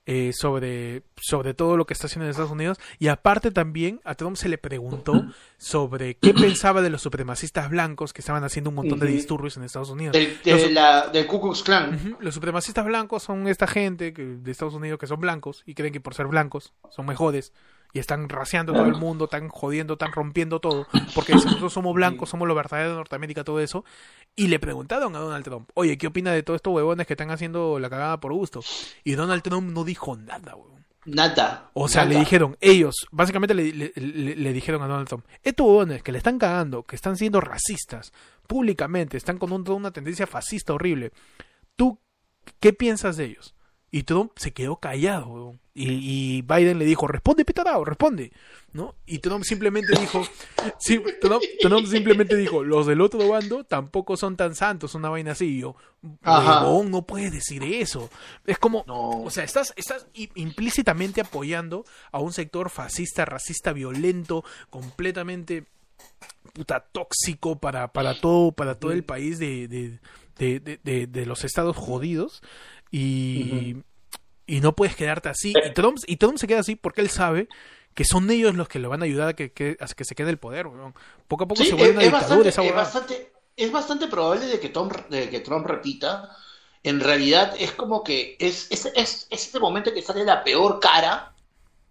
[0.07, 2.79] eh, sobre, sobre todo lo que está haciendo en Estados Unidos.
[2.99, 5.13] Y aparte también a Trump se le preguntó
[5.59, 9.63] sobre qué pensaba de los supremacistas blancos que estaban haciendo un montón de disturbios en
[9.65, 10.13] Estados Unidos.
[10.15, 12.17] Del, de Los- la, del Ku Klux Klan.
[12.21, 15.93] Los supremacistas blancos son esta gente que, de Estados Unidos que son blancos y creen
[15.93, 17.53] que por ser blancos son mejores
[17.93, 22.29] y están raciando todo el mundo, están jodiendo, están rompiendo todo, porque nosotros somos blancos,
[22.31, 23.85] somos los verdaderos de Norteamérica, todo eso.
[24.35, 27.31] Y le preguntaron a Donald Trump, oye, ¿qué opina de todos estos huevones que están
[27.31, 28.61] haciendo la cagada por gusto?
[29.05, 30.73] Y Donald Trump no dijo nada, huevón.
[31.05, 31.71] Nada.
[31.75, 32.15] O sea, nada.
[32.15, 36.13] le dijeron, ellos, básicamente le, le- le- le dijeron a Donald Trump, estos huevones que
[36.13, 38.13] le están cagando, que están siendo racistas,
[38.47, 41.13] públicamente, están con un- toda una tendencia fascista horrible,
[41.77, 41.99] ¿tú
[42.61, 43.55] qué piensas de ellos?
[43.95, 45.55] Y Trump se quedó callado.
[45.75, 45.91] Y,
[46.39, 48.33] y Biden le dijo, responde, pitarao, responde.
[48.73, 48.95] ¿No?
[49.05, 50.27] Y Trump simplemente dijo,
[50.81, 55.33] sí, Trump, Trump simplemente dijo, los del otro bando tampoco son tan santos, una vaina
[55.33, 55.59] así.
[55.59, 55.77] Y yo,
[56.25, 58.09] huevón, no puedes decir eso.
[58.47, 59.23] Es como, No.
[59.23, 65.67] o sea, estás, estás implícitamente apoyando a un sector fascista, racista, violento, completamente
[66.55, 69.99] puta tóxico para, para todo, para todo el país de, de,
[70.39, 72.43] de, de- de- de los estados jodidos.
[72.93, 73.79] Y,
[74.47, 75.61] y no puedes quedarte así.
[75.65, 77.49] Y Trump, y Trump se queda así porque él sabe
[77.95, 80.15] que son ellos los que lo van a ayudar a que, que- a que se
[80.15, 80.67] quede el poder.
[80.69, 80.95] weón.
[81.29, 83.73] Poco a poco Sí, se vuelve es, una es dictadura bastante, esa es, bastante, es
[83.73, 86.37] bastante probable de que, Tom, de que Trump repita.
[86.85, 90.81] En realidad es como que es, es, es, es este momento que sale la peor
[90.81, 91.35] cara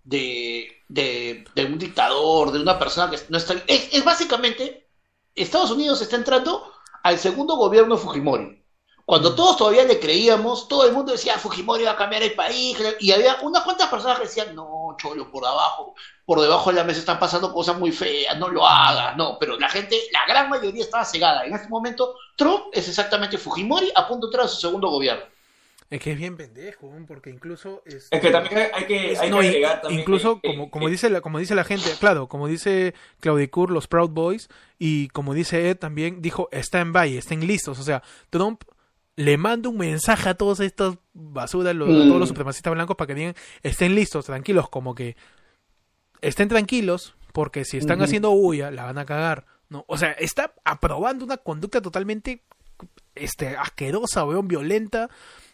[0.03, 3.55] de, de, de un dictador, de una persona que no está...
[3.67, 4.87] Es, es básicamente,
[5.35, 6.71] Estados Unidos está entrando
[7.03, 8.60] al segundo gobierno Fujimori.
[9.05, 12.77] Cuando todos todavía le creíamos, todo el mundo decía Fujimori va a cambiar el país,
[12.99, 15.95] y había unas cuantas personas que decían, no, cholo, por abajo,
[16.25, 19.57] por debajo de la mesa están pasando cosas muy feas, no lo hagas, no, pero
[19.59, 21.45] la gente, la gran mayoría estaba cegada.
[21.45, 25.23] En este momento, Trump es exactamente Fujimori a punto de entrar a su segundo gobierno.
[25.89, 27.81] Es que es bien pendejo, porque incluso...
[27.85, 30.87] Es que también hay, que, hay No, que agregar también incluso que- como, que- como
[30.87, 34.47] dice la, como dice la gente, claro, como dice Claudicur, los Proud Boys,
[34.79, 37.77] y como dice Ed también, dijo, están by, estén listos.
[37.77, 38.63] O sea, Trump
[39.25, 42.07] le manda un mensaje a todos estos basuras, los- a Mm.
[42.07, 45.15] todos los supremacistas blancos para que digan, estén listos, tranquilos, como que
[46.21, 49.45] estén tranquilos, porque si están haciendo bulla, la van a cagar.
[49.69, 49.85] ¿no?
[49.87, 52.43] O sea, está aprobando una conducta totalmente
[53.15, 55.09] este, asquerosa, weón, violenta,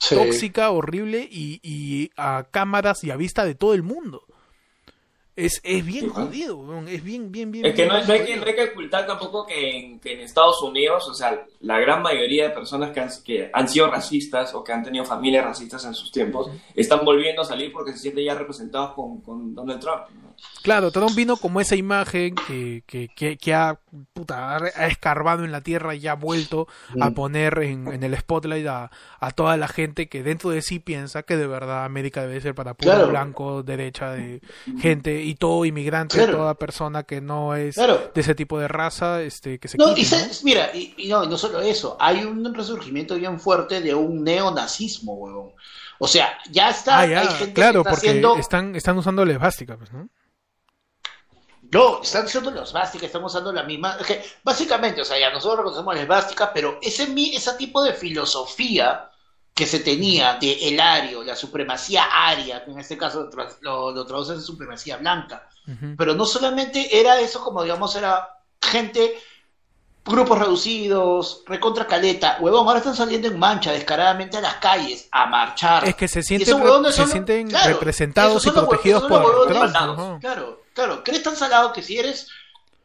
[0.10, 4.24] tóxica, horrible y, y a cámaras y a vista de todo el mundo.
[5.38, 7.68] Es, es bien Sí, jodido, es bien, bien, bien.
[7.68, 10.14] Es que bien no, no hay que, no hay que ocultar tampoco que en, que
[10.14, 13.86] en Estados Unidos, o sea, la gran mayoría de personas que han, que han sido
[13.86, 17.92] racistas o que han tenido familias racistas en sus tiempos, están volviendo a salir porque
[17.92, 20.10] se sienten ya representados con, con Donald Trump.
[20.10, 20.27] ¿no?
[20.64, 23.80] Claro, Trump vino como esa imagen que, que, que, que ha,
[24.14, 26.68] puta, ha escarbado en la tierra y ha vuelto
[27.00, 30.80] a poner en, en el spotlight a, a toda la gente que dentro de sí
[30.80, 33.08] piensa que de verdad América debe ser para puro Claro.
[33.08, 34.42] blanco, derecha, de
[34.80, 36.34] gente y todo inmigrante, Claro.
[36.38, 38.12] toda persona que no es Claro.
[38.14, 41.24] de ese tipo de raza, este, que se No, quite, y mira, y, y no,
[41.24, 45.52] y no solo eso, hay un resurgimiento bien fuerte de un neonazismo, huevón.
[46.00, 48.38] O sea, ya está, Ah, ya, hay gente claro, que está porque haciendo...
[48.38, 50.10] están, están usando la pues, ¿no?
[51.72, 53.98] No, están usando la esvástica, están usando la misma.
[54.00, 57.94] es que, básicamente, o sea, ya nosotros reconocemos la esvástica, pero ese, ese tipo de
[57.94, 59.10] filosofía
[59.58, 63.28] que se tenía de el ario, la supremacía aria, que en este caso
[63.62, 65.50] lo, lo traducen en supremacía blanca.
[65.98, 69.16] Pero no solamente era eso, como digamos, era gente,
[70.06, 72.38] grupos reducidos, recontra caleta.
[72.40, 75.86] Huevón, ahora están saliendo en mancha descaradamente a las calles a marchar.
[75.86, 80.22] Es que se sienten, se sienten representados y protegidos por Trump.
[80.22, 81.04] Claro, claro.
[81.04, 82.28] ¿Crees tan salado que si eres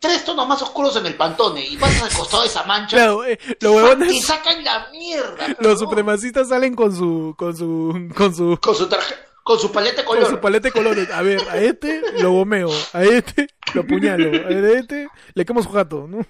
[0.01, 3.25] tres tonos más oscuros en el pantone y pasas al costado de esa mancha claro,
[3.25, 5.57] eh, huevones, y sacan la mierda.
[5.61, 9.15] Los supremacistas salen con su con su con su con su traje
[9.45, 10.29] con su paleta de colores.
[10.29, 11.11] Con su paleta de colores.
[11.11, 15.71] A ver, a este lo bomeo, a este lo puñalo, a este le quemo su
[15.71, 16.27] gato, ¿no?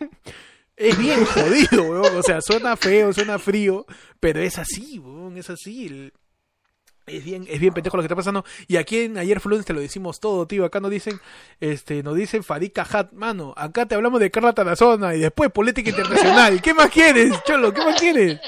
[0.76, 2.16] Es bien jodido, weón.
[2.16, 3.86] O sea, suena feo, suena frío,
[4.18, 6.10] pero es así, weón, es así.
[7.12, 8.44] Es bien, es bien pendejo lo que está pasando.
[8.66, 10.64] Y aquí en Ayer Fluence te lo decimos todo, tío.
[10.64, 11.20] Acá nos dicen,
[11.60, 13.52] este, nos dicen Fadika Hat, mano.
[13.56, 16.62] Acá te hablamos de Carla Tarazona y después política internacional.
[16.62, 17.72] ¿Qué más quieres, cholo?
[17.72, 18.40] ¿Qué más quieres?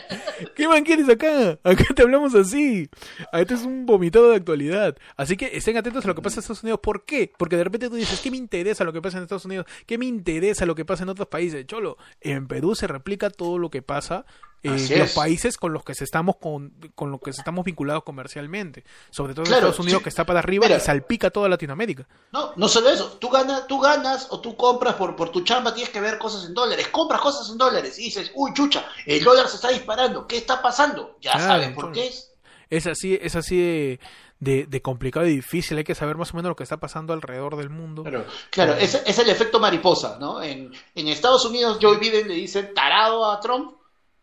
[0.55, 1.59] ¿Qué más quieres acá?
[1.63, 2.89] Acá te hablamos así.
[3.33, 4.97] Este es un vomitado de actualidad.
[5.17, 6.81] Así que estén atentos a lo que pasa en Estados Unidos.
[6.83, 7.31] ¿Por qué?
[7.37, 9.67] Porque de repente tú dices, ¿qué me interesa lo que pasa en Estados Unidos?
[9.87, 11.67] ¿Qué me interesa lo que pasa en otros países?
[11.67, 14.25] Cholo, en Perú se replica todo lo que pasa
[14.65, 18.85] eh, los países con los que se estamos con, con los que estamos vinculados comercialmente,
[19.11, 22.07] sobre todo en Estados Unidos que está para arriba y salpica toda Latinoamérica.
[22.33, 25.75] No, no solo eso, tú ganas, tú ganas o tú compras por, por tu chamba,
[25.75, 29.23] tienes que ver cosas en dólares, compras cosas en dólares y dices, uy chucha, el
[29.23, 31.19] dólar se está disparando, ¿qué está pasando?
[31.21, 32.31] Ya sabes por qué es.
[32.71, 33.99] Es así, es así
[34.41, 37.13] de, de, complicado y difícil, hay que saber más o menos lo que está pasando
[37.13, 38.03] alrededor del mundo.
[38.03, 40.43] Claro, claro es, es el efecto mariposa, ¿no?
[40.43, 43.75] En, en Estados Unidos Joe Biden le dice tarado a Trump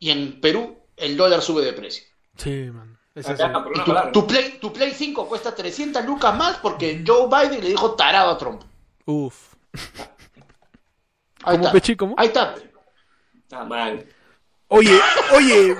[0.01, 2.03] y en Perú el dólar sube de precio.
[2.35, 2.97] Sí, man.
[4.11, 8.31] tu, Play, tu Play 5 cuesta 300 lucas más porque Joe Biden le dijo tarado
[8.31, 8.63] a Trump.
[9.05, 9.53] Uf.
[11.43, 11.95] Ahí ¿Cómo está.
[11.95, 12.15] ¿cómo?
[12.17, 12.55] Ahí está.
[13.43, 14.05] Está mal.
[14.67, 14.99] Oye,
[15.35, 15.75] oye,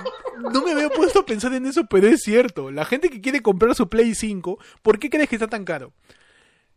[0.51, 2.69] no me había puesto a pensar en eso, pero es cierto.
[2.69, 5.93] La gente que quiere comprar su Play 5, ¿por qué crees que está tan caro?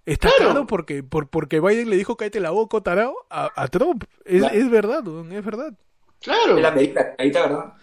[0.07, 4.05] Está caro porque, por, porque Biden le dijo cállate la boca, tarado, a, Trump.
[4.25, 5.75] Es, es verdad, es verdad.
[6.25, 6.57] Claro.
[6.57, 7.75] ahí está, ¿verdad?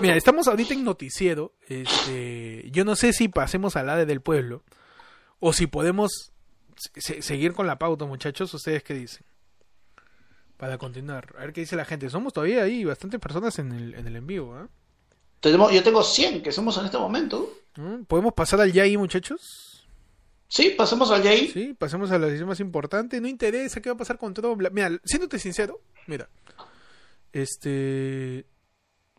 [0.00, 1.54] Mira, estamos ahorita en noticiero.
[1.68, 4.62] Este, yo no sé si pasemos al ADE del pueblo
[5.38, 6.32] o si podemos
[6.96, 8.52] seguir con la pauta, muchachos.
[8.52, 9.24] ¿Ustedes qué dicen?
[10.56, 11.34] Para continuar.
[11.38, 12.10] A ver qué dice la gente.
[12.10, 14.54] Somos todavía ahí bastantes personas en el, en el envío.
[14.54, 14.68] ¿ah?
[15.40, 17.50] Tenemos, yo tengo 100 que somos en este momento.
[17.76, 18.04] ¿Mm?
[18.04, 19.86] ¿Podemos pasar al YAI, muchachos?
[20.48, 21.48] Sí, pasemos al YAI.
[21.48, 23.18] Sí, pasemos a la decisión más importante.
[23.20, 24.54] No interesa qué va a pasar con todo.
[24.56, 26.28] Mira, siéndote sincero, mira,
[27.32, 28.46] este,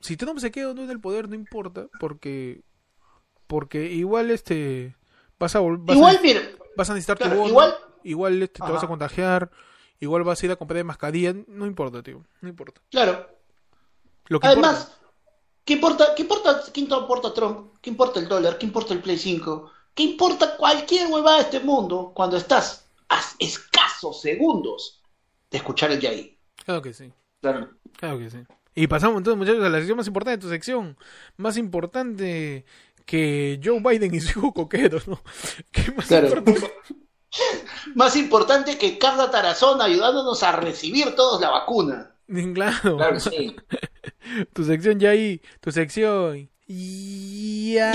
[0.02, 2.64] si Trump se queda o no en el poder, no importa, porque,
[3.48, 4.96] porque igual este,
[5.40, 6.20] vas a volver, igual,
[6.76, 9.52] vas a necesitar tu igual, igual este, te vas a contagiar,
[10.00, 12.82] igual vas a ir a comprar de mascarilla, no importa, tío, no importa.
[12.90, 13.28] Claro.
[14.28, 14.98] Lo que Además,
[15.66, 17.76] ¿qué importa, qué importa, qué importa Trump?
[17.82, 18.58] ¿Qué importa el dólar?
[18.58, 19.72] ¿Qué importa el Play 5?
[19.94, 25.02] ¿Qué importa cualquier huevada de este mundo cuando estás a escasos segundos
[25.50, 26.38] de escuchar el Yai?
[26.64, 27.12] Claro que sí.
[27.42, 27.70] Claro.
[27.98, 28.38] Claro que sí.
[28.74, 30.98] Y pasamos entonces, muchachos, a la sección más importante de tu sección.
[31.38, 32.66] Más importante
[33.06, 35.22] que Joe Biden y su hijo coquero, ¿no?
[35.72, 36.74] ¿Qué más importante?
[37.96, 42.08] más importante que Carla Tarazona ayudándonos a recibir todos la vacuna.
[42.54, 42.96] Claro.
[42.96, 43.58] Claro, sí.
[44.54, 46.50] tu sección ya ahí, tu sección.
[46.66, 47.92] Ya.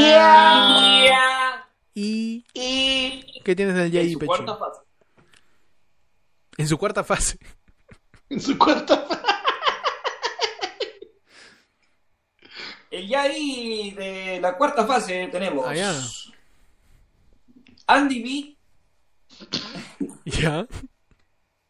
[1.94, 2.44] Y...
[2.52, 3.24] y...
[3.42, 4.80] ¿Qué tienes en el ya En su cuarta fase.
[6.58, 7.38] En su cuarta fase.
[8.28, 9.25] En su cuarta fase.
[12.90, 15.66] El Yai de la cuarta fase tenemos.
[15.66, 15.92] Allá.
[17.86, 18.56] Andy B.
[20.24, 20.66] ¿Ya?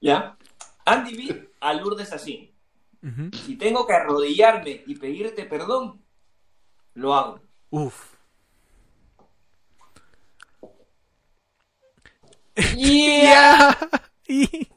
[0.00, 0.36] ¿Ya?
[0.84, 1.50] Andy B.
[1.60, 2.52] a Lourdes así.
[3.44, 6.02] Si tengo que arrodillarme y pedirte perdón,
[6.94, 7.40] lo hago.
[7.70, 8.16] Uf.
[12.74, 13.76] Yeah.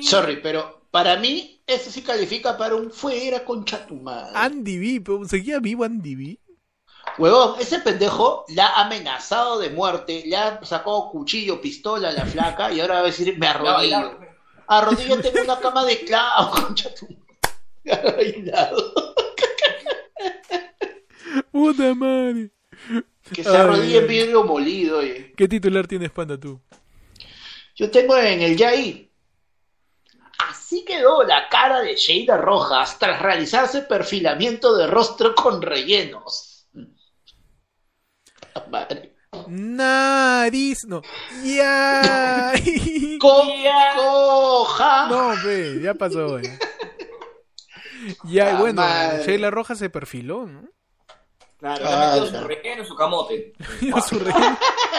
[0.00, 4.30] Sorry, pero para mí, eso sí califica para un fuera concha tu madre.
[4.34, 6.38] Andy B, pero seguía vivo Andy B.
[7.18, 12.26] Huevón, ese pendejo la ha amenazado de muerte, le ha sacado cuchillo, pistola a la
[12.26, 14.18] flaca y ahora va a decir, me arrodillo.
[14.68, 17.06] Arrodíllate en una cama de clavo, concha tu
[21.52, 22.50] Puta madre.
[23.32, 24.98] Que se arrodille en vidrio molido.
[24.98, 25.32] Oye.
[25.36, 26.60] ¿Qué titular tienes, Panda, tú?
[27.74, 29.05] Yo tengo en el Yaí
[30.66, 36.66] Así quedó la cara de Sheila Rojas tras realizarse perfilamiento de rostro con rellenos.
[38.68, 39.14] Madre.
[39.46, 41.02] Nariz, no.
[41.44, 42.52] Ya.
[43.20, 45.06] Coja.
[45.06, 46.40] No, ve, ya pasó.
[48.24, 48.82] Ya, bueno,
[49.24, 50.68] Sheila Rojas se perfiló, ¿no?
[51.58, 52.40] Claro, Ah, ya.
[52.40, 53.52] su relleno y su camote.
[54.08, 54.58] Su relleno.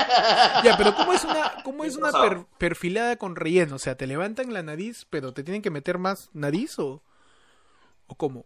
[0.64, 3.76] ya, pero ¿cómo es una, cómo es una per- perfilada con relleno?
[3.76, 7.04] O sea, ¿te levantan la nariz, pero te tienen que meter más nariz o,
[8.08, 8.46] o cómo?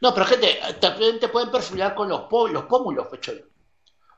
[0.00, 3.42] No, pero gente, también te pueden perfilar con los, po- los pómulos, pecholo.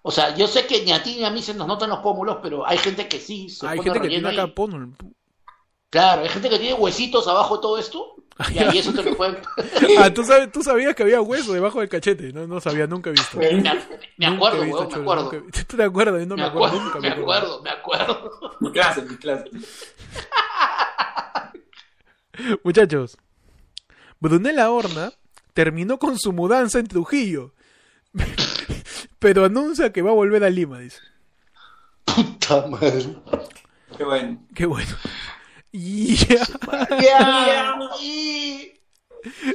[0.03, 1.99] O sea, yo sé que ni a ti ni a mí se nos notan los
[1.99, 4.93] pómulos, pero hay gente que sí se Hay pone gente que tiene acá pómulo.
[5.91, 8.15] Claro, hay gente que tiene huesitos abajo de todo esto.
[8.53, 9.39] Y ahí eso te lo pueden.
[9.99, 12.33] Ah, ¿tú, sabes, tú sabías que había hueso debajo del cachete.
[12.33, 13.39] No, no sabía, nunca he visto.
[13.39, 13.47] Me,
[14.27, 15.33] acuerdo, visto, weón, me acuerdo.
[15.33, 15.65] nunca.
[15.65, 16.21] ¿Tú te acuerdas?
[16.21, 18.31] Yo no Me me, acuerdo, acuerdo, nunca me acuerdo, me acuerdo.
[18.61, 19.51] Mi clase, mi clase.
[22.63, 23.17] Muchachos,
[24.21, 25.13] Brunella Horna
[25.55, 27.55] terminó con su mudanza en Trujillo.
[29.19, 31.01] Pero anuncia que va a volver a Lima, dice.
[32.05, 33.17] Puta madre.
[33.97, 34.47] Qué bueno.
[34.55, 34.95] Qué bueno.
[35.73, 36.47] Y ya,
[37.01, 38.73] Ya, y-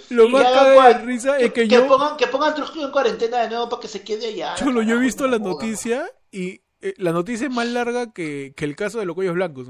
[0.09, 2.91] lo y más caga de risa es que que yo, pongan, que pongan Trujillo en
[2.91, 4.55] cuarentena de nuevo para que se quede allá.
[4.55, 5.51] Cholo, yo he visto la jodan.
[5.53, 9.35] noticia y eh, la noticia es más larga que, que el caso de los cuellos
[9.35, 9.67] blancos.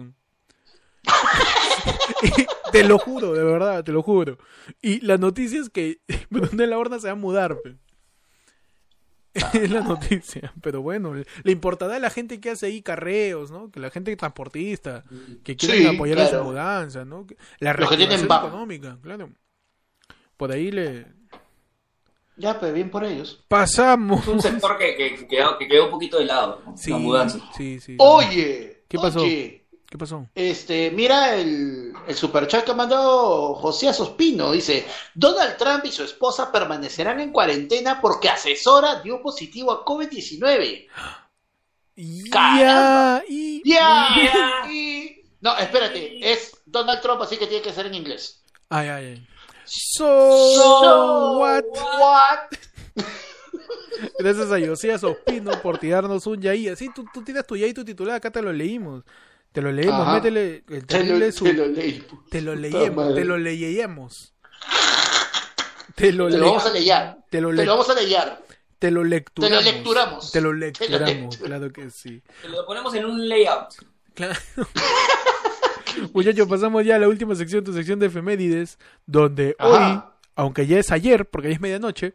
[2.72, 4.38] te lo juro, de verdad, te lo juro.
[4.81, 5.99] Y la noticia es que
[6.30, 7.59] Brunella Horna se va a mudar.
[7.61, 7.76] pe.
[9.53, 13.71] Es la noticia, pero bueno, le importará a la gente que hace ahí carreos, ¿no?
[13.71, 15.03] Que la gente transportista,
[15.43, 16.45] que quieren Sí, apoyar a su claro.
[16.45, 17.25] mudanza, ¿no?
[17.59, 19.29] La Los que tienen reactivación va- económica, claro.
[20.37, 21.05] Por ahí le
[22.37, 23.43] Ya, pero bien por ellos.
[23.47, 24.21] pasamos.
[24.21, 26.61] Es un sector que, que, que quedó, que quedó un poquito de lado.
[26.65, 26.75] ¿no?
[26.77, 27.39] Sí, La mudanza.
[27.55, 27.95] sí, sí.
[27.99, 29.21] Oye, ¿Qué pasó?
[29.21, 29.60] oye,
[29.91, 30.26] ¿Qué pasó?
[30.34, 34.53] Este, mira el, el superchat que ha mandado José Sospino.
[34.53, 40.88] Dice, Donald Trump y su esposa permanecerán en cuarentena porque asesora dio positivo a COVID-19.
[41.97, 43.61] Ya, y...
[43.69, 44.72] Ya.
[44.72, 45.23] Y...
[45.41, 48.45] No, espérate, es Donald Trump, así que tiene que ser en inglés.
[48.69, 49.27] Ay, ay, ay.
[49.65, 51.63] So, So, what?
[51.99, 52.49] what?
[54.19, 56.69] Gracias a Josías Ospino por tirarnos un yaí.
[56.69, 59.03] Así tú, tú tiras tu yaí tu titular, acá te lo leímos.
[59.52, 60.14] Te lo leímos, Ajá.
[60.14, 62.07] métele el Te lo, su- te lo leí.
[62.30, 63.15] te lo leemos, madre.
[63.15, 64.34] te lo leemos.
[65.95, 67.15] Te lo, Te lo le- vamos a leer.
[67.30, 68.38] te lo, Te le- lo vamos a leer.
[68.80, 69.52] te lo lecturamos.
[69.52, 70.32] te lo lecturamos.
[70.32, 72.22] Te lo Te lo lecturamos, claro que sí.
[72.49, 73.73] Lo ponemos en un layout.
[74.14, 74.40] Claro.
[76.14, 79.69] Muchachos, pasamos ya a la última sección, tu sección de efemérides, donde Ajá.
[80.06, 82.14] hoy, aunque ya es ayer, porque ya es medianoche,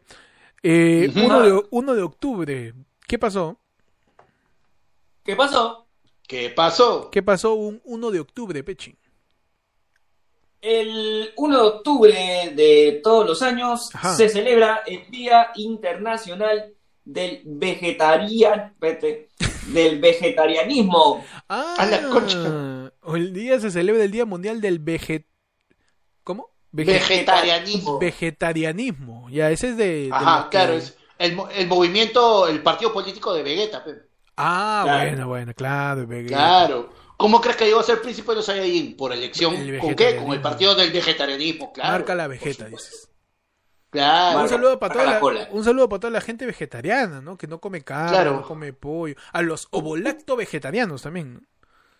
[0.63, 1.25] eh, Ujú.
[1.25, 2.73] 1, de, 1 de octubre,
[3.07, 3.59] ¿qué pasó?
[5.23, 5.86] ¿Qué pasó?
[6.27, 7.09] ¿Qué pasó?
[7.09, 8.95] ¿Qué pasó un 1 de octubre, Pechi?
[10.61, 14.15] El 1 de octubre de todos los años Ajá.
[14.15, 16.73] se celebra el Día Internacional
[17.05, 19.29] del Vegetarian, espérate,
[19.67, 21.23] del Vegetarianismo.
[21.47, 22.91] Ah, A la concha.
[23.15, 25.25] el día se celebra el Día Mundial del Veget...
[26.23, 26.49] ¿Cómo?
[26.73, 27.99] Vege- Vegetarianismo.
[27.99, 29.29] Vegetarianismo.
[29.29, 29.85] Ya, ese es de...
[29.85, 33.83] de Ajá, claro, es el, el movimiento, el partido político de Vegeta.
[33.85, 33.91] pe.
[34.37, 35.09] Ah, Claro.
[35.09, 36.07] bueno, bueno, claro.
[36.27, 36.89] Claro.
[37.17, 38.95] ¿Cómo crees que llegó a ser príncipe de los Saiyajin?
[38.95, 39.55] Por elección.
[39.55, 40.15] El ¿Con qué?
[40.17, 41.91] Con el partido del vegetarianismo, claro.
[41.93, 43.09] Marca la Vegeta, dices.
[43.89, 44.41] Claro.
[44.41, 45.47] Un saludo para toda la la, cola.
[45.51, 47.37] un saludo para toda la gente vegetariana, ¿no?
[47.37, 48.33] Que no come carne, Claro.
[48.33, 49.15] no come pollo.
[49.31, 51.41] A los ovolacto vegetarianos también, ¿no?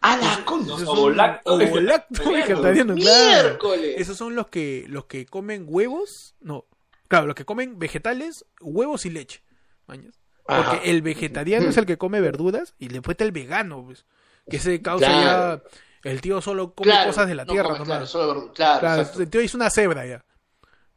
[0.01, 0.67] ¡A la concha!
[0.71, 2.21] Los Esos son- ovolacto vegetarianos.
[2.33, 3.29] vegetarianos, claro.
[3.47, 3.95] ¡Miércoles!
[3.97, 6.65] Esos son los que los que comen huevos, no,
[7.07, 9.41] claro, los que comen vegetales, huevos y leche.
[9.87, 10.13] mañas.
[10.47, 10.71] Ajá.
[10.71, 14.05] Porque el vegetariano es el que come verduras y después está el vegano, pues,
[14.49, 15.61] que se causa Claro.
[16.03, 17.87] ya el tío solo come Claro, cosas de la no tierra come, nomás.
[17.97, 18.53] Claro, solo.
[18.53, 20.23] Claro, el tío es una cebra ya.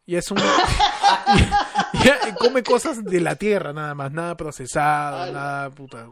[0.07, 0.39] Y es un.
[1.95, 5.33] y- y come cosas de la tierra nada más, nada procesado, Ay.
[5.33, 6.07] nada puta.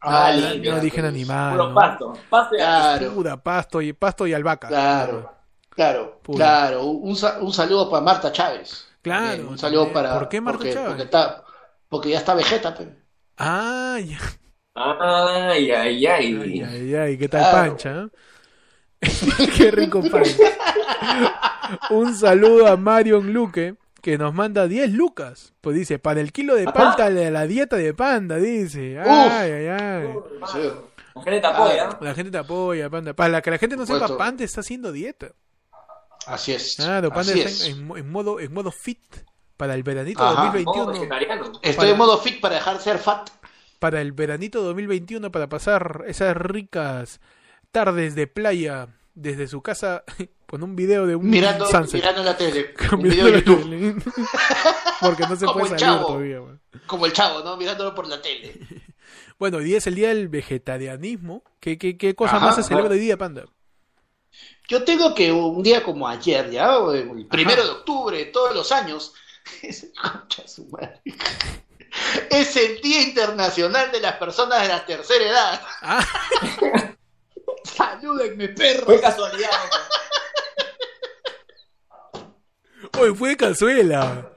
[0.00, 1.52] Ah, nada- limpio, no origen animal.
[1.52, 1.74] Puro ¿no?
[1.74, 2.12] pasto.
[2.28, 4.68] Pasto y Claro, Pura, pasto y pasto y albahaca.
[4.68, 5.32] claro,
[5.70, 6.84] claro, claro.
[6.84, 8.86] Un, sa- un saludo para Marta Chávez.
[9.02, 9.94] Claro, Un saludo también.
[10.04, 10.18] para.
[10.18, 10.88] ¿Por qué Marta porque, Chávez?
[10.88, 11.44] Porque, está,
[11.94, 12.88] porque ya está Vegeta, pe.
[13.36, 14.18] Ah, ya.
[14.74, 16.36] Ay, ay, ay.
[16.42, 17.68] Ay, ay, ay, ¿qué tal Claro.
[17.70, 18.02] pancha?
[18.02, 18.08] eh?
[19.56, 20.36] Qué rico pancha.
[21.90, 25.52] Un saludo a Marion Luque, que nos manda 10 lucas.
[25.60, 28.98] Pues dice, para el kilo de palta de la dieta de panda, dice.
[28.98, 30.08] Ay, ay, ay.
[30.52, 30.70] Sí.
[31.14, 31.88] La gente te apoya.
[31.90, 33.14] Ah, La gente te apoya, panda.
[33.14, 35.28] Para la que la gente no sepa, panda está haciendo dieta.
[36.26, 36.74] Así es.
[36.76, 37.68] Claro, panda así está es.
[37.68, 38.98] en, en- en modo, en modo fit
[39.56, 40.32] para el veranito Ajá.
[40.34, 40.86] Modo 2021.
[40.92, 41.44] vegetariano.
[41.62, 43.30] Estoy para- en modo fit para dejar de ser fat.
[43.78, 47.20] Para el veranito 2021, para pasar esas ricas
[47.70, 50.04] tardes de playa desde su casa
[50.46, 52.00] con un video de un Mirando, sunset.
[52.00, 52.72] mirando la tele.
[52.88, 53.62] Con Un video de YouTube.
[53.62, 53.94] tele.
[55.00, 56.06] Porque no se Como puede el salir chavo.
[56.06, 56.40] todavía.
[56.86, 57.56] Como el chavo, ¿no?
[57.56, 58.54] Mirándolo por la tele.
[59.38, 61.42] Bueno, hoy día es el día del vegetarianismo.
[61.60, 63.44] ¿Qué, qué, qué cosa Ajá, más se celebra hoy día, Panda?
[64.68, 69.12] Yo tengo que un día como ayer, ya, el primero de octubre, todos los años.
[70.00, 71.00] Concha su madre.
[72.30, 75.62] Es el Día Internacional de las Personas de la Tercera Edad.
[75.82, 76.04] Ah,
[77.64, 78.86] Salúdenme, perro.
[78.86, 79.50] Fue casualidad.
[82.98, 84.34] oye, fue de cazuela.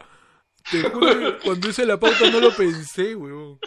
[0.70, 3.60] Te juro que cuando hice la pauta no lo pensé, weón.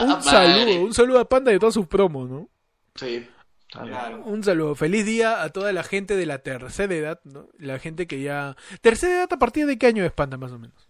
[0.00, 2.48] Un saludo, un saludo a Panda de todas sus promos, ¿no?
[2.94, 3.28] Sí.
[3.70, 4.22] Claro.
[4.24, 4.74] Un saludo.
[4.74, 7.48] Feliz día a toda la gente de la tercera edad, ¿no?
[7.58, 8.56] La gente que ya...
[8.80, 10.88] ¿Tercera edad a partir de qué año es Panda, más o menos?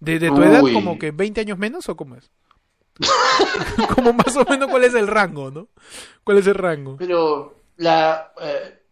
[0.00, 2.30] ¿De, de tu edad como que 20 años menos o cómo es?
[3.94, 5.68] como más o menos cuál es el rango, ¿no?
[6.24, 6.96] ¿Cuál es el rango?
[6.96, 8.82] Pero la, eh,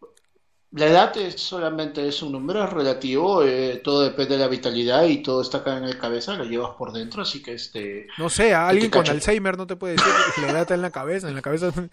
[0.77, 5.05] la edad es solamente es un número es relativo, eh, todo depende de la vitalidad
[5.05, 8.29] y todo está acá en la cabeza, lo llevas por dentro, así que este No
[8.29, 9.13] sé, a alguien te con cacho.
[9.13, 11.73] Alzheimer no te puede decir que la edad está en la cabeza, en la cabeza
[11.77, 11.91] un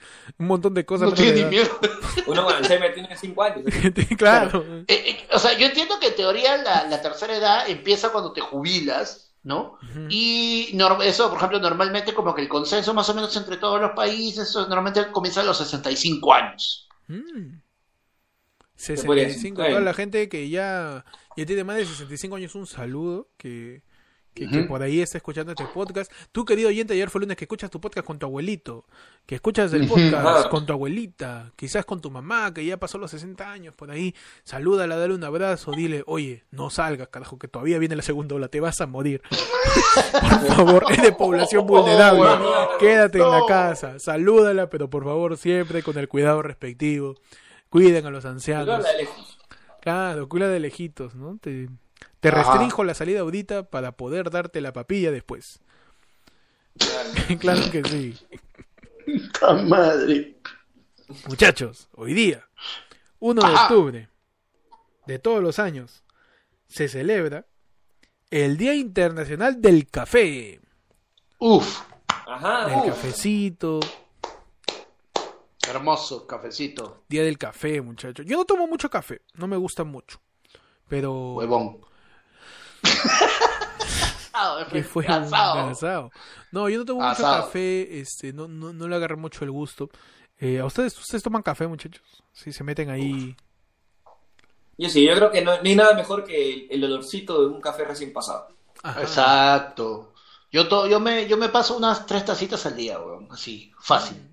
[0.48, 1.10] montón de cosas.
[1.10, 1.70] no tiene ni miedo.
[2.28, 3.66] Uno con Alzheimer tiene 5 años.
[4.18, 4.66] claro.
[4.88, 8.34] Eh, eh, o sea, yo entiendo que en teoría la, la tercera edad empieza cuando
[8.34, 9.78] te jubilas, ¿no?
[9.84, 10.08] Ujú.
[10.10, 13.80] Y norm- eso, por ejemplo, normalmente como que el consenso más o menos entre todos
[13.80, 16.88] los países, eso normalmente comienza a los 65 años.
[17.08, 17.18] Mm.
[17.18, 17.71] podría decir,
[18.82, 19.70] 65, bueno.
[19.70, 21.06] toda la gente que ya,
[21.38, 23.84] ya tiene más de 65 años, un saludo, que,
[24.34, 26.12] que, por ahí está escuchando este podcast.
[26.32, 28.86] Tú, querido oyente, ayer fue lunes que escuchas tu podcast con tu abuelito,
[29.26, 33.12] que escuchas el podcast con tu abuelita, quizás con tu mamá, que ya pasó los
[33.12, 37.78] 60 años, por ahí, salúdala, dale un abrazo, dile, oye, no salgas, carajo, que todavía
[37.78, 39.22] viene la segunda ola, te vas a morir.
[40.12, 42.30] por favor, es de población vulnerable,
[42.80, 47.16] quédate en la casa, salúdala, pero por favor, siempre con el cuidado respectivo.
[47.72, 48.84] Cuiden a los ancianos.
[48.84, 49.40] De lejos.
[49.80, 51.38] Claro, cuida de lejitos, ¿no?
[51.40, 51.70] Te,
[52.20, 55.62] te restrinjo la salida ahorita para poder darte la papilla después.
[56.78, 57.10] Claro.
[57.40, 58.18] claro que sí.
[59.06, 60.36] ¡Puta madre!
[61.30, 62.46] Muchachos, hoy día,
[63.20, 63.64] 1 de Ajá.
[63.64, 64.10] octubre
[65.08, 66.04] de todos los años,
[66.68, 67.46] se celebra
[68.30, 70.60] el Día Internacional del Café.
[71.40, 71.82] Uf,
[72.28, 72.68] Ajá.
[72.68, 72.86] Del Uf.
[72.88, 73.80] cafecito,
[75.70, 78.26] hermoso cafecito, Día del Café, muchachos.
[78.26, 80.20] Yo no tomo mucho café, no me gusta mucho.
[80.88, 81.34] Pero...
[81.34, 81.80] huevón.
[84.72, 85.70] Que fue asado.
[85.70, 86.12] asado.
[86.52, 87.46] No, yo no tomo mucho Asado.
[87.46, 89.90] café, este, no, no, no le agarré mucho el gusto.
[90.40, 92.02] Eh, ¿A ustedes, ustedes toman café, muchachos?
[92.32, 93.36] Sí, se meten ahí.
[94.78, 97.48] Yo sí, yo creo que no, no hay nada mejor que el, el olorcito de
[97.54, 98.48] un café recién pasado.
[98.82, 99.02] Ajá.
[99.02, 100.14] Exacto.
[100.52, 103.28] Yo, to- yo, me, yo me paso unas tres tacitas al día, weón.
[103.32, 104.31] Así, fácil.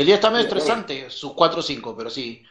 [0.00, 2.42] Día está medio estresante, sus cuatro o cinco, pero sí.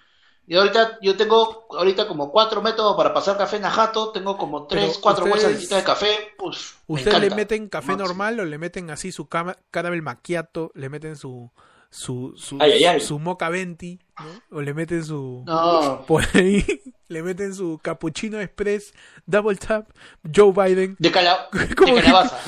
[0.48, 4.68] Y ahorita, yo tengo ahorita como cuatro métodos para pasar café en Ajato, tengo como
[4.68, 6.34] tres, cuatro ustedes- bolsas distintas de café.
[6.40, 10.72] Uf, me ¿Ustedes le meten café normal o le meten así su cama, caramel macchiato,
[10.76, 11.52] le meten su
[11.94, 13.02] su su, Ay, ay, ay.
[13.02, 14.58] su mocha venti, ¿no?
[14.58, 16.66] O le meten su No, por ahí
[17.10, 18.94] le meten su cappuccino express,
[19.26, 19.90] double tap,
[20.34, 22.40] Joe Biden, de, cala- de ¿Cómo que- calabaza.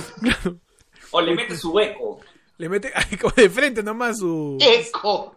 [1.12, 2.20] O le mete su hueco.
[2.58, 5.36] Le meten ahí como de frente nomás su ¡Eco!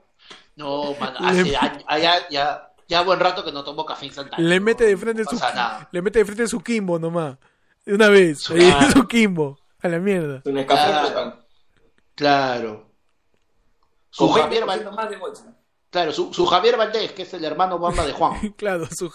[0.57, 4.07] No, mano, hace Le- años, ah, ya, ya, ya buen rato que no tomo café
[4.07, 4.49] instantáneo.
[4.49, 5.89] Le mete de frente no su pasa nada.
[5.93, 7.37] le mete de frente su Kimbo nomás.
[7.85, 8.91] De una vez, Su- ahí, Claro.
[8.93, 10.43] su Kimbo a la mierda.
[10.43, 11.43] Café Claro.
[12.15, 12.91] Claro.
[14.11, 15.55] Su Javier 20%
[15.97, 18.53] Claro, su, su Javier Valdés, que es el hermano Bamba de Juan.
[18.59, 19.11] Claro, su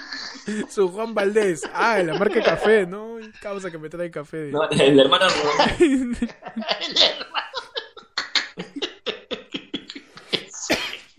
[0.70, 1.60] su Juan Valdés.
[1.74, 3.18] Ah, la marca de café, ¿no?
[3.42, 4.50] Causa que me trae café.
[4.50, 5.26] No, el hermano
[5.78, 7.55] El hermano.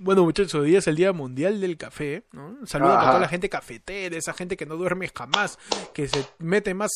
[0.08, 2.66] Bueno, muchachos, hoy día es el Día Mundial del Café, ¿no?
[2.66, 5.60] Saludos a toda la gente cafetera, esa gente que no duerme jamás,
[5.94, 6.92] que se mete más...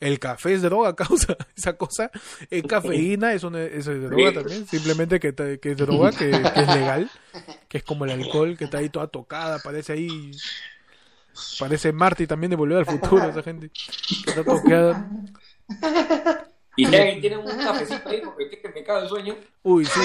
[0.00, 2.10] El café es droga, causa esa cosa.
[2.48, 6.68] El cafeína es, una, es droga también, simplemente que, que es droga, que, que es
[6.68, 7.10] legal,
[7.68, 10.30] que es como el alcohol, que está ahí toda tocada, parece ahí...
[11.58, 15.10] Parece Marty también de Volver al Futuro, esa gente que está toqueada.
[16.74, 19.36] Y si alguien tiene un cafecito ahí porque es que me cago el sueño.
[19.62, 20.00] Uy, sí.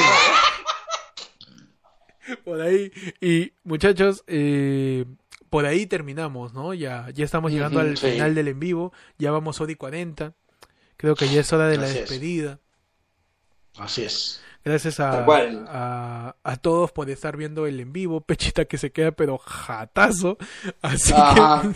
[2.43, 2.91] Por ahí.
[3.21, 5.05] Y muchachos, eh,
[5.49, 6.73] por ahí terminamos, ¿no?
[6.73, 8.11] Ya, ya estamos llegando al sí.
[8.11, 8.93] final del en vivo.
[9.17, 10.33] Ya vamos y 40.
[10.97, 12.09] Creo que ya es hora de la Así es.
[12.09, 12.59] despedida.
[13.77, 14.41] Así es.
[14.63, 15.25] Gracias a,
[15.67, 18.21] a, a todos por estar viendo el en vivo.
[18.21, 20.37] Pechita que se queda, pero jatazo.
[20.81, 21.71] Así Ajá.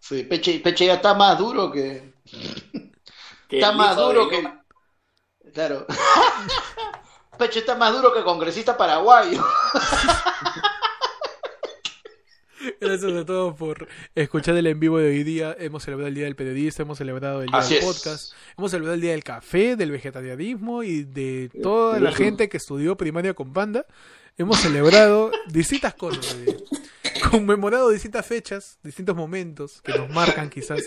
[0.00, 2.14] Sí, Peche, Peche ya está más duro que.
[3.48, 4.48] Que Está más duro que.
[5.52, 5.86] Claro.
[7.38, 9.44] Peche está más duro que congresista paraguayo.
[12.80, 15.56] gracias a todos por escuchar el en vivo de hoy día.
[15.58, 17.86] Hemos celebrado el Día del Periodista, hemos celebrado el Día Así del es.
[17.86, 22.56] Podcast, hemos celebrado el Día del Café, del vegetarianismo y de toda la gente que
[22.56, 23.86] estudió primaria con Panda.
[24.36, 26.56] Hemos celebrado distintas cosas, eh,
[27.30, 30.82] conmemorado distintas fechas, distintos momentos que nos marcan quizás.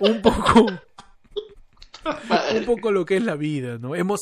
[0.00, 0.66] un poco
[2.54, 3.94] un poco lo que es la vida, ¿no?
[3.94, 4.20] Hemos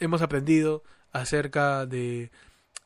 [0.00, 2.30] hemos aprendido acerca de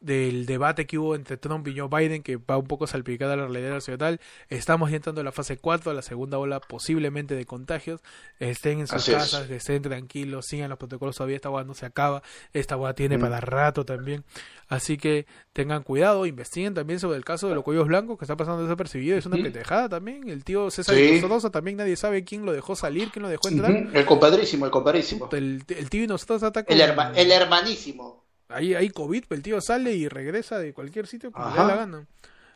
[0.03, 3.47] del debate que hubo entre Trump y Joe Biden, que va un poco salpicada la
[3.47, 4.21] realidad nacional.
[4.49, 8.01] Estamos ya entrando a la fase 4, a la segunda ola posiblemente de contagios.
[8.39, 9.17] Estén en sus Así es.
[9.19, 11.37] casas, estén tranquilos, sigan los protocolos todavía.
[11.37, 12.23] Esta boda no se acaba,
[12.53, 13.21] esta boda tiene Mm.
[13.21, 14.25] para rato también.
[14.69, 18.37] Así que tengan cuidado, investiguen también sobre el caso de los cuellos blancos que está
[18.37, 19.17] pasando desapercibido.
[19.17, 19.45] Es una Ujú.
[19.45, 20.29] pendejada también.
[20.29, 21.23] El tío César Sí.
[21.53, 23.71] También nadie sabe quién lo dejó salir, quién lo dejó entrar.
[23.93, 25.29] El compadrísimo, el compadrísimo.
[25.33, 28.22] El, el tío Inocentosa está con- El, herma- el hermanísimo.
[28.49, 31.67] Ahí hay COVID, pero el tío sale y regresa de cualquier sitio como le da
[31.67, 32.07] la gana.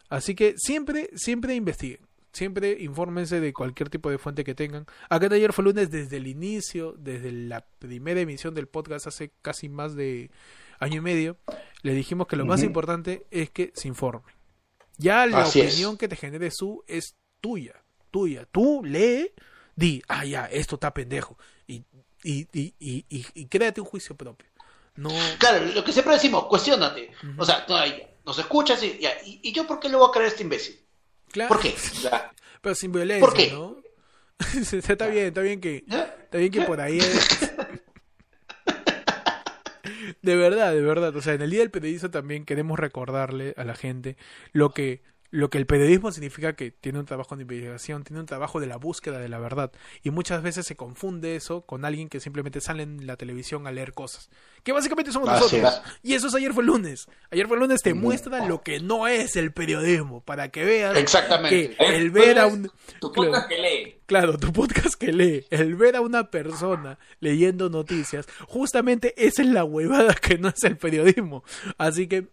[0.09, 2.01] Así que siempre, siempre investiguen.
[2.33, 4.85] Siempre infórmense de cualquier tipo de fuente que tengan.
[5.09, 9.33] Acá en ayer fue lunes desde el inicio, desde la primera emisión del podcast hace
[9.41, 10.31] casi más de
[10.79, 11.39] año y medio.
[11.83, 14.23] Le dijimos que lo más importante es que se informen.
[14.99, 15.73] Ya la Así es.
[15.73, 17.83] opinión que te genere su es tuya.
[18.11, 18.45] Tuya.
[18.53, 19.33] Tú lee,
[19.75, 21.39] di, ah, ya, esto está pendejo.
[21.67, 21.85] Y,
[22.23, 24.47] y, y- y créate un juicio propio.
[24.97, 25.11] No.
[25.39, 27.11] Claro, lo que siempre decimos, cuestionate.
[27.37, 30.09] O sea, no, ya, nos escuchas y, ya, y, y yo por qué le voy
[30.09, 30.81] a creer a este imbécil?
[31.31, 31.49] Claro.
[31.49, 31.75] ¿Por qué?
[32.03, 32.33] Ya.
[32.61, 33.51] Pero sin violencia, ¿Por qué?
[33.53, 33.77] ¿no?
[34.73, 37.51] está bien, está bien que está bien que por ahí es-
[40.23, 43.65] De verdad, de verdad, o sea, en el Día del Periodista también queremos recordarle a
[43.65, 44.17] la gente
[44.53, 45.03] lo que
[45.37, 48.67] lo que el periodismo significa que tiene un trabajo de investigación, tiene un trabajo de
[48.67, 49.71] la búsqueda de la verdad
[50.03, 53.71] y muchas veces se confunde eso con alguien que simplemente sale en la televisión a
[53.73, 54.31] leer cosas,
[54.63, 55.83] que básicamente somos nosotros.
[56.03, 57.07] Y eso es ayer fue el lunes.
[57.31, 58.01] Ayer fue el lunes te Ujú.
[58.01, 61.77] muestra lo que no es el periodismo para que veas Exactamente.
[61.77, 63.33] que el ver a un Tu Claro.
[63.33, 63.93] podcast que lee.
[64.07, 69.49] Claro, tu podcast que lee, el ver a una persona leyendo noticias, justamente esa es
[69.49, 71.45] la huevada que no es el periodismo.
[71.77, 72.29] Así que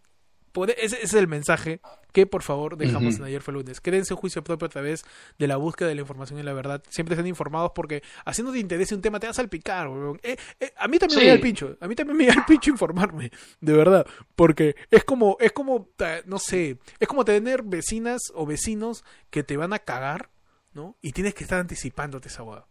[0.77, 1.79] ese, ese es el mensaje
[2.11, 3.81] que por favor dejamos en ayer fue lunes.
[3.81, 5.03] Créense un juicio propio a través
[5.39, 6.83] de la búsqueda de la información y la verdad.
[6.89, 9.87] Siempre estén informados porque haciendo te interese un tema te vas a salpicar.
[9.89, 10.19] weón.
[10.21, 11.25] Eh, eh, a mí también me Sí.
[11.25, 11.75] llega el pincho.
[11.81, 13.31] A mí también me llega el pincho informarme.
[13.61, 14.05] De verdad.
[14.35, 15.89] Porque es como, es como,
[16.25, 20.29] no sé, es como tener vecinas o vecinos que te van a cagar,
[20.73, 20.95] ¿no?
[21.01, 22.67] Y tienes que estar anticipándote esa boda.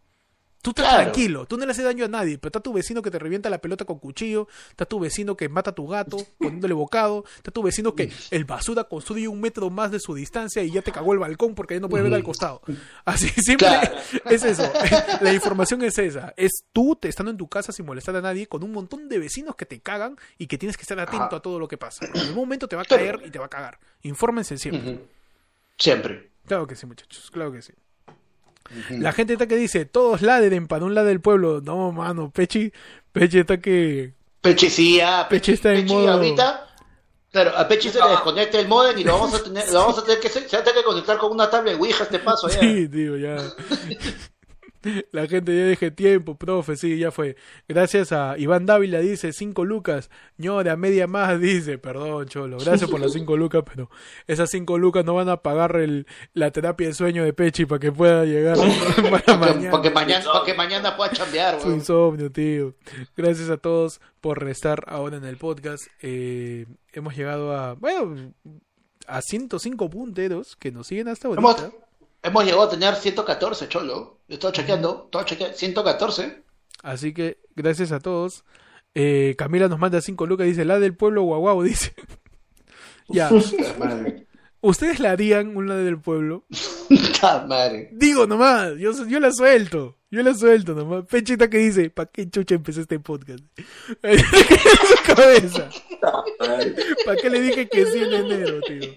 [0.63, 1.03] Tú estás Claro.
[1.03, 3.49] tranquilo, tú no le haces daño a nadie, pero está tu vecino que te revienta
[3.51, 7.51] la pelota con cuchillo, está tu vecino que mata a tu gato poniéndole bocado, está
[7.51, 10.91] tu vecino que el basura construye un metro más de su distancia y ya te
[10.91, 12.61] cagó el balcón porque ya no puede ver al costado.
[13.05, 13.97] Así siempre Claro.
[14.29, 14.71] es eso.
[15.21, 16.33] La información es esa.
[16.37, 19.19] Es tú te estando en tu casa sin molestar a nadie con un montón de
[19.19, 21.35] vecinos que te cagan y que tienes que estar atento Ajá.
[21.35, 22.05] a todo lo que pasa.
[22.05, 23.79] En algún momento te va a caer y te va a cagar.
[24.01, 24.99] Infórmense siempre.
[25.77, 26.31] Siempre.
[26.47, 27.73] Claro que sí, muchachos, claro que sí.
[28.89, 31.61] La gente está que dice, todos ladren para un lado del pueblo.
[31.61, 32.71] No, mano, Pechi,
[33.11, 34.13] Pechi está que...
[34.41, 36.67] Pechi sí, ah, Pechi está en modo- ahorita.
[37.31, 39.97] Claro, a Pechi se le desconecta el modem y lo vamos a tener, lo vamos
[39.97, 42.19] a tener que se, se va a tener que conectar con una tablet Ouija este
[42.19, 42.59] paso ya.
[42.59, 43.37] Sí, tío, ya.
[45.11, 47.35] La gente ya dije tiempo, profe, sí, ya fue.
[47.67, 50.09] Gracias a Iván Dávila, dice, cinco lucas.
[50.37, 53.89] ñora, media más, dice, perdón, cholo, gracias por las cinco lucas, pero
[54.27, 57.79] esas cinco lucas no van a pagar el, la terapia de sueño de Pechi para
[57.79, 58.57] que pueda llegar
[59.25, 59.71] para mañana.
[59.71, 62.75] para que mañana, para que mañana pueda chambear, Su insomnio, tío.
[63.15, 65.85] Gracias a todos por estar ahora en el podcast.
[66.01, 68.33] Eh, hemos llegado a, bueno,
[69.07, 71.77] a 105 punteros que nos siguen hasta Hemos, ahorita.
[72.23, 74.19] hemos llegado a tener 114, cholo.
[74.33, 76.41] Yo estaba chequeando, estaba chequeando, 114.
[76.81, 78.43] Así que gracias a todos.
[78.95, 81.93] Eh, Camila nos manda 5 lucas, dice, la del pueblo guau guau, dice.
[83.09, 83.29] ya.
[84.61, 86.45] ¿ustedes la harían una del pueblo?
[87.47, 87.89] Madre.
[87.91, 89.99] Digo nomás, yo, yo la suelto.
[90.09, 91.05] Yo la suelto nomás.
[91.05, 93.43] Pechita que dice, ¿para qué chucha empecé este podcast?
[94.01, 95.69] en su cabeza.
[97.05, 98.89] ¿Para qué le dije que sí en enero, tío?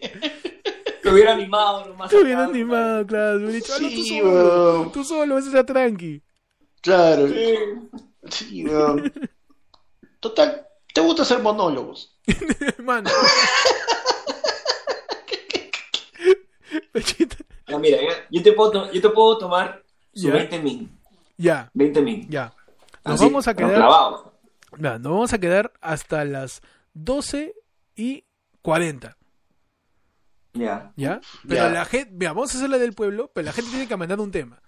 [1.06, 2.10] Te hubiera animado nomás.
[2.10, 3.38] Te hubiera animado, claro.
[3.38, 4.32] Me hubiera dicho, "Hazlo tú Sí, solo.
[4.32, 4.92] weón.
[4.92, 6.22] Tú solo, vas a ser tranqui.
[6.80, 7.28] Claro.
[7.28, 7.54] Sí.
[8.28, 9.12] Sí, weón.
[10.20, 12.18] Total, ¿te gusta hacer monólogos?
[12.78, 13.08] Mano.
[16.92, 17.36] Pechita.
[17.68, 19.82] Ya, mira, ya- yo, te puedo, yo te puedo tomar
[20.14, 20.34] su Ya.
[20.34, 20.98] 20 min.
[21.36, 22.26] Ya, 20 min.
[22.28, 22.52] ya.
[23.04, 23.78] Nos Así, vamos a quedar.
[23.78, 26.60] nos vamos a quedar hasta las
[26.94, 27.54] 12
[27.94, 28.24] y
[28.62, 29.16] 40.
[30.56, 30.92] Ya.
[30.96, 31.20] ¿Ya?
[31.48, 33.96] Pero la gente, mira, vamos a hacer la del pueblo, pero la gente tiene que
[33.96, 34.60] mandar un tema.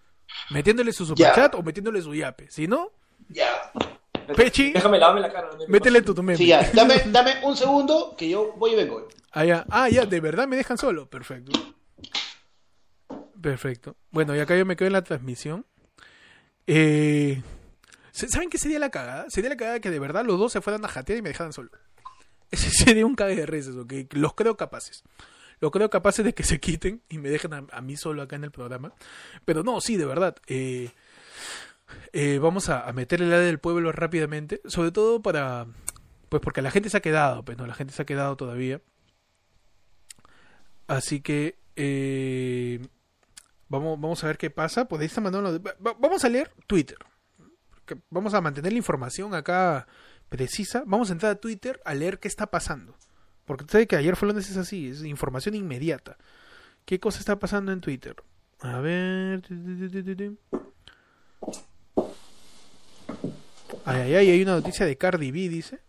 [0.51, 2.51] Metiéndole su superchat o metiéndole su yape.
[2.51, 2.93] Si no,
[3.29, 3.49] Ya.
[4.37, 5.49] Pechi, Déjame lavarme la cara.
[5.59, 6.37] no métele tu, tu meme.
[6.37, 6.71] Sí, ya.
[6.75, 9.09] Dame, dame un segundo que yo voy y vengo.
[9.33, 9.65] Ah, ya.
[9.71, 11.09] Ah, ya, de verdad me dejan solo.
[11.09, 11.53] Perfecto.
[13.41, 13.97] Perfecto.
[14.11, 15.65] Bueno, y acá yo me quedo en la transmisión.
[16.67, 17.43] Eh,
[18.11, 19.31] ¿se- ¿Saben qué sería la cagada?
[19.31, 21.53] Sería la cagada que de verdad los dos se fueran a jatear y me dejaran
[21.53, 21.71] solo.
[22.51, 23.93] Ese sería un cague de risas, ok.
[24.13, 25.05] Los creo capaces.
[25.61, 28.45] Lo creo capaces de que se quiten y me dejen a, mí solo acá en
[28.45, 28.93] el programa.
[29.45, 30.37] Pero no, sí, de verdad.
[30.47, 30.91] Eh,
[32.13, 35.67] eh, vamos a, a meterle la del pueblo rápidamente, sobre todo para,
[36.29, 38.81] pues porque la gente se ha quedado, pues no, la gente se ha quedado todavía.
[40.87, 42.81] Así que eh,
[43.69, 44.87] vamos, vamos a ver qué pasa.
[44.89, 46.99] Podéis va- va- Vamos a leer Twitter.
[48.11, 49.87] Vamos a mantener la información acá
[50.29, 50.83] precisa.
[50.87, 52.95] Vamos a entrar a Twitter a leer qué está pasando.
[53.49, 56.17] Porque usted sabe que ayer fue lunes es así, es información inmediata.
[56.85, 58.15] ¿Qué cosa está pasando en Twitter?
[58.61, 59.43] A ver.
[63.85, 65.81] Ay, ay, ay, hay una noticia de Cardi B, dice.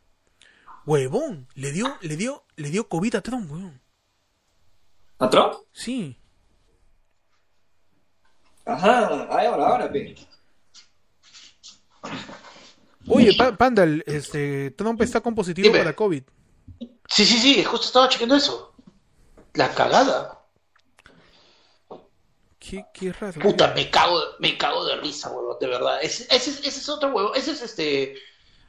[0.86, 3.80] Huevón, le dio, le dio, le dio COVID a Trump, huevón.
[5.20, 5.54] ¿A Trump?
[5.74, 6.18] Sí.
[8.66, 10.16] Ajá, ahora, ahora, pe.
[13.08, 15.80] Oye, Pa- Panda, este, Trump está con positivo Dime.
[15.80, 16.24] para COVID.
[17.08, 18.74] Sí, sí, sí, justo estaba chequeando eso.
[19.54, 20.36] La cagada.
[22.60, 23.40] Qué, qué raro.
[23.42, 26.00] Puta, me cago, me cago de risa, huevón, de verdad.
[26.02, 27.34] Ese, ese, es- ese es otro huevo.
[27.34, 28.16] Ese es este.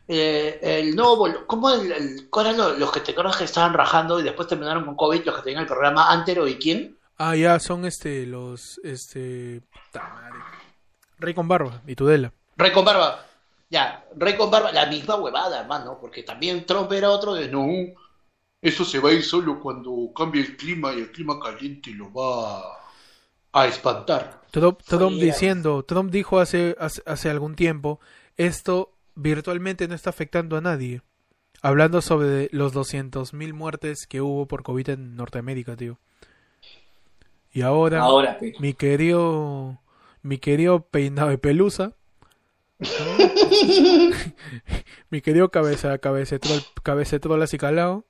[0.08, 1.28] eh, el nuevo.
[1.46, 4.84] ¿Cómo el, el- eran los, los que te acuerdas que estaban rajando y después terminaron
[4.84, 5.24] con COVID?
[5.24, 6.98] Los que tenían el programa Antero y quién?
[7.18, 10.38] Ah, ya, son este, los, este, puta madre.
[11.18, 12.32] Rey con barba y Tudela.
[12.56, 13.26] Rey con barba.
[13.70, 17.66] Ya, Rey con barba, la misma huevada, hermano, porque también Trump era otro de no.
[18.60, 22.12] Eso se va a ir solo cuando cambie el clima y el clima caliente lo
[22.12, 22.62] va
[23.52, 24.42] a espantar.
[24.50, 28.00] Trump, Trump diciendo, Trump dijo hace, hace, hace algún tiempo,
[28.36, 31.02] esto virtualmente no está afectando a nadie.
[31.62, 35.98] Hablando sobre los 200.000 muertes que hubo por COVID en Norteamérica, tío.
[37.52, 38.06] Y ahora,
[38.58, 39.78] mi querido,
[40.22, 41.94] mi querido peinado de pelusa,
[42.80, 44.16] ¿no?
[45.10, 48.04] mi querido cabeza, cabecetrol, cabecetrol así calado,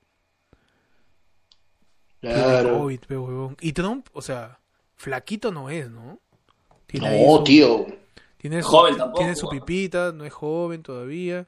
[3.27, 3.57] huevón.
[3.61, 4.59] Y Trump, o sea,
[4.95, 6.19] flaquito no es, ¿no?
[6.87, 7.85] Tiene No, su- tío.
[8.37, 11.45] Tiene su, Joven tampoco, tiene su pipita, no es joven todavía.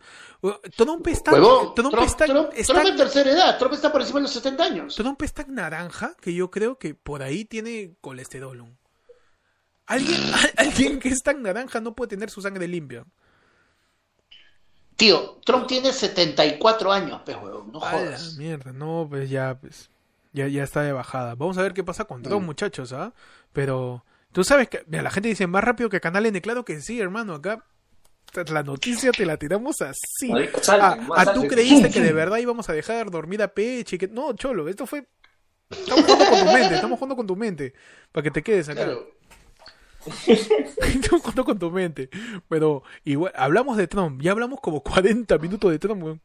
[0.78, 3.58] Trump está, Huevón, Trump, Trump, está, Trump- está- Trump en tercera edad.
[3.58, 4.96] Trump está por encima de los 70 años.
[4.96, 8.64] Trump es tan naranja que yo creo que por ahí tiene colesterol.
[9.86, 13.06] Alguien, a- alguien que es tan naranja no puede tener su sangre limpia.
[14.96, 17.72] Tío, Trump tiene 74 años, pues, huevón.
[17.72, 18.38] No A la jodas.
[18.38, 19.90] mierda, no, pues ya, pues,
[20.34, 21.36] ya, ya está de bajada.
[21.36, 22.46] Vamos a ver qué pasa con Trump, Mm.
[22.46, 23.14] muchachos, ¿ah?
[23.54, 26.80] Pero, tú sabes que, mira, la gente dice más rápido que Canal N, claro que
[26.80, 27.66] sí, hermano, acá
[28.52, 30.32] la noticia te la tiramos así.
[30.62, 34.00] Salten, Ah, ah, tú creíste que de verdad íbamos a dejar dormir a Peche y
[34.00, 34.08] que...
[34.08, 35.08] No, cholo, esto fue...
[35.70, 37.74] Estamos jugando con tu mente, estamos jugando con tu mente,
[38.12, 38.86] para que te quedes acá.
[38.86, 39.08] Claro.
[41.10, 42.10] Jugando con tu mente.
[42.50, 46.22] Pero igual, hablamos de Trump, ya hablamos como 40 minutos de Trump, weón.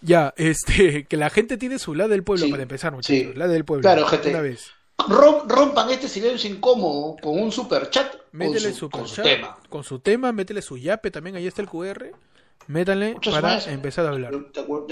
[0.00, 3.16] Ya, este, que la gente tiene su lado del pueblo Sí, para empezar, muchachos.
[3.32, 3.32] sí.
[3.34, 3.82] La del pueblo.
[3.82, 4.30] Claro, gente.
[4.30, 4.70] Una vez.
[4.98, 8.14] Rom- rompan este silencio incómodo con un super chat.
[8.32, 9.58] Métele con su, su, con su chat, tema.
[9.68, 12.10] con su tema, métele su yape, también ahí está el QR.
[12.68, 13.74] Métanle Muchas para gracias.
[13.74, 14.30] empezar a hablar.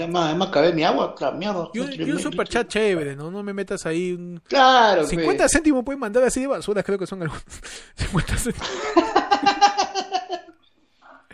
[0.07, 1.69] Me acabé mi agua, la mierda.
[1.73, 3.29] Y un, y un super chat chévere, ¿no?
[3.29, 4.41] No me metas ahí un...
[4.47, 5.49] Claro, 50 pe.
[5.49, 7.43] céntimos pueden mandar así de basura, creo que son algunos.
[7.95, 8.67] 50 céntimos.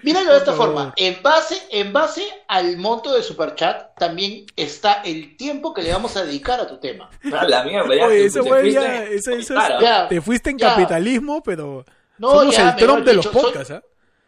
[0.03, 0.93] Míralo de esta forma.
[0.97, 5.93] En base, en base al monto de super chat, también está el tiempo que le
[5.93, 7.09] vamos a dedicar a tu tema.
[7.39, 8.05] A la mierda, ya.
[8.07, 9.75] Oye, te güey fuiste- ya, eso, eso Claro.
[9.77, 10.07] es- Ya.
[10.09, 10.75] te fuiste en Ya.
[10.75, 11.85] capitalismo, pero
[12.17, 13.81] No, somos ya, el Trump de los dicho, soy- podcasts, ¿ah?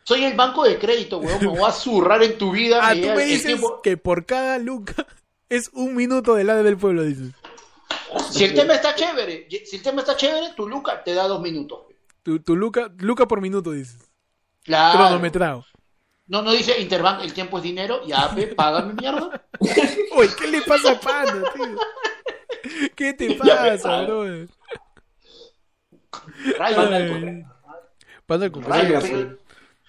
[0.06, 1.40] Soy el banco de crédito, weón.
[1.42, 2.80] Me voy a zurrar en tu vida.
[2.84, 5.06] Ah, tú me el dices tiempo- que por cada luca
[5.50, 7.32] es un minuto del lado del pueblo, dices.
[8.32, 11.42] Si el tema está chévere, si el tema está chévere, tu Luca te da dos
[11.42, 11.80] minutos.
[12.24, 13.98] Tu, tu luca, luca por minuto, dices.
[14.64, 14.98] Claro.
[15.00, 15.66] Cronometrado.
[16.28, 18.02] No, no dice Interbank, el tiempo es dinero.
[18.08, 19.46] Ya, pe, págame mierda.
[20.16, 21.78] Oye, ¿qué le pasa a Panda, tío?
[22.96, 24.24] ¿Qué te pasa, bro?
[26.58, 27.04] Rayo, Panda Ay.
[27.04, 27.46] el
[28.26, 28.50] Panda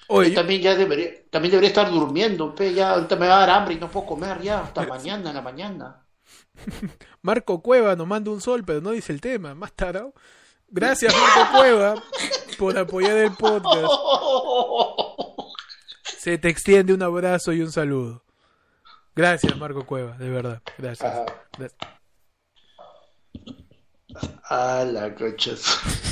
[0.08, 2.72] Oye, También ya debería, también debería estar durmiendo, pe.
[2.72, 5.36] Ya, ahorita me va a dar hambre y no puedo comer ya hasta mañana, en
[5.36, 6.06] la mañana.
[7.22, 10.14] Marco Cueva nos manda un sol, pero no dice el tema, más tarado.
[10.68, 11.94] Gracias, Marco Cueva,
[12.58, 13.92] por apoyar el podcast.
[16.18, 18.24] Se te extiende un abrazo y un saludo.
[19.14, 20.62] Gracias, Marco Cueva, de verdad.
[20.76, 21.26] Gracias.
[24.44, 26.04] A la cochas.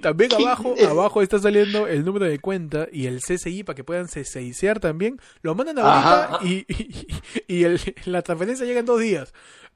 [0.00, 0.86] También ¿Qué abajo, es?
[0.88, 5.20] abajo está saliendo el número de cuenta y el CCI para que puedan CCIsear también.
[5.42, 7.06] Lo mandan ahorita y, y,
[7.46, 9.32] y el- la transferencia llega en dos días.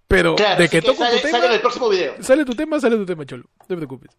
[0.08, 2.14] Pero Claro, de así que toco sale, tu tema, sale en el próximo video.
[2.22, 3.44] sale tu tema, sale tu tema, cholo.
[3.60, 4.10] No te preocupes.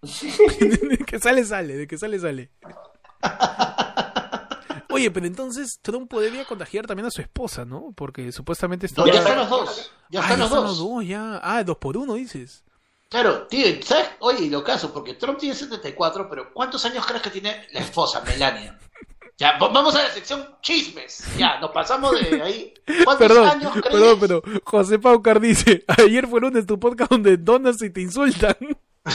[0.00, 2.50] de que sale, sale, de que sale, sale.
[4.90, 7.92] Oye, pero entonces Trump podría contagiar también a su esposa, ¿no?
[7.94, 9.06] Porque supuestamente estaba...
[9.06, 9.92] No, ya están los dos.
[10.10, 10.78] Ya Ah, están ya los están dos.
[10.78, 11.40] los dos, ya.
[11.42, 12.64] Ah, dos por uno, dices.
[13.10, 14.10] Claro, tío, ¿sabes?
[14.20, 17.80] Oye, y lo caso, porque Trump tiene 74, pero ¿cuántos años crees que tiene la
[17.80, 18.78] esposa, Melania?
[19.38, 21.24] Ya, va- vamos a la sección chismes.
[21.38, 22.74] Ya, nos pasamos de ahí.
[23.04, 23.86] ¿Cuántos Perdón, años crees?
[23.88, 28.56] perdón, pero José Paucar dice, ayer fue lunes tu podcast donde donas y te insultan.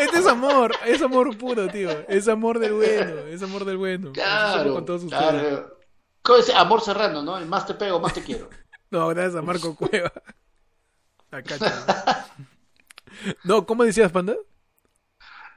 [0.00, 1.90] este es amor, es amor puro, tío.
[2.08, 4.12] Es amor del bueno, es amor del bueno.
[4.12, 5.22] Claro, con todos ustedes.
[5.30, 5.76] claro.
[6.22, 6.52] ¿Cómo dice?
[6.54, 7.38] Amor serrano, ¿no?
[7.38, 8.48] El más te pego, más te quiero.
[8.92, 10.12] No, gracias a Marco Cueva.
[11.30, 12.26] Acá.
[13.44, 14.34] No, ¿cómo decías, Panda?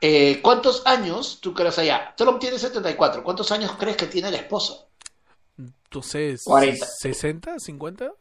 [0.01, 2.13] Eh, ¿Cuántos años tú crees allá?
[2.17, 3.23] Trump tiene 74.
[3.23, 4.73] ¿Cuántos años crees que tiene la esposa?
[5.55, 6.85] No sé, 40.
[6.85, 7.41] ¿60?
[7.55, 8.13] ¿50?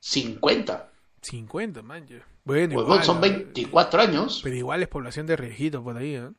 [0.00, 0.90] 50.
[1.22, 2.06] 50, man.
[2.06, 2.26] ya.
[2.44, 3.04] Bueno, Huevón, igual.
[3.04, 3.20] son ¿no?
[3.20, 4.40] 24 años.
[4.42, 6.30] Pero igual es población de riesgito por ahí, ¿eh?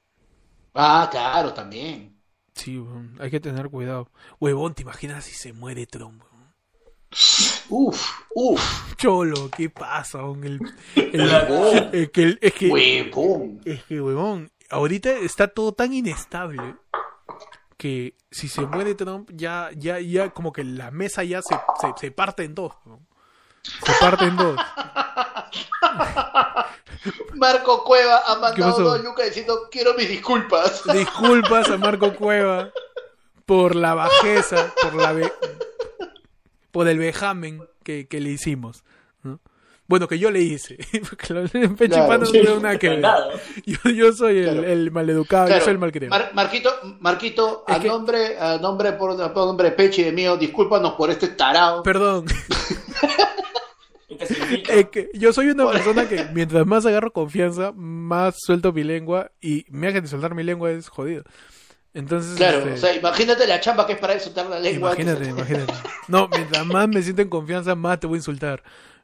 [0.73, 2.19] Ah, claro, también.
[2.55, 2.83] Sí,
[3.19, 4.09] hay que tener cuidado.
[4.39, 6.23] Huevón, ¿te imaginas si se muere Trump?
[7.69, 10.23] Uf, uf, Cholo, ¿qué pasa?
[10.23, 10.43] weón?
[10.45, 10.59] El,
[10.95, 13.61] el- es que, el- es que, huevón.
[13.65, 16.75] es que, huevón, ahorita está todo tan inestable
[17.77, 21.93] que si se muere Trump, ya, ya, ya, como que la mesa ya se, se,
[21.99, 22.73] se parte en dos.
[23.63, 24.59] Se parte en dos.
[27.35, 30.83] Marco Cueva ha ¿Qué mandado dos lucas diciendo quiero mis disculpas.
[30.93, 32.69] Disculpas a Marco Cueva
[33.45, 35.33] por la bajeza, por la ve-
[36.71, 38.83] por el vejamen que, que le hicimos.
[39.23, 39.39] ¿no?
[39.87, 40.77] Bueno, que yo le hice.
[41.09, 42.07] Porque lo- Claro.
[42.07, 43.01] Panda no nada que.
[43.65, 44.63] Yo, yo soy el, Claro.
[44.67, 46.09] el maleducado, yo soy el malcriado.
[46.11, 46.69] Mar- Marquito,
[46.99, 50.93] Marquito, a que- nombre, a nombre por, por nombre de Pechi y de mío, discúlpanos
[50.93, 51.81] por este tarado.
[51.83, 52.25] Perdón,
[54.91, 59.65] que yo soy una persona que mientras más agarro confianza, más suelto mi lengua y
[59.69, 61.23] me hace de soltar mi lengua es jodido.
[61.93, 64.91] Entonces, Claro, este, o sea, imagínate la chamba que es para soltar la lengua.
[64.91, 65.73] Imagínate, imagínate.
[66.07, 68.63] No, mientras más me siento en confianza, más te voy a insultar.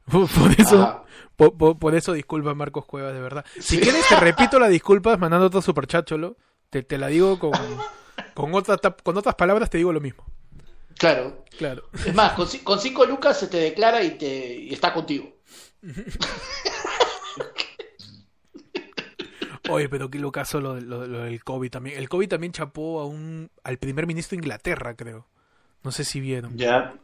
[0.10, 1.04] Por, por eso,
[1.36, 3.44] por, por- por eso disculpa Marcos Cuevas, de verdad.
[3.60, 6.38] Si quieres te repito las disculpas mandando otro superchat, cholo.
[6.70, 7.52] Te, te la digo con,
[8.36, 10.24] con, otra, con otras palabras, te digo lo mismo.
[10.98, 11.44] Claro.
[11.58, 11.90] Claro.
[12.06, 15.38] Es más, con, ci- con cinco lucas se te declara y, te, y está contigo.
[19.70, 21.98] Oye, pero qué locazo lo, lo- lo del COVID también.
[21.98, 25.28] El COVID también chapó a un, al primer ministro de Inglaterra, creo.
[25.84, 26.58] No sé si vieron.
[26.58, 26.96] Ya.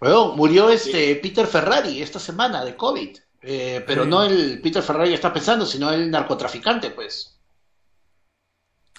[0.00, 3.18] Bueno, murió este Peter Ferrari esta semana de COVID.
[3.42, 4.10] Eh, pero Sí.
[4.10, 7.38] no el Peter Ferrari está pensando, sino el narcotraficante, pues.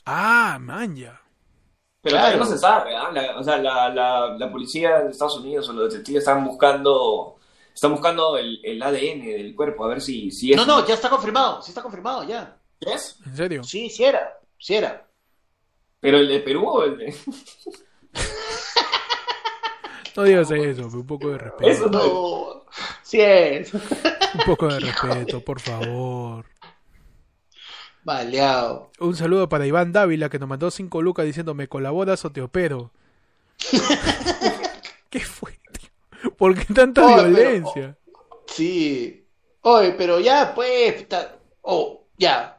[0.05, 1.19] Ah, man, ya.
[2.01, 2.39] Pero Claro.
[2.39, 2.91] no se sabe.
[2.91, 7.37] La- o sea, la, la, la policía de Estados Unidos o los detectives están buscando
[7.73, 10.57] están buscando el, el ADN del cuerpo, a ver si, si es...
[10.57, 12.55] No, no, ya está confirmado, sí está confirmado, ya.
[13.25, 13.63] ¿En serio?
[13.63, 15.05] Sí, sí era, sí era.
[15.99, 17.15] ¿Pero el de Perú o el de...?
[20.15, 21.67] No digas eso, un poco de respeto.
[21.71, 22.65] Eso no.
[23.01, 23.73] Sí es.
[23.73, 23.81] Un
[24.45, 26.45] poco de respeto, por favor.
[28.03, 28.91] Maleado.
[28.99, 32.41] Un saludo para Iván Dávila que nos mandó 5 lucas diciendo me colaboras o te
[32.43, 32.91] opero.
[35.09, 36.31] ¿Qué fue, tío?
[36.35, 37.97] ¿Por qué tanta pero- violencia?
[38.47, 39.25] Sí.
[39.61, 42.52] Oye, pero ya, pues, puta, oh, ya.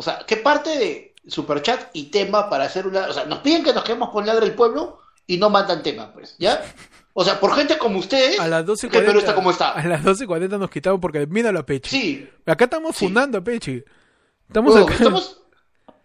[0.00, 3.08] O sea, ¿qué parte de Superchat y tema para hacer una...
[3.08, 6.10] O sea, nos piden que nos quedemos con Ladra el Pueblo y no mandan tema,
[6.10, 6.64] pues, ¿ya?
[7.12, 9.70] O sea, por gente como ustedes, A las que el Perú está como 12.40 está.
[9.72, 11.90] a las 12.40 nos quitamos porque míralo a Pechi.
[11.90, 12.30] Sí.
[12.46, 13.04] Acá estamos Sí.
[13.04, 13.84] fundando a Pechi.
[14.48, 14.94] Estamos acá.
[14.94, 15.42] estamos...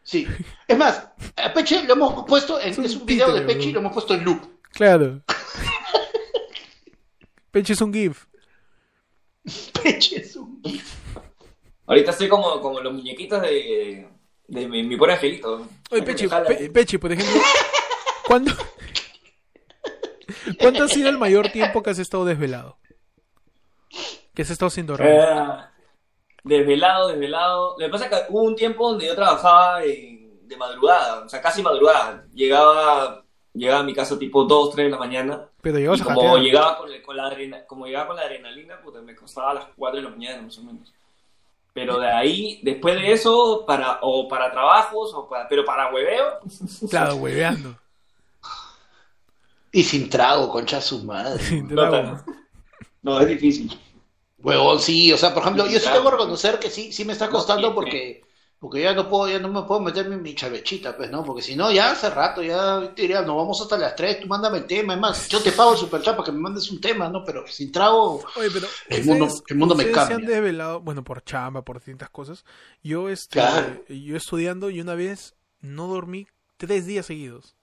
[0.04, 0.28] Sí.
[0.68, 1.08] Es más,
[1.38, 2.72] a Peche lo hemos puesto en...
[2.72, 4.42] Es un Es un video de Peche y lo hemos puesto en loop.
[4.74, 5.22] Claro.
[7.52, 8.26] Pechi es un GIF.
[9.82, 10.62] Peche es un...
[11.88, 14.08] Ahorita estoy como, como los muñequitos de,
[14.48, 15.68] de mi, mi pobre angelito.
[15.92, 16.28] Oye, Pechi.
[16.28, 17.42] Pe- Pechi, por ejemplo,
[18.28, 18.52] ¿cuándo...
[20.60, 22.78] ¿cuánto ha sido el mayor tiempo que has estado desvelado?
[24.34, 25.10] Que has estado sin dormir.
[25.12, 25.48] Eh,
[26.44, 27.76] desvelado, desvelado.
[27.78, 31.30] Lo que pasa es que hubo un tiempo donde yo trabajaba en- de madrugada, o
[31.30, 32.26] sea, casi madrugada.
[32.34, 35.48] Llegaba, llegaba a mi casa tipo 2, 3 de la mañana.
[35.62, 38.80] Pero Y a como llegaba con, el- con la adrena- como llegaba con la adrenalina,
[38.82, 40.94] puta, me costaba a las 4 de la mañana más o menos.
[41.76, 46.40] Pero de ahí, después de eso, para, o para trabajos, o para, pero para hueveo,
[46.90, 47.78] Claro, hueveando.
[49.74, 51.44] Y sin trago, concha su madre.
[51.44, 52.18] Sin trago.
[53.02, 53.78] no, es difícil.
[54.38, 57.12] Huevón, sí, o sea, por ejemplo, yo sí tengo que reconocer que sí, sí me
[57.12, 58.24] está costando porque,
[58.66, 61.24] porque ya no puedo, ya no me puedo meter mi, mi chavechita, pues, ¿no?
[61.24, 64.28] Porque si no, ya hace rato, ya te diría, nos vamos hasta las 3, tú
[64.28, 66.82] mándame el tema, es más, yo te pago el superchat para que me mandes un
[66.82, 67.24] tema, ¿no?
[67.24, 70.16] Pero sin trago, Oye, pero El mundo- el mundo me ustedes se cambia.
[70.18, 72.44] han desvelado, bueno, por chamba, por distintas cosas.
[72.84, 73.84] Yo, este, Claro.
[73.88, 76.26] yo estudiando y una vez no dormí
[76.58, 77.56] tres días seguidos.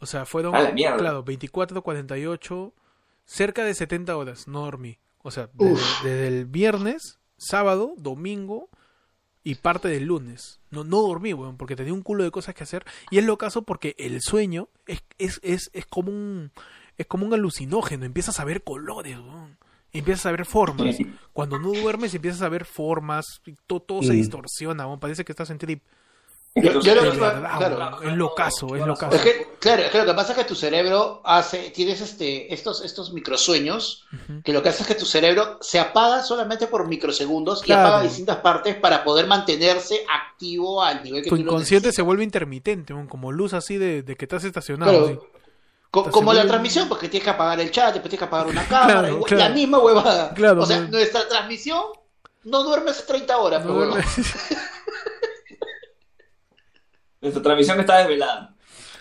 [0.00, 0.96] O sea, fueron, A la mierda.
[0.96, 2.72] claro, 24, 48,
[3.24, 4.98] cerca de 70 horas, no dormí.
[5.22, 5.48] O sea,
[6.02, 8.68] desde el viernes, sábado, domingo
[9.48, 10.58] y parte del lunes.
[10.72, 12.84] No, no dormí, weón, porque tenía un culo de cosas que hacer.
[13.12, 16.50] Y es lo caso porque el sueño es, es, es, es como un
[16.98, 19.56] es como un alucinógeno, empiezas a ver colores, weón.
[19.92, 20.96] Empiezas a ver formas.
[21.32, 24.98] Cuando no duermes empiezas a ver formas, y to- todo, se distorsiona, weón.
[24.98, 25.82] parece que estás en trip.
[26.56, 28.02] Yo- yo lo verdad, claro.
[28.02, 29.14] es locazo, es locazo.
[29.14, 32.52] Es que, claro, es que lo que pasa es que tu cerebro hace, tienes este,
[32.54, 34.40] estos, estos microsueños, Ujú.
[34.42, 38.00] que lo que hace es que tu cerebro se apaga solamente por microsegundos y apaga
[38.02, 42.24] distintas partes para poder mantenerse activo al nivel que Tu tú lo inconsciente se vuelve
[42.24, 44.90] intermitente, como luz así de, de que estás estacionado.
[44.92, 45.06] Claro.
[45.06, 45.14] así.
[45.90, 48.46] Co- Entonces, como la transmisión, porque tienes que apagar el chat, después tienes que apagar
[48.46, 49.44] una cámara, Claro, claro.
[49.44, 50.32] la misma huevada.
[50.34, 51.82] Claro, o sea, nuestra transmisión
[52.44, 54.06] no duermes 30 horas, No pero duermes.
[57.26, 58.54] Nuestra transmisión está desvelada.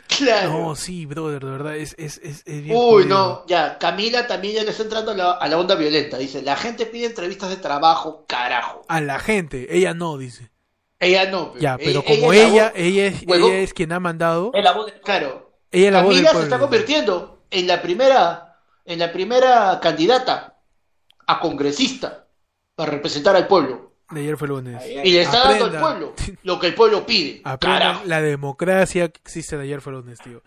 [0.07, 0.49] Claro.
[0.51, 3.07] No, sí, brother, de verdad, es, es, es, es bien Uy, jodido.
[3.09, 6.17] no, ya, Camila también ya le está entrando a la, a la onda violenta.
[6.17, 8.83] Dice, la gente pide entrevistas de trabajo, carajo.
[8.87, 10.51] A la gente, ella no, dice.
[10.99, 11.53] Ella no.
[11.53, 11.59] pe.
[11.59, 14.63] Ya, pero Ella- como ella ella, voz- ella es, ella es quien ha mandado, Es
[14.63, 14.93] la voz de...
[15.01, 19.11] Claro, ella es la voz del Camila se está convirtiendo en la primera, en la
[19.11, 20.57] primera candidata
[21.27, 22.27] a congresista
[22.75, 23.91] para representar al pueblo.
[24.11, 24.83] De ayer fue lunes.
[25.03, 26.13] Y le está dando al pueblo
[26.43, 27.41] lo que el pueblo pide.
[27.43, 30.43] Aprendan la democracia que existe de ayer fue lunes, tío.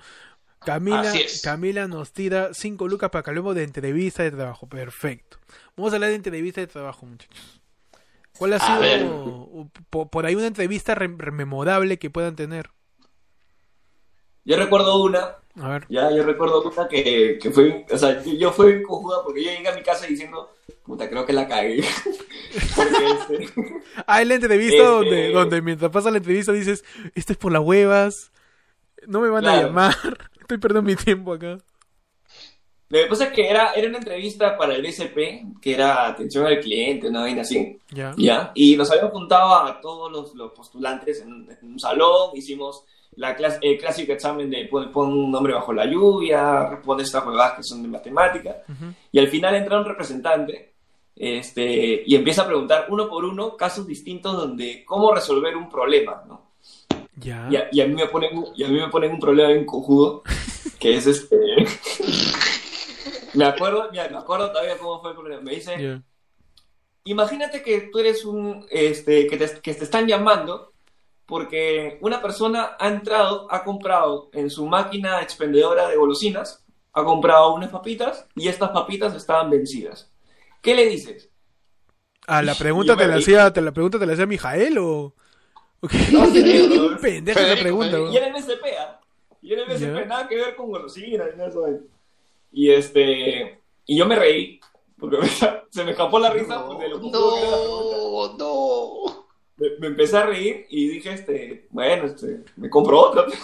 [0.61, 1.13] Camila.
[1.43, 4.69] Camila nos tira 5 lucas para que hablemos de entrevista de trabajo.
[4.69, 5.39] Perfecto.
[5.77, 7.61] Vamos a hablar de entrevista de trabajo, muchachos.
[8.39, 12.71] ¿Cuál ha A sido por, por ahí una entrevista re- rememorable que puedan tener?
[14.45, 15.87] Yo recuerdo una, A ver.
[15.89, 19.51] ya, yo recuerdo una que, que fue, o sea, yo, yo fui cojuda porque yo
[19.51, 20.55] llegué a mi casa diciendo,
[20.85, 21.83] puta, creo que la cagué.
[22.77, 23.07] porque
[23.41, 23.53] este,
[24.07, 27.53] Ah, es la entrevista Este- donde, donde mientras pasa la entrevista dices, esto es por
[27.53, 28.31] las huevas,
[29.07, 29.95] no me van a llamar,
[30.41, 31.59] estoy perdiendo mi tiempo acá.
[32.91, 36.47] Lo que pasa es que era, era una entrevista para el BCP, que era atención
[36.47, 38.15] al cliente, una vaina así, Ya.
[38.17, 38.51] ¿ya?
[38.55, 42.85] Y nos habíamos juntado a todos los, los postulantes en, en un salón, hicimos
[43.17, 47.25] la clase, el clásico examen de pon, pon un nombre bajo la lluvia, responde estas
[47.25, 48.93] jugadas que son de matemática, Ujú.
[49.13, 50.73] y al final entra un representante
[51.17, 56.23] este, y empieza a preguntar uno por uno casos distintos donde cómo resolver un problema,
[56.29, 56.49] ¿no?
[57.17, 57.49] Ya.
[57.51, 59.65] Y a, y a mí me ponen, y a mí me ponen un problema bien
[59.67, 60.23] cojudo,
[60.79, 61.37] que es este...
[63.35, 65.43] me acuerdo, me acuerdo todavía cómo fue el problema.
[65.43, 66.03] Me dice, Ya.
[67.05, 70.73] imagínate que tú eres un, este, que te, que te están llamando
[71.29, 76.65] porque una persona ha entrado, ha comprado en su máquina expendedora de golosinas,
[76.95, 80.11] ha comprado unas papitas y estas papitas estaban vencidas.
[80.63, 81.29] ¿Qué le dices?
[82.27, 85.15] Ah, la Y- pregunta te la hacía, te la pregunta te la hacía Mijael o?
[86.11, 86.97] No, Federico.
[87.01, 87.91] pendeja esa Federico, pregunta.
[87.91, 88.13] Federico.
[88.13, 89.01] Y era en SP, ¿ah?
[89.43, 90.05] Y era en SP, Ya.
[90.07, 91.67] nada que ver con golosinas, de eso.
[92.53, 94.59] Y este, y yo me reí,
[94.99, 98.39] porque me- se me escapó la risa pues, de lo que era la pregunta.
[98.39, 99.18] No, no.
[99.59, 103.27] Me, me empecé a reír y dije, este, bueno, este, me compro otra.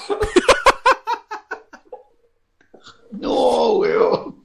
[3.11, 4.45] No, weón.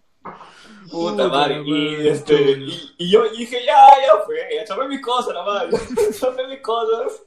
[0.90, 1.62] Puta madre.
[1.66, 5.78] Y, este, y, y yo dije, ya, ya fue, ya chapé mis cosas, la madre.
[6.20, 7.22] chapé mis cosas.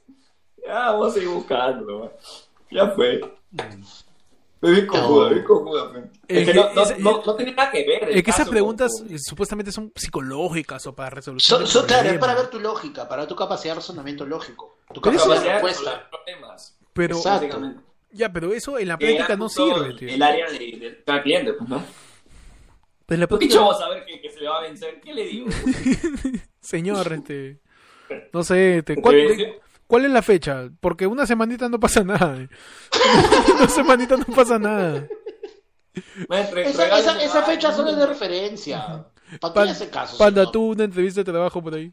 [0.65, 2.13] Ya, vamos a seguir buscando.
[2.71, 3.21] Ya fue.
[4.71, 5.35] Vi cojuda, No.
[5.35, 5.91] vi cojuda.
[6.27, 8.09] Es Es que que no, no, no, no tiene nada que ver.
[8.09, 11.61] Es que esas preguntas con- eh, supuestamente son psicológicas o para resolución.
[11.61, 14.77] So- so- claro, es para ver tu lógica, para tu capacidad de razonamiento lógico.
[14.93, 15.91] Tu capacidad de capacidad de respuesta.
[15.91, 16.77] resolver problemas.
[16.93, 17.21] Pero,
[18.11, 20.07] ya, pero eso en la práctica no sirve, tío.
[20.09, 21.83] El área de, de cada cliente, pues, ¿no?
[23.05, 25.01] Pero en la ¿Por qué práctica- chavo saber que, que se le va a vencer?
[25.01, 25.47] ¿Qué le digo?
[26.61, 27.59] Señor, este,
[28.33, 29.01] no sé, este, ¿Te
[29.87, 30.69] ¿cuál, es la fecha?
[30.79, 32.37] Porque una semanita no pasa nada.
[32.37, 32.49] eh.
[33.55, 35.07] una semanita no pasa nada.
[36.29, 39.05] Re- Esa, esa, esa fecha solo es de referencia.
[39.39, 40.17] ¿Para Pan- qué hace caso?
[40.17, 41.91] Panda, tú una entrevista de trabajo por ahí.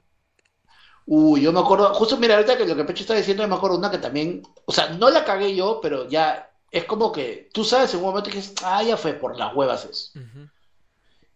[1.06, 3.56] Uy, yo me acuerdo, justo mira, ahorita que lo que Pecho está diciendo, yo me
[3.56, 7.48] acuerdo una que también, o sea, no la cagué yo, pero ya es como que
[7.52, 10.12] tú sabes en un momento que dices, ah, ya fue por las huevas es.
[10.14, 10.46] Ujú.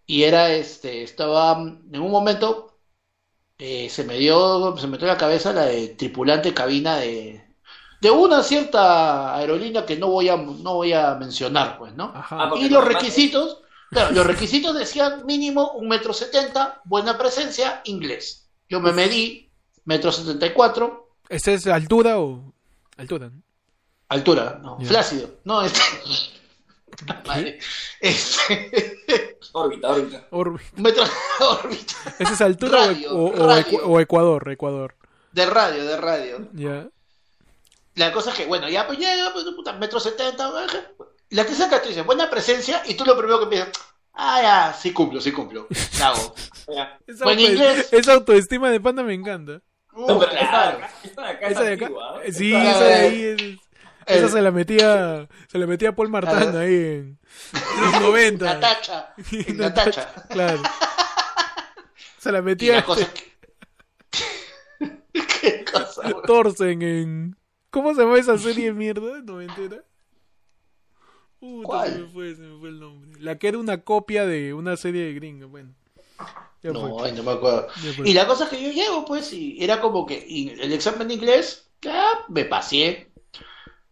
[0.07, 2.74] Y era este, estaba, en un momento
[3.67, 7.43] eh, se me dio, se me metió en la cabeza la de tripulante cabina de,
[7.99, 12.13] de una cierta aerolínea que no voy a, no voy a mencionar, pues, ¿no?
[12.15, 12.37] Ajá.
[12.43, 18.51] Ah, Y los requisitos, claro, los requisitos decían mínimo un metro setenta, buena presencia, inglés.
[18.69, 19.51] Yo me medí,
[19.87, 22.53] metro setenta y cuatro, ¿Esa es altura o
[22.99, 23.31] altura?
[23.31, 23.43] ¿no?
[24.09, 25.81] altura, no, flácido, no, este,
[27.27, 27.59] Madre.
[28.01, 28.99] este,
[29.53, 30.27] Órbita, órbita.
[30.31, 31.05] Orbi- metro
[31.41, 33.87] órbita, ¿Esa es altura o- Radio, o, o radio.
[33.87, 34.51] o Ecuador?
[34.51, 34.95] Ecuador.
[35.33, 36.49] de radio, de radio.
[36.53, 36.87] Ya.
[37.95, 40.51] La cosa es que, bueno, ya pues llega, pues, puta, metro setenta,
[41.31, 43.73] la te saca, te dice, buena presencia, y tú lo primero que piensas,
[44.15, 45.69] ah, ya, sí cumplo, sí cumplo.
[45.99, 46.35] La hago.
[47.07, 47.89] Esa, Buen auto- inglés.
[47.93, 49.61] esa autoestima de panda me encanta.
[49.93, 50.79] Uh, No, pero claro.
[50.79, 51.85] acá, esta de acá Esa es de acá.
[51.85, 52.33] antigua, ¿eh?
[52.33, 53.59] Sí, esa de ahí es-
[54.07, 56.61] Esa Eh, se la metía, se la metía Paul Martán Ah.
[56.61, 57.19] ahí en,
[57.93, 58.45] los 90.
[58.55, 59.15] Natacha.
[59.33, 60.13] En Natacha.
[60.31, 60.63] Claro.
[62.19, 63.35] Se la metía la cosa que...
[65.41, 66.23] ¿Qué cosa, güey?
[66.27, 67.37] Thorsen en...
[67.71, 69.21] ¿Cómo se llama esa serie de mierda?
[69.23, 69.83] ¿Noventera?
[71.41, 71.93] Puta, ¿Cuál?
[71.93, 73.21] se me fue, se me fue el nombre.
[73.21, 75.75] La que era una copia de una serie de gringa, bueno.
[76.63, 77.67] Ya No, ay, no me acuerdo.
[78.05, 81.09] Y la cosa es que yo llego, pues, y era como que y el examen
[81.09, 83.11] de inglés, ya me pasé,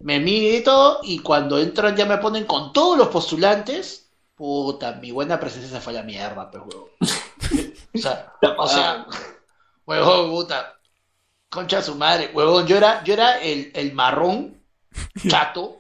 [0.03, 4.93] me mide y todo, y cuando entran ya me ponen con todos los postulantes, puta,
[5.01, 6.91] mi buena presencia se fue a la mierda, pues, huevón.
[7.95, 9.07] O sea, o sea,
[9.87, 10.79] huevón, puta,
[11.49, 14.61] concha de su madre, huevón, yo era, yo era el, el marrón,
[15.29, 15.79] chato,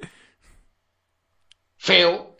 [1.76, 2.36] feo,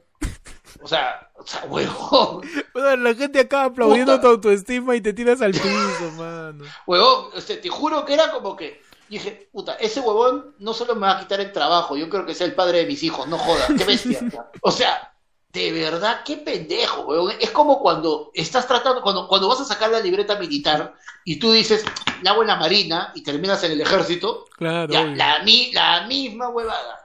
[0.81, 2.43] o sea, o sea, huevón.
[2.73, 4.23] Bueno, la gente acá aplaudiendo Puta.
[4.23, 6.65] tu autoestima y te tiras al piso, mano.
[6.87, 8.81] Huevón, este, te juro que era como que
[9.19, 12.35] dije, puta, ese huevón no solo me va a quitar el trabajo, yo creo que
[12.35, 14.21] sea el padre de mis hijos, no joda, qué bestia.
[14.63, 15.13] O sea,
[15.53, 17.33] de verdad, qué pendejo, huevón.
[17.41, 20.95] Es como cuando estás tratando, cuando, cuando vas a sacar la libreta militar
[21.25, 21.85] y tú dices,
[22.23, 24.93] la hago en la marina y terminas en el ejército, Claro.
[24.93, 26.99] ya, la, la misma huevada.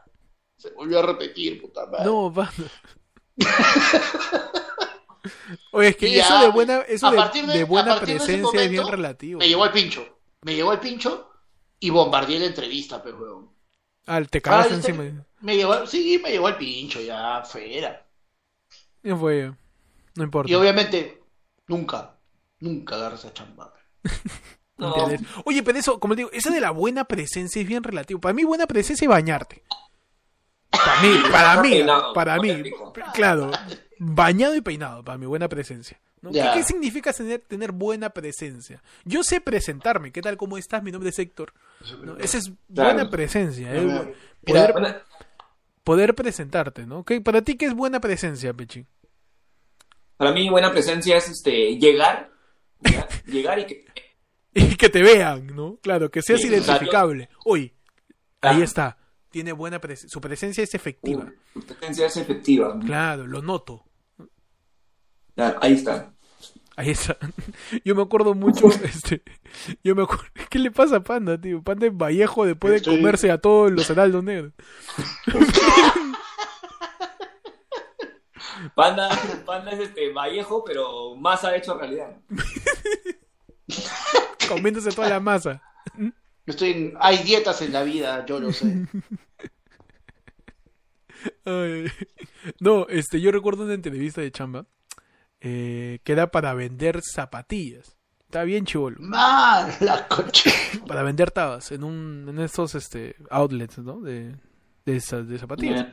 [0.58, 2.06] Se volvió a repetir, puta madre.
[2.06, 2.52] No, mano.
[5.72, 8.62] Oye, es que Y ya, eso de buena, eso a de, partir de- buena presencia
[8.62, 9.40] es bien momento, relativo.
[9.40, 10.06] Me llevó al pincho,
[10.42, 11.27] me llevó al pincho
[11.80, 13.50] y bombardeé la entrevista, pues, huevón.
[14.06, 15.26] Ah, te cagaste Ah, este- encima.
[15.42, 18.06] Me llevó, sí, me llevó al pincho, ya, fuera.
[19.04, 19.52] Ya fue.
[20.16, 20.52] No importa.
[20.52, 21.22] Y obviamente,
[21.68, 22.18] nunca,
[22.60, 23.74] nunca agarras esa chamba.
[24.80, 24.94] No.
[25.46, 28.20] Oye, pero eso, como te digo, eso de la buena presencia es bien relativo.
[28.22, 29.64] Para mí, buena presencia es bañarte.
[30.70, 31.84] Para mí, para mí,
[32.14, 32.94] para mí, auténtico.
[33.12, 33.50] claro,
[33.98, 36.00] bañado y peinado, para mi buena presencia.
[36.22, 36.32] ¿No?
[36.32, 38.82] ¿Qué, significa tener, tener buena presencia?
[39.06, 40.38] Yo sé presentarme, ¿qué tal?
[40.38, 40.82] ¿Cómo estás?
[40.84, 41.54] Mi nombre es Héctor.
[42.04, 42.18] ¿no?
[42.18, 42.94] Esa es Claro.
[42.94, 44.14] buena presencia, ¿eh?
[44.46, 45.04] Mira,
[45.84, 47.04] poder, presentarte, ¿no?
[47.06, 48.86] ¿Qué- para ti, ¿qué es buena presencia, Pechi?
[50.18, 52.32] para mí buena presencia es este llegar,
[52.82, 53.08] ¿ya?
[53.28, 53.86] llegar y que
[54.56, 55.78] Y que te vean, ¿no?
[55.84, 57.30] Claro, que seas Sí, identificable.
[57.46, 57.72] Uy,
[58.42, 58.64] ahí Ah.
[58.64, 58.98] está.
[59.30, 60.10] Tiene buena presencia.
[60.12, 61.32] Su presencia es efectiva.
[61.54, 62.80] tu presencia es efectiva.
[62.84, 63.84] Claro, lo noto.
[65.62, 66.12] Ahí está.
[66.76, 67.18] Ahí está.
[67.86, 69.24] Yo me acuerdo mucho, este,
[69.84, 71.62] yo me acuerdo, ¿qué le pasa a Panda, tío?
[71.64, 74.54] Panda es Vallejo después de Estoy- comerse a todos los heraldos negros.
[78.76, 79.10] Panda,
[79.46, 82.16] Panda es este Vallejo, pero más ha hecho realidad.
[84.50, 85.62] Comiéndose toda la masa.
[85.98, 86.12] Yo
[86.46, 88.88] estoy en- hay dietas en la vida, yo lo sé.
[91.46, 91.86] Ay,
[92.60, 94.66] No, este, yo recuerdo una entrevista de chamba
[95.42, 97.96] eh, que era para vender zapatillas.
[98.26, 98.98] Está bien chivolo.
[99.80, 100.52] La coche.
[100.86, 104.02] Para vender tabas en un, en estos este outlets, ¿no?
[104.02, 104.36] De,
[104.86, 105.88] de esas de zapatillas.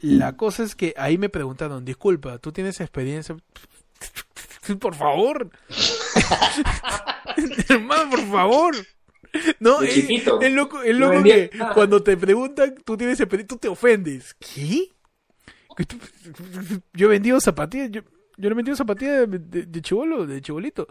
[0.00, 3.36] La cosa es que ahí me preguntaron, disculpa, ¿tú tienes experiencia?
[4.78, 5.50] Por favor.
[7.68, 8.74] Hermano, por favor.
[9.58, 14.34] No, es, es loco, es que cuando te preguntan, tú tienes experiencia, tú te ofendes.
[14.34, 14.92] ¿Qué?
[15.76, 15.98] ¿Que tú-
[16.94, 18.02] Yo he vendido zapatillas, yo,
[18.36, 20.86] yo le he vendido zapatillas de, de, de chibolito.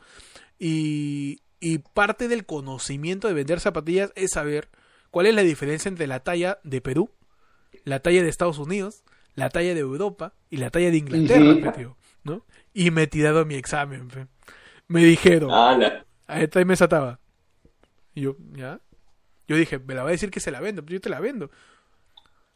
[0.59, 4.69] Y, y parte del conocimiento de vender zapatillas es saber
[5.11, 7.09] cuál es la diferencia entre la talla de Perú,
[7.85, 9.03] la talla de Estados Unidos,
[9.35, 12.45] la talla de Europa y la talla de Inglaterra, pe, tío, ¿no?
[12.73, 14.27] Y me he tirado mi examen, pe.
[14.87, 16.05] Me dijeron, Ala.
[16.27, 17.19] a esta me sataba.
[18.13, 18.79] Y yo, ¿ya?
[19.47, 21.19] Yo dije, me la va a decir que se la vendo, pero yo te la
[21.19, 21.49] vendo.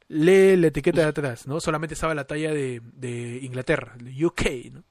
[0.09, 1.59] Lee la etiqueta de atrás, ¿no?
[1.59, 4.83] Solamente estaba la talla de, de Inglaterra, de UK, ¿no?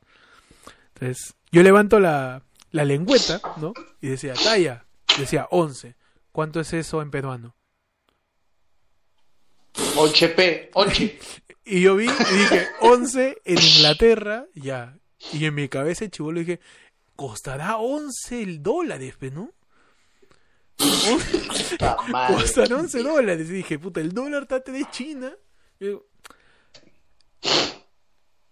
[0.94, 3.72] Entonces, yo levanto la, la lengüeta, ¿no?
[4.00, 4.86] Y decía, talla,
[5.18, 5.94] decía 11.
[6.32, 7.54] ¿Cuánto es eso en peruano?
[9.96, 11.18] Onche P, onche.
[11.68, 14.96] Y yo vi y dije, 11 en Inglaterra, ya.
[15.32, 16.60] Y en mi cabeza chivolo dije,
[17.16, 19.52] costará 11 el dólares, ¿no?
[22.28, 23.48] Costará 11 dólares.
[23.50, 25.32] Y dije, puta, el dólar está de China.
[25.80, 26.06] Y digo,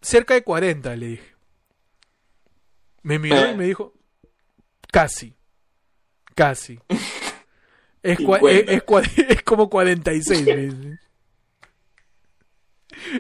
[0.01, 1.35] cerca de 40, le dije.
[3.03, 3.93] Me miró y me dijo,
[4.91, 5.35] casi,
[6.35, 6.81] casi.
[8.03, 8.73] Es, cua- es, 50.
[8.73, 10.99] es cua- es como 46, me dice.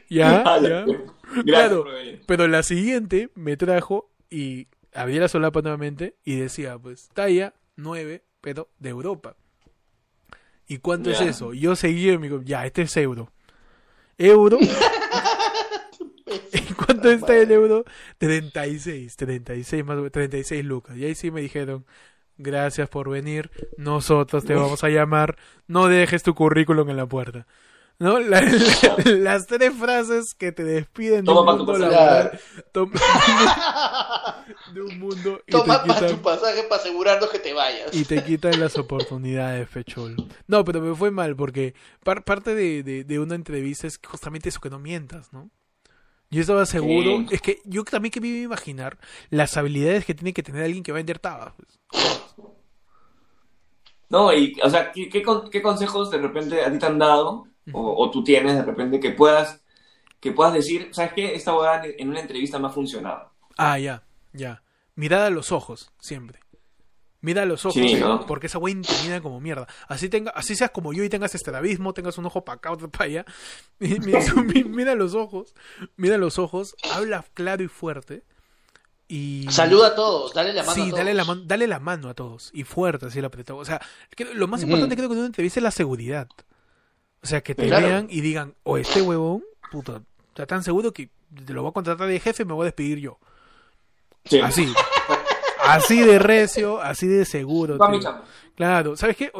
[0.08, 0.84] Ya, ya.
[0.86, 1.84] Gracias, Claro,
[2.26, 8.22] pero la siguiente me trajo y abrí la solapa nuevamente y decía, pues, talla 9,
[8.44, 9.36] pero de Europa.
[10.68, 11.54] ¿Y cuánto es eso?
[11.54, 13.32] Yo seguí y me digo, ya, este es euro.
[14.18, 14.58] euro.
[16.52, 17.84] ¿En cuánto está el euro?
[18.18, 20.94] 36, 36 más 36 lucas.
[20.96, 21.86] Y ahí sí me dijeron,
[22.36, 27.46] gracias por venir, nosotros te vamos a llamar, no dejes tu currículum en la puerta.
[27.98, 28.18] ¿No?
[28.18, 31.90] La- la- las tres frases que te despiden de un tu mundo pasaje.
[31.92, 32.40] laboral.
[32.72, 33.00] Toma-
[34.74, 37.94] de un mundo y Toma te para quitan tu pasaje para asegurarnos que te vayas.
[37.94, 40.16] y te quitan las oportunidades, fecholo.
[40.48, 44.48] No, pero me fue mal porque par- parte de, de- de una entrevista es justamente
[44.48, 45.50] eso, que no mientas, ¿no?
[46.30, 47.26] Yo estaba seguro, Sí.
[47.30, 48.98] es que yo también que me iba a imaginar
[49.30, 51.54] las habilidades que tiene que tener alguien que va a vender tabas.
[51.56, 51.78] pues.
[54.08, 56.98] No, y, o sea, ¿qué, qué, con- qué consejos de repente a ti te han
[56.98, 59.62] dado, o, o tú tienes de repente, que puedas,
[60.20, 61.34] que puedas decir, ¿sabes qué?
[61.34, 63.30] Esta hueá en una entrevista me ha funcionado.
[63.56, 64.62] Ah, ya, ya.
[64.96, 66.40] Mirada a los ojos, siempre.
[67.20, 68.26] Mira a los ojos, Sí, ¿no?
[68.26, 69.66] porque esa güey intimida como mierda.
[69.88, 72.90] Así tenga, así seas como yo y tengas estrabismo, tengas un ojo para acá, otro
[72.90, 73.24] para allá.
[73.78, 73.98] Mi-
[74.44, 75.54] mi- mira a los ojos,
[75.96, 78.24] mira a los ojos, habla claro y fuerte.
[79.08, 80.98] Y Saluda a todos, dale la mano a Sí, todos.
[80.98, 82.50] dale la, mano, dale la mano a todos.
[82.54, 83.58] Y fuerte, así el apretado.
[83.58, 83.80] O sea,
[84.34, 86.28] lo más importante creo que en una entrevista es la seguridad.
[87.24, 87.86] O sea, que te Claro.
[87.88, 89.42] vean y digan, o este huevón,
[89.72, 91.08] puta, está tan seguro que
[91.44, 93.18] te lo voy a contratar de jefe y me voy a despedir yo.
[94.26, 94.40] Sí.
[94.40, 94.72] Así.
[95.66, 97.78] así de recio, así de seguro.
[97.78, 98.22] Tío.
[98.54, 99.32] Claro, ¿sabes qué?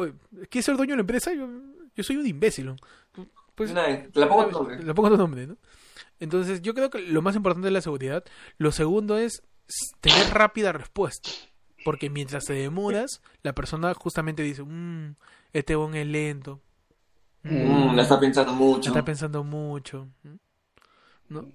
[0.49, 1.33] ¿Quieres ser dueño de la empresa?
[1.33, 1.47] Yo,
[1.95, 2.65] yo soy un imbécil.
[2.65, 2.75] ¿no?
[3.55, 4.83] Pues, te la pongo tu nombre.
[4.83, 5.57] le pongo tu nombre, ¿no?
[6.19, 8.23] Entonces, yo creo que lo más importante es la seguridad.
[8.57, 9.43] Lo segundo es
[10.01, 11.29] tener rápida respuesta.
[11.83, 15.13] Porque mientras te demoras, la persona justamente dice, mmm,
[15.53, 16.59] este bon es lento.
[17.45, 18.89] Mm, la está pensando mucho.
[18.89, 20.07] está pensando mucho.
[20.23, 20.35] ¿Mm?
[21.29, 21.45] ¿No?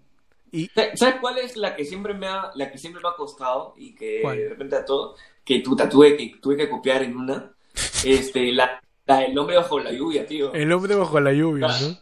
[0.53, 3.75] Y, ¿Sabes cuál es la que siempre me ha, la que siempre me ha costado
[3.77, 4.39] y que ¿Cuál?
[4.39, 7.53] de repente a todo, que tú tuve que, tuve que copiar en una,
[8.05, 10.53] este, la, la del hombre bajo la lluvia, tío.
[10.53, 11.97] el hombre bajo la lluvia, ¿no?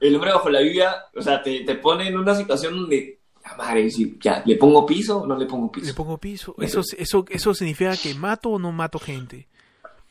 [0.00, 3.56] El hombre bajo la lluvia, o sea, te, te pone en una situación donde, la
[3.56, 5.86] madre, si ya, ¿le pongo piso o no le pongo piso?
[5.86, 6.54] Le pongo piso.
[6.58, 9.48] Eso, eso, eso significa que mato o no mato gente.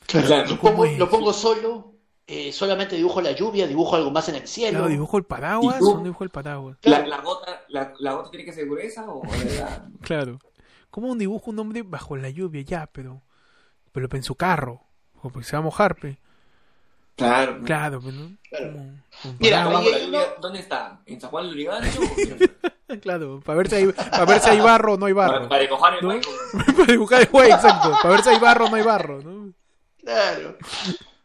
[0.08, 1.93] Claro, lo, pongo, lo pongo solo,
[2.28, 4.80] eh, solamente dibujo la lluvia, dibujo algo más en el cielo.
[4.80, 6.78] Claro, dibujo el paraguas dibujo el paraguas.
[6.84, 10.40] ¿La, la gota, la, la gota tiene que ser gruesa o la- Claro.
[10.90, 12.62] ¿Cómo un dibujo un hombre bajo la lluvia?
[12.62, 13.22] Ya, pero.
[13.92, 14.82] Pero en su carro.
[15.22, 16.18] O porque se va a mojar, pe.
[17.16, 17.62] Claro.
[17.64, 18.38] Claro, pero no.
[18.50, 18.74] Claro.
[19.40, 21.02] Mira, bajo la lluvia, ¿Dónde está?
[21.06, 22.00] ¿En San Juan del Urigancho?
[23.02, 25.50] Claro, para ver si hay, para ver si hay barro o no hay barro.
[25.50, 26.14] para dibujar el ¿No?
[26.78, 27.92] para dibujar el güey, exacto.
[28.00, 29.52] Para ver si hay barro o no hay barro, ¿no?
[30.00, 30.58] Claro.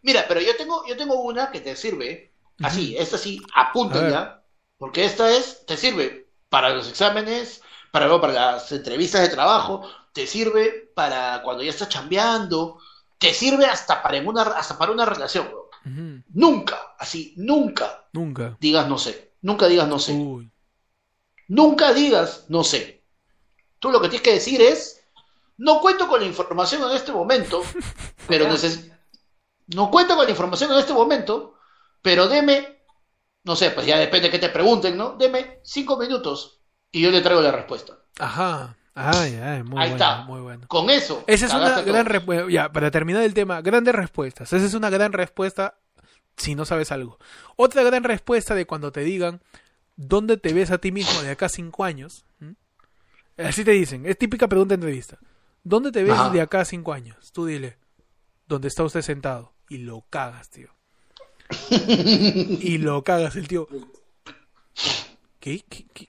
[0.02, 2.32] Mira, pero yo tengo, yo tengo una que te sirve.
[2.62, 4.44] Así, esta sí, A apúntenla.
[4.78, 10.26] Porque esta es, te sirve para los exámenes, para, para las entrevistas de trabajo, te
[10.26, 12.78] sirve para cuando ya estás chambeando,
[13.18, 15.48] te sirve hasta para, en una, hasta para una relación.
[15.48, 15.68] bro.
[16.34, 18.56] Nunca, así, nunca Nunca.
[18.60, 19.32] digas no sé.
[19.42, 20.12] Nunca digas no sé.
[20.12, 20.50] Uy.
[21.48, 23.02] Nunca digas no sé.
[23.78, 25.02] Tú lo que tienes que decir es,
[25.56, 27.62] no cuento con la información en este momento,
[28.28, 28.92] pero neces-
[29.74, 31.54] no cuento con la información en este momento,
[32.02, 32.82] pero deme,
[33.44, 35.16] no sé, pues ya depende de que te pregunten, ¿no?
[35.16, 37.98] Deme cinco minutos y yo le traigo la respuesta.
[38.18, 38.76] Ajá.
[38.94, 40.22] Ay, ay, muy Ahí bueno, está.
[40.22, 40.66] muy bueno.
[40.66, 41.22] Con eso.
[41.28, 42.46] Esa es una gran respuesta.
[42.50, 44.52] Ya, para terminar el tema, grandes respuestas.
[44.52, 45.78] Esa es una gran respuesta
[46.36, 47.18] si no sabes algo.
[47.56, 49.40] Otra gran respuesta de cuando te digan
[49.96, 52.24] dónde te ves a ti mismo de acá a cinco años.
[52.40, 52.52] ¿Mm?
[53.38, 55.18] Así te dicen, es típica pregunta de entrevista.
[55.62, 56.30] ¿Dónde te ves Ajá.
[56.30, 57.32] de acá a cinco años?
[57.32, 57.76] Tú dile,
[58.46, 59.52] ¿dónde está usted sentado?
[59.68, 60.68] Y lo cagas, tío.
[61.70, 63.68] y lo cagas el tío.
[65.40, 65.64] ¿Qué?
[65.68, 65.86] ¿Qué?
[65.92, 66.08] ¿Qué?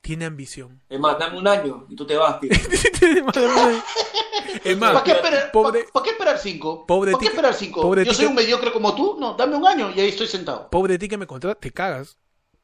[0.00, 0.80] Tiene ambición.
[0.88, 2.50] Es más, dame un año y tú te vas, tío.
[4.64, 6.84] es más, ¿Para qué esperar, pobre, pa- pa' qué esperar cinco?
[6.86, 7.80] Pobre ¿Para qué esperar cinco?
[7.80, 9.16] pobre Yo soy un mediocre como tú.
[9.18, 10.68] No, dame un año y ahí estoy sentado.
[10.70, 12.18] pobre de ti que me contratas, te cagas.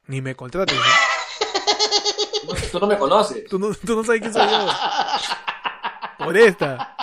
[0.07, 0.77] Ni me contrates.
[2.47, 3.45] No, tú no me conoces.
[3.49, 4.69] Tú no, tú no sabes quién soy yo.
[6.19, 6.95] Por esta.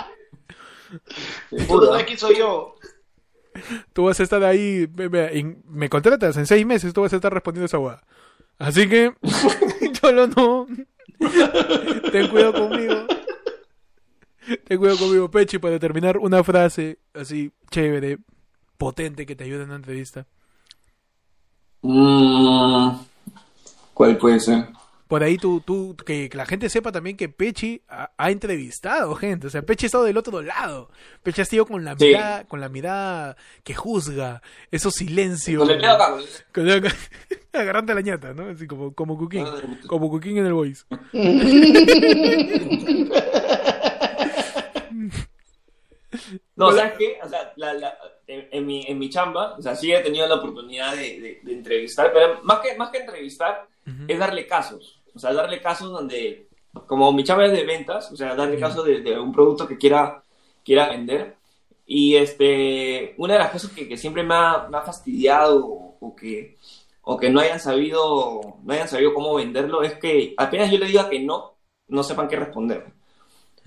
[1.50, 2.74] Sabes quién soy yo.
[3.92, 7.16] Tú vas a estar ahí, ve, en- me contratas en seis meses, tú vas a
[7.16, 8.02] estar respondiendo esa hueá.
[8.58, 9.12] Así que,
[9.92, 10.66] Cholo, no.
[12.12, 13.06] Ten cuidado conmigo.
[14.64, 18.18] Ten cuidado conmigo, Pechi, para terminar una frase así chévere,
[18.76, 20.26] potente que te ayude en una entrevista.
[21.82, 22.98] Mm,
[23.94, 24.68] ¿Cuál puede ser?
[25.08, 29.14] Por ahí tú, tú, que, que la gente sepa también que Pechi ha, ha entrevistado
[29.14, 30.90] gente, o sea, Pechi ha estado del otro lado.
[31.22, 32.06] Pechi ha estado con la Sí.
[32.08, 35.62] mirada, con la mirada que juzga, esos silencios.
[35.62, 36.14] Con el dedo acá,
[37.54, 38.50] Agarrante la ñata, ¿no?
[38.50, 39.46] Así como, como Cuquín.
[39.86, 40.84] Como Cuquín en el voice.
[46.56, 47.18] No, ¿sabes qué?
[47.22, 50.26] O sea, la, la- en, en mi, en mi chamba, o sea, sí he tenido
[50.26, 53.66] la oportunidad de, de- de entrevistar, pero más que, más que entrevistar,
[54.06, 54.97] es darle casos.
[55.14, 56.48] O sea, darle casos donde,
[56.86, 58.60] como mi chamba es de ventas, o sea, darle Ya.
[58.60, 60.22] casos de, de un producto que quiera,
[60.64, 61.36] quiera vender.
[61.86, 65.96] Y este, una de las cosas que, que siempre me ha, me ha fastidiado o,
[66.00, 66.56] o que,
[67.02, 70.86] o que no hayan sabido, no hayan sabido cómo venderlo es que apenas yo le
[70.86, 71.54] diga que no,
[71.88, 72.92] no sepan qué responder.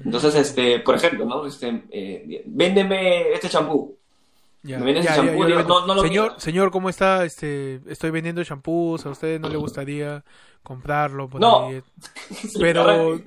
[0.04, 1.46] Entonces, este, por ejemplo, ¿no?
[1.46, 3.98] Este, eh, véndeme este champú.
[4.64, 7.26] Ya, Me ya, ya, digo, no- no lo señor, señor, ¿cómo está?
[7.26, 10.24] Este, estoy vendiendo shampoos, ¿a usted no le gustaría
[10.62, 11.28] comprarlo?
[11.28, 11.68] Por No.
[11.68, 11.82] ahí?
[12.60, 13.20] Pero,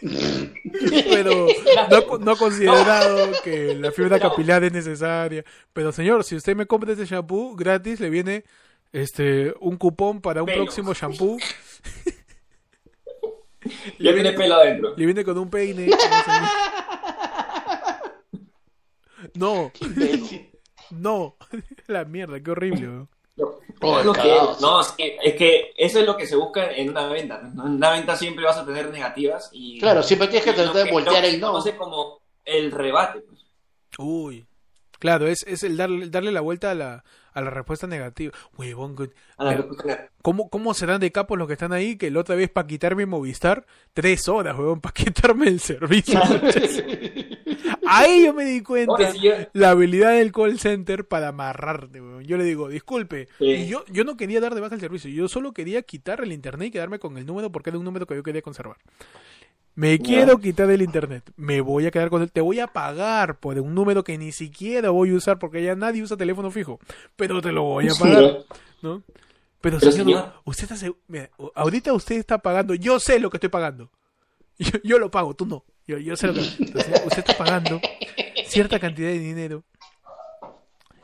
[1.10, 1.46] pero
[1.90, 5.44] no, no ha considerado que la fibra capilar es necesaria.
[5.72, 8.44] Pero señor, si usted me compra este shampoo gratis, le viene
[8.92, 10.64] este un cupón para un Pelos.
[10.64, 11.36] próximo shampoo.
[14.00, 14.94] Ya tiene pelo adentro.
[14.96, 15.90] Le viene con un peine.
[19.34, 19.70] No.
[20.92, 21.36] No,
[21.88, 22.86] la mierda, qué horrible.
[22.88, 23.08] weón.
[23.80, 26.70] Oh, Es lo que- no, es que, es que eso es lo que se busca
[26.70, 27.40] en una venta.
[27.54, 27.66] ¿no?
[27.66, 30.90] En una venta siempre vas a tener negativas y Claro, siempre tienes que tratar de
[30.92, 31.48] voltear el no.
[31.48, 33.20] conoce como el rebate.
[33.20, 33.40] pues.
[33.98, 34.46] Uy.
[34.98, 37.02] Claro, es, es el darle, darle la vuelta a la,
[37.32, 38.32] a la respuesta negativa.
[38.56, 38.94] Huevón,
[40.22, 41.96] ¿cómo, ¿cómo serán de capos los que están ahí?
[41.96, 46.20] Que la otra vez para quitarme Movistar, tres horas, huevón, para quitarme el servicio.
[47.86, 49.12] ahí yo me di cuenta
[49.52, 52.00] la habilidad del call center para amarrarte.
[52.24, 53.44] Yo le digo, disculpe, Sí.
[53.46, 56.32] y yo, yo no quería dar de baja el servicio, yo solo quería quitar el
[56.32, 58.76] internet y quedarme con el número porque era un número que yo quería conservar.
[59.74, 61.24] Me quiero quitar el internet.
[61.36, 62.30] Me voy a quedar con él.
[62.30, 65.74] Te voy a pagar por un número que ni siquiera voy a usar porque ya
[65.74, 66.78] nadie usa teléfono fijo.
[67.16, 68.44] Pero te lo voy a pagar,
[68.82, 69.02] ¿no?
[69.62, 70.32] Pero, Pero, señor, señor.
[70.44, 72.74] usted está mira, ahorita usted está pagando.
[72.74, 73.90] Yo sé lo que estoy pagando.
[74.58, 75.64] Yo, yo lo pago, tú no.
[75.86, 76.40] Yo, yo sé lo que.
[76.40, 77.80] Entonces, usted está pagando
[78.46, 79.64] cierta cantidad de dinero.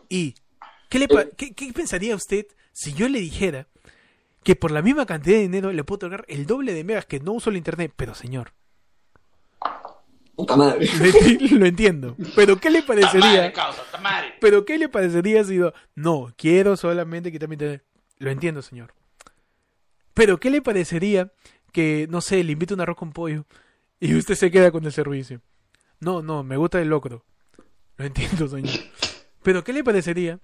[0.09, 0.35] ¿Y
[0.89, 3.67] qué, le pa- qué, qué pensaría usted si yo le dijera
[4.45, 7.21] que por la misma cantidad de dinero le puedo otorgar el doble de megas que
[7.21, 7.93] no uso el internet?
[7.97, 8.53] Pero, señor,
[10.37, 10.89] Puta madre.
[11.51, 12.17] lo entiendo.
[12.37, 13.53] Pero, ¿qué le Tamare, parecería?
[13.53, 14.35] causa, tamare.
[14.41, 17.85] Pero, ¿qué le parecería si digo, no, quiero solamente quitar mi internet?
[18.19, 18.95] Lo entiendo, señor.
[20.15, 21.33] Pero, ¿qué le parecería
[21.73, 23.47] que, no sé, le invito un arroz con pollo
[24.13, 25.41] y usted se queda con el servicio?
[26.01, 27.25] No, no, me gusta el locro.
[27.97, 28.75] Lo entiendo, señor.
[29.43, 30.39] Pero, ¿qué le parecería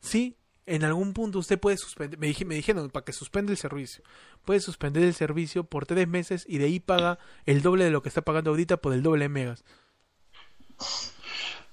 [0.00, 2.18] si en algún punto usted puede suspender?
[2.18, 4.04] Me, dije- dijeron, para que suspenda el servicio.
[4.44, 8.02] Puede suspender el servicio por tres meses y de ahí paga el doble de lo
[8.02, 9.64] que está pagando ahorita por el doble de megas.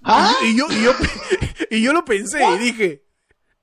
[0.04, 0.34] ¿Ah?
[0.56, 0.94] Yo, y, yo,
[1.70, 3.04] y yo lo pensé y dije,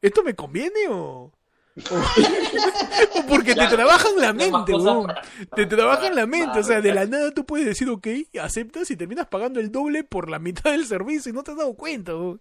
[0.02, 1.32] ¿esto me conviene o...?
[1.76, 5.06] O- porque te trabajan la mente, cosas weón.
[5.06, 5.22] para-
[5.55, 8.06] Te trabajan la mente, o sea, de la nada tú puedes decir, ok,
[8.40, 11.56] aceptas y terminas pagando el doble por la mitad del servicio y no te has
[11.56, 12.40] dado cuenta, weón.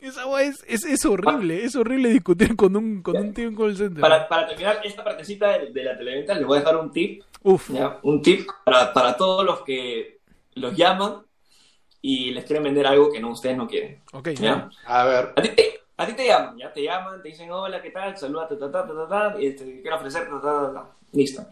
[0.00, 3.54] Esa weá es, es, es horrible, es horrible discutir con un, con un tío en
[3.56, 4.00] call center.
[4.00, 7.22] Para, para terminar esta partecita de, de la televenta, les voy a dejar un tip.
[7.42, 7.98] Uf, ¿ya?
[8.02, 10.18] Un tip para, para todos los que
[10.54, 11.18] los llaman
[12.00, 14.00] y les quieren vender algo que no ustedes no quieren.
[14.12, 14.68] ok, ¿ya?
[14.86, 15.32] A ver.
[15.36, 18.16] A ti te, a ti te llaman, ya te llaman, te dicen hola, ¿qué tal?
[18.16, 20.90] Saluda, ta, ta, ta, ta, ta, ta, y te quiero ofrecer, ta, ta, ta, ta.
[21.12, 21.44] Listo.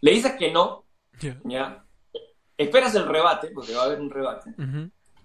[0.00, 0.84] Le dices que no.
[1.44, 1.82] ¿ya?
[2.58, 4.54] Esperas el rebate, porque va a haber un rebate.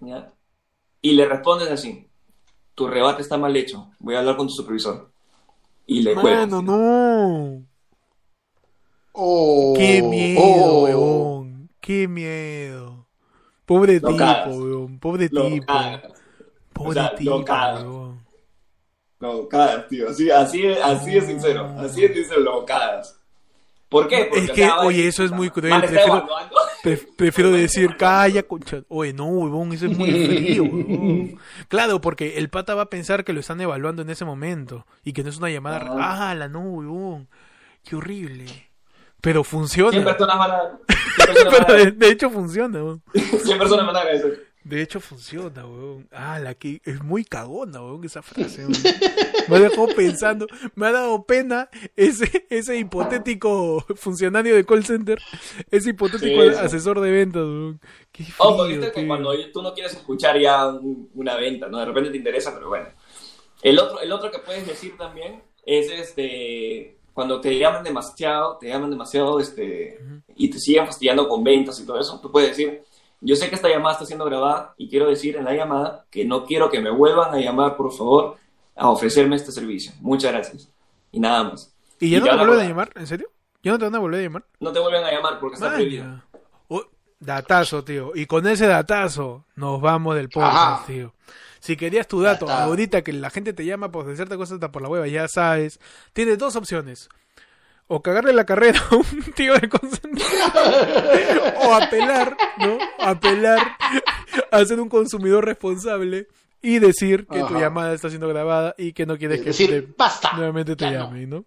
[0.00, 0.32] ¿ya?
[1.00, 2.08] Y le respondes así,
[2.74, 5.10] tu rebate está mal hecho, voy a hablar con tu supervisor.
[5.86, 6.48] Y le cuelgas.
[6.48, 7.66] Mano, no.
[9.12, 10.84] Oh, Qué miedo, oh.
[10.84, 11.68] weón.
[11.80, 13.06] Qué miedo.
[13.66, 14.56] Pobre Lo tipo, cagas.
[14.56, 14.98] weón.
[14.98, 15.66] Pobre Lo tipo.
[15.66, 16.02] cagas.
[16.72, 17.82] Pobre O sea, lo tipo, cagas.
[17.82, 18.01] weón.
[19.22, 20.08] Lo cagas, tío.
[20.08, 21.72] Así, así, así es sincero.
[21.78, 23.16] Así es sincero, lo cagas.
[23.88, 24.24] ¿Por qué?
[24.24, 26.26] Porque, Es o que, sea, oye, eso es muy cruel, prefiero-
[27.16, 28.82] prefiero decir, calla, concha.
[28.88, 30.64] Oye, no, weón, eso es muy frío.
[31.68, 35.12] Claro, porque el pata va a pensar que lo están evaluando en ese momento y
[35.12, 35.86] que no es una llamada.
[36.00, 37.28] Ah, la no, weón.
[37.84, 38.46] Qué horrible.
[39.20, 39.92] Pero funciona.
[39.92, 40.60] 100 personas van a...
[41.24, 43.02] 100 personas Pero de, hecho funciona, weón.
[43.14, 44.51] 100 personas van a agradecer.
[44.64, 46.06] De hecho funciona, weón.
[46.12, 48.72] Ah, la que es muy cagona, weón, esa frase, weón.
[49.48, 55.18] Me ha dejado pensando, me ha dado pena ese, ese hipotético funcionario de call center,
[55.70, 57.80] ese hipotético Sí, asesor de ventas, weón.
[58.12, 59.08] Qué frío, Ojo, viste que tío.
[59.08, 61.78] cuando tú no quieres escuchar ya un- una venta, ¿no?
[61.78, 62.86] De repente te interesa, pero bueno.
[63.62, 68.68] El otro, el otro que puedes decir también es este cuando te llaman demasiado, te
[68.68, 69.98] llaman demasiado este
[70.34, 72.82] y te siguen fastidiando con ventas y todo eso, tú puedes decir,
[73.22, 76.24] yo sé que esta llamada está siendo grabada y quiero decir en la llamada que
[76.24, 78.36] no quiero que me vuelvan a llamar, por favor,
[78.74, 79.92] a ofrecerme este servicio.
[80.00, 80.68] Muchas gracias.
[81.12, 81.72] Y nada más.
[82.00, 82.90] ¿Y ya y no te vuelven a llamar?
[82.96, 83.28] ¿En serio?
[83.62, 84.44] ¿Ya no te van a volver a llamar?
[84.58, 86.22] No te vuelven a llamar porque está prohibido.
[86.68, 86.82] Oh,
[87.20, 88.10] datazo, tío.
[88.14, 90.86] Y con ese datazo nos vamos del podcast, Ajá.
[90.86, 91.14] tío.
[91.60, 94.82] Si querías tu dato ahorita que la gente te llama por hacerte cosas hasta por
[94.82, 95.78] la hueva, ya sabes.
[96.12, 97.08] Tienes dos opciones.
[97.88, 99.04] O cagarle la carrera a un
[99.34, 100.72] tío de concentrado.
[101.64, 102.78] o apelar, ¿no?
[103.00, 103.76] Apelar
[104.50, 106.28] a ser un consumidor responsable
[106.62, 109.70] y decir que tu llamada está siendo grabada y que no quieres Es que decir,
[109.70, 110.32] te- basta.
[110.34, 110.92] nuevamente te no.
[110.92, 111.44] llame, ¿no?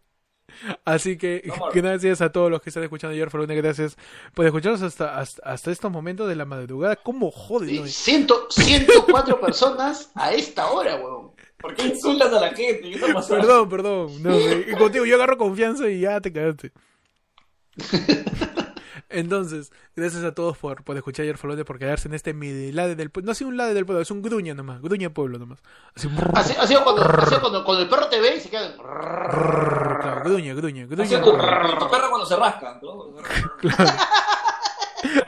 [0.86, 3.98] Así que No gracias a todos los que están escuchando ayer, Lunes, gracias
[4.34, 6.96] por escucharnos hasta, hasta, hasta estos momentos de la madrugada.
[6.98, 7.68] ¿Cómo jode?
[7.68, 7.88] Sí, no?
[7.88, 11.32] ciento- 104 personas a esta hora, weón.
[11.66, 12.82] ¿Por qué insultas a la gente?
[12.82, 13.42] ¿Qué está pasando?
[13.42, 14.22] Perdón, perdón.
[14.22, 16.72] No, eh, y contigo yo agarro confianza y ya te cagaste.
[19.10, 22.96] Entonces, gracias a todos por, por escuchar ayer Lunes, por quedarse en este mini lade
[22.96, 23.26] del pueblo.
[23.26, 25.58] No ha sido un lade del pueblo, es un gruña nomás, gruña pueblo nomás.
[25.96, 28.76] Así, Así, así cuando, así cuando, cuando el perro te ve y se queda.
[28.78, 31.04] claro, gruña, gruña, gruña.
[31.04, 32.80] Así tu, tu perro cuando se rasca.
[32.84, 33.16] ¿no?
[33.60, 33.92] Claro.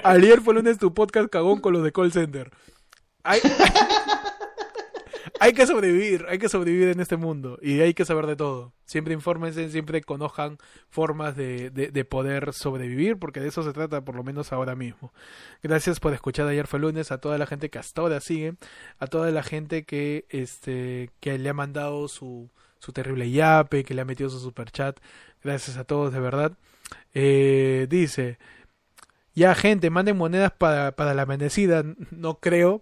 [0.04, 2.52] Ayer fue lunes tu podcast cagón con los de call center.
[3.24, 3.42] Hay,
[5.40, 8.74] hay que sobrevivir, hay que sobrevivir en este mundo y hay que saber de todo.
[8.86, 10.58] Siempre infórmense, siempre conozcan
[10.90, 14.76] formas de, de, de poder sobrevivir, porque de eso se trata por lo menos ahora
[14.76, 15.14] mismo.
[15.64, 18.56] Gracias por escuchar ayer fue lunes a toda la gente que hasta ahora sigue,
[19.00, 22.50] a toda la gente que este que le ha mandado su,
[22.80, 25.00] su terrible yape, que le ha metido su super chat.
[25.44, 26.54] Gracias a todos de verdad.
[27.14, 28.38] Eh, dice
[29.38, 31.84] ya, gente, manden monedas para, para la amanecida.
[32.10, 32.82] No creo.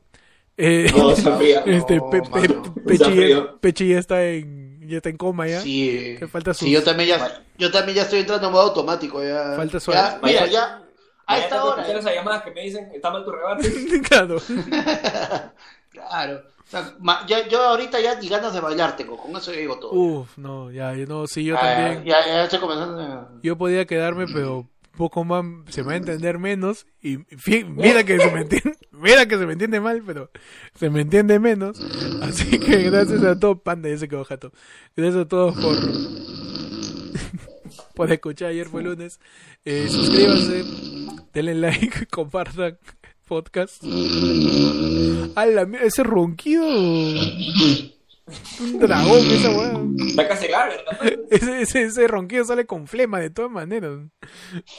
[0.58, 1.60] Eh, No, se enfría.
[1.66, 3.42] este, No, Pe- Pe-.
[3.62, 5.60] Pechi, ya está en, ya está en coma ya.
[5.62, 8.64] Sí, Que falta sí, sus- yo también ya, yo también ya estoy entrando en modo
[8.64, 9.22] automático.
[9.24, 10.82] Ya, Falta su- ya, mira, Vaya- ya,
[11.28, 11.88] a esta hora.
[11.88, 13.70] esas llamadas que me dicen que está mal tu rebate.
[14.10, 14.38] claro.
[15.92, 16.44] Claro.
[16.66, 16.94] O sea,
[17.28, 19.92] ya- yo ahorita ya ni ganas de bailar tengo, con eso ya digo todo.
[19.94, 22.04] Uf, no, ya, yo no, sí, yo Ah, también.
[22.04, 23.30] Ya, ya estoy comenzando.
[23.44, 26.86] Yo podía quedarme, pero poco más se va a entender menos.
[27.02, 27.20] Y
[27.68, 30.30] mira que se me entiende, mira que se me entiende mal, pero
[30.76, 31.80] se me entiende menos.
[32.22, 34.52] Así que gracias a todos, panda, ya se quedó jato.
[34.96, 35.76] Gracias a todos por,
[37.96, 38.50] por escuchar.
[38.50, 39.20] Ayer fue lunes.
[39.64, 40.64] Eh, suscríbanse,
[41.34, 42.78] denle like, compartan
[43.26, 43.84] podcast.
[45.36, 46.66] A la ese ronquido.
[48.60, 49.80] Un dragón, esa weá.
[50.08, 51.10] Está casi ¿no?
[51.30, 54.00] Ese, ese, ese ronquido sale con flema de todas maneras.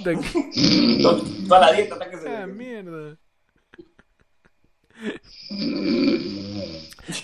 [1.02, 2.28] Toda la dieta está se.
[2.28, 3.18] Ah, mierda.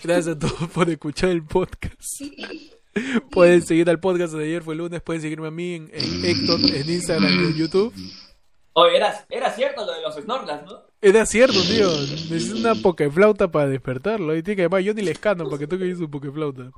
[0.02, 2.22] Gracias a todos por escuchar el podcast.
[3.30, 5.00] Pueden seguir al podcast de ayer fue lunes.
[5.00, 7.94] Pueden seguirme a mí en, en Héctor, en Instagram y en YouTube.
[8.74, 10.82] Oye, era, era cierto lo de los snorlas, ¿no?
[11.00, 11.90] Era cierto, tío.
[11.90, 14.34] Necesito una pokeflauta para despertarlo.
[14.34, 16.70] Y tiene que además yo ni le escano para que toque su pokeflauta.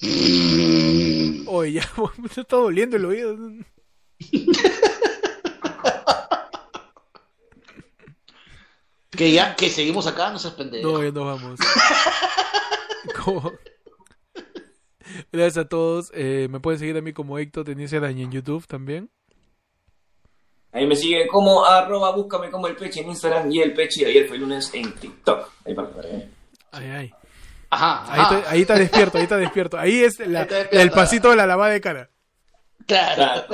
[1.46, 1.88] Oye, ya
[2.18, 3.36] me está doliendo el oído.
[9.10, 10.92] Que ya, que seguimos acá, no seas pendejo.
[10.92, 11.58] No, ya nos vamos.
[15.32, 16.12] Gracias a todos.
[16.14, 19.10] Eh, me pueden seguir a mí como Héctor en Instagram y en YouTube también.
[20.78, 24.10] Ahí me sigue como arroba, búscame como el peche en Instagram y el peche de
[24.10, 25.50] ayer fue lunes en TikTok.
[25.66, 26.28] Ahí para que.
[26.72, 27.14] Ay, ay.
[27.70, 28.36] Ajá, Ahí, ajá.
[28.38, 29.78] está, ahí está despierto, ahí está despierto.
[29.78, 30.78] Ahí es la- despierto.
[30.78, 32.10] el pasito de la lavada de cara.
[32.86, 33.44] Claro.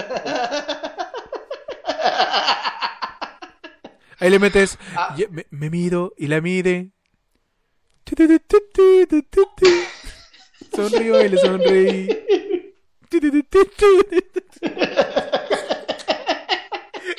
[4.20, 5.16] Ahí le metes, Ah.
[5.30, 6.90] me, me miro y la mire.
[10.74, 12.08] Sonrío y le sonreí.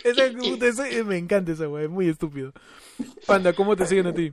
[0.05, 2.53] Esa- me encanta esa weá, es muy estúpido.
[3.25, 4.31] Panda, ¿cómo te siguen a ti?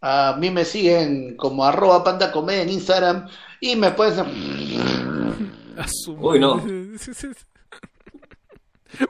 [0.00, 3.28] A mí me siguen como arroba panda comedia en Instagram
[3.60, 4.18] y me puedes...
[4.18, 6.62] A su Uy, no.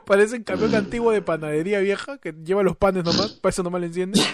[0.05, 3.81] Parece un camión antiguo de panadería vieja que lleva los panes nomás, para eso nomás
[3.81, 4.21] le enciende.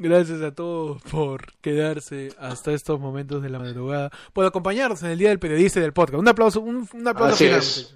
[0.00, 5.18] Gracias a todos por quedarse hasta estos momentos de la madrugada, por acompañarnos en el
[5.18, 6.20] Día del Periodista y del Podcast.
[6.20, 7.58] Un aplauso, un, un aplauso Así final.
[7.60, 7.94] es.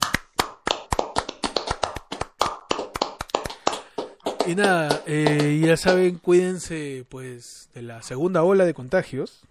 [4.46, 9.42] Y nada, eh, ya saben, cuídense pues de la segunda ola de contagios.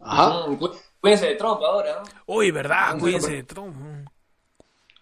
[0.00, 2.34] Ajá, Mm, cu- Cuídense de Trump ahora, ¿no?
[2.34, 2.98] Uy, ¿verdad?
[2.98, 3.76] Cuídense de Trump.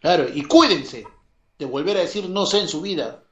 [0.01, 0.27] claro.
[0.29, 1.07] Y cuídense
[1.59, 3.23] de volver a decir no sé en su vida.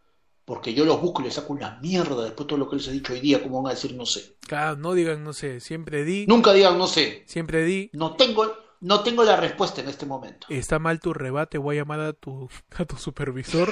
[0.45, 2.89] Porque yo los busco y les saco una mierda después de todo lo que les
[2.89, 3.43] he dicho hoy día.
[3.43, 4.37] ¿Cómo van a decir no sé?
[4.47, 7.23] Claro, no digan, no sé, siempre di, Nunca digan no sé.
[7.27, 10.47] siempre di, No tengo, no tengo la respuesta en este momento.
[10.51, 13.71] está mal tu rebate, voy a llamar a tu, a tu supervisor.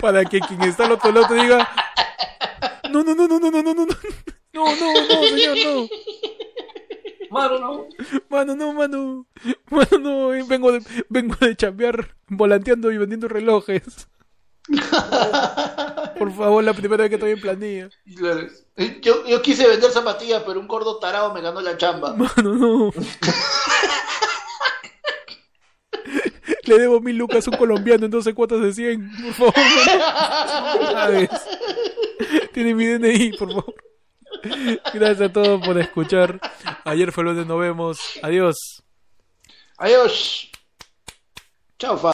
[0.00, 1.68] Para que quien está al otro lado te diga,
[2.90, 3.86] no, no, no, no, no, no, no, no, no,
[4.52, 5.88] no, no, no, señor, no.
[7.30, 7.86] Mano, no.
[8.30, 9.26] Mano, no, mano.
[9.70, 10.34] Mano, no.
[10.34, 14.08] eh, Vengo de, vengo de chambear volanteando y vendiendo relojes.
[16.18, 17.88] Por favor, la primera vez que estoy en planilla.
[18.16, 18.48] Claro.
[19.00, 22.14] Yo, yo quise vender zapatillas, pero un gordo tarado me ganó la chamba.
[22.14, 22.90] Mano, no.
[26.64, 29.10] Le debo mil lucas a un colombiano en 12 cuotas de 100.
[29.22, 29.54] Por favor.
[32.52, 33.74] Tiene mi DNI, por favor.
[34.92, 36.38] Gracias a todos por escuchar.
[36.84, 37.98] Ayer fue lunes, nos vemos.
[38.22, 38.82] Adiós.
[39.78, 40.50] Adiós.
[41.78, 42.12] Chao, fa.